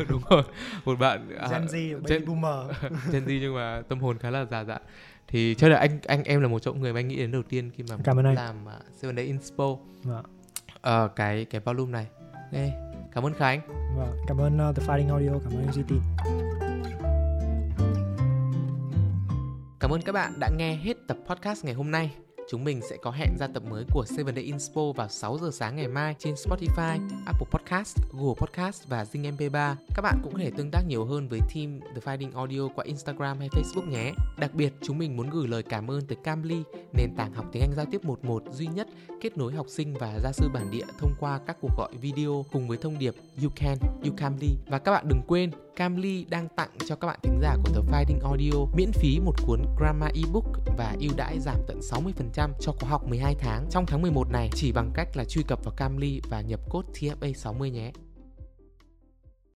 Đúng 0.09 0.21
rồi, 0.29 0.43
một 0.85 0.99
bạn 0.99 1.29
à, 1.39 1.47
Gen 1.51 1.65
Z, 1.65 1.93
baby 2.01 2.15
Gen- 2.15 2.25
boomer 2.25 2.75
Gen 3.11 3.25
Z 3.25 3.39
nhưng 3.41 3.55
mà 3.55 3.81
tâm 3.89 3.99
hồn 3.99 4.17
khá 4.17 4.29
là 4.29 4.45
già 4.45 4.63
dặn. 4.63 4.81
Thì 5.31 5.55
cho 5.55 5.69
nên 5.69 5.77
anh 5.77 5.99
anh 6.07 6.23
em 6.23 6.41
là 6.41 6.47
một 6.47 6.59
trong 6.59 6.73
những 6.75 6.83
người 6.83 6.93
mà 6.93 6.99
anh 6.99 7.07
nghĩ 7.07 7.15
đến 7.17 7.31
đầu 7.31 7.43
tiên 7.43 7.71
khi 7.75 7.83
mà 7.89 7.95
Cảm 8.03 8.19
ơn 8.19 8.25
anh. 8.25 8.35
làm 8.35 8.55
uh, 8.65 8.71
Seven 9.01 9.15
Day 9.15 9.25
Inspo 9.25 9.77
Vâng. 10.03 10.25
ờ, 10.81 11.07
cái 11.15 11.45
cái 11.45 11.61
volume 11.61 11.91
này. 11.91 12.07
Đây, 12.51 12.71
cảm 13.13 13.25
ơn 13.25 13.33
Khánh. 13.33 13.61
Vâng, 13.97 14.09
cảm 14.27 14.37
ơn 14.37 14.69
uh, 14.69 14.75
The 14.75 14.83
Fighting 14.87 15.09
Audio, 15.09 15.31
cảm 15.43 15.53
ơn 15.53 15.67
UGT. 15.69 15.91
Cảm 19.79 19.91
ơn 19.93 20.01
các 20.01 20.11
bạn 20.11 20.33
đã 20.39 20.49
nghe 20.57 20.75
hết 20.75 20.97
tập 21.07 21.17
podcast 21.27 21.65
ngày 21.65 21.73
hôm 21.73 21.91
nay. 21.91 22.11
Chúng 22.51 22.63
mình 22.63 22.81
sẽ 22.89 22.97
có 22.97 23.11
hẹn 23.11 23.37
ra 23.39 23.47
tập 23.47 23.63
mới 23.69 23.83
của 23.91 24.05
7 24.17 24.33
Day 24.35 24.43
Inspo 24.43 24.81
vào 24.95 25.09
6 25.09 25.37
giờ 25.41 25.49
sáng 25.53 25.75
ngày 25.75 25.87
mai 25.87 26.15
trên 26.19 26.33
Spotify, 26.33 27.09
Apple 27.25 27.47
Podcast, 27.51 27.97
Google 28.11 28.33
Podcast 28.39 28.87
và 28.87 29.03
Zing 29.03 29.37
MP3. 29.37 29.75
Các 29.95 30.01
bạn 30.01 30.19
cũng 30.23 30.33
có 30.33 30.39
thể 30.39 30.51
tương 30.57 30.71
tác 30.71 30.81
nhiều 30.87 31.05
hơn 31.05 31.27
với 31.27 31.39
team 31.55 31.79
The 31.95 32.01
Finding 32.01 32.35
Audio 32.35 32.67
qua 32.75 32.85
Instagram 32.85 33.39
hay 33.39 33.49
Facebook 33.49 33.89
nhé. 33.89 34.13
Đặc 34.37 34.53
biệt, 34.53 34.73
chúng 34.81 34.97
mình 34.97 35.17
muốn 35.17 35.29
gửi 35.29 35.47
lời 35.47 35.63
cảm 35.63 35.91
ơn 35.91 36.01
tới 36.01 36.17
Cambly, 36.23 36.63
nền 36.93 37.15
tảng 37.17 37.33
học 37.33 37.45
tiếng 37.51 37.61
Anh 37.61 37.73
giao 37.75 37.85
tiếp 37.91 38.05
11 38.05 38.43
duy 38.51 38.67
nhất 38.67 38.87
kết 39.21 39.37
nối 39.37 39.53
học 39.53 39.65
sinh 39.69 39.93
và 39.93 40.19
gia 40.23 40.31
sư 40.31 40.49
bản 40.53 40.71
địa 40.71 40.85
thông 40.99 41.13
qua 41.19 41.39
các 41.47 41.57
cuộc 41.61 41.71
gọi 41.77 41.91
video 42.01 42.45
cùng 42.51 42.67
với 42.67 42.77
thông 42.77 42.99
điệp 42.99 43.15
You 43.43 43.49
Can, 43.55 43.77
You 44.05 44.13
Cambly. 44.17 44.49
Và 44.67 44.79
các 44.79 44.91
bạn 44.91 45.05
đừng 45.07 45.21
quên, 45.27 45.51
Cambly 45.75 46.25
đang 46.29 46.47
tặng 46.55 46.69
cho 46.87 46.95
các 46.95 47.07
bạn 47.07 47.19
thính 47.23 47.39
giả 47.41 47.55
của 47.63 47.69
The 47.73 47.81
Finding 47.91 48.23
Audio 48.23 48.65
miễn 48.77 48.91
phí 48.91 49.19
một 49.19 49.33
cuốn 49.47 49.61
grammar 49.77 50.11
ebook 50.15 50.45
và 50.81 50.95
ưu 50.99 51.11
đãi 51.17 51.39
giảm 51.39 51.57
tận 51.67 51.79
60% 51.79 52.49
cho 52.59 52.71
khóa 52.71 52.89
học 52.89 53.07
12 53.07 53.35
tháng 53.39 53.67
trong 53.69 53.85
tháng 53.85 54.01
11 54.01 54.29
này, 54.29 54.49
chỉ 54.55 54.71
bằng 54.71 54.91
cách 54.93 55.17
là 55.17 55.25
truy 55.25 55.43
cập 55.43 55.63
vào 55.63 55.73
Camly 55.77 56.21
và 56.29 56.41
nhập 56.41 56.59
code 56.69 56.87
TFA60 56.93 57.67
nhé. 57.67 57.91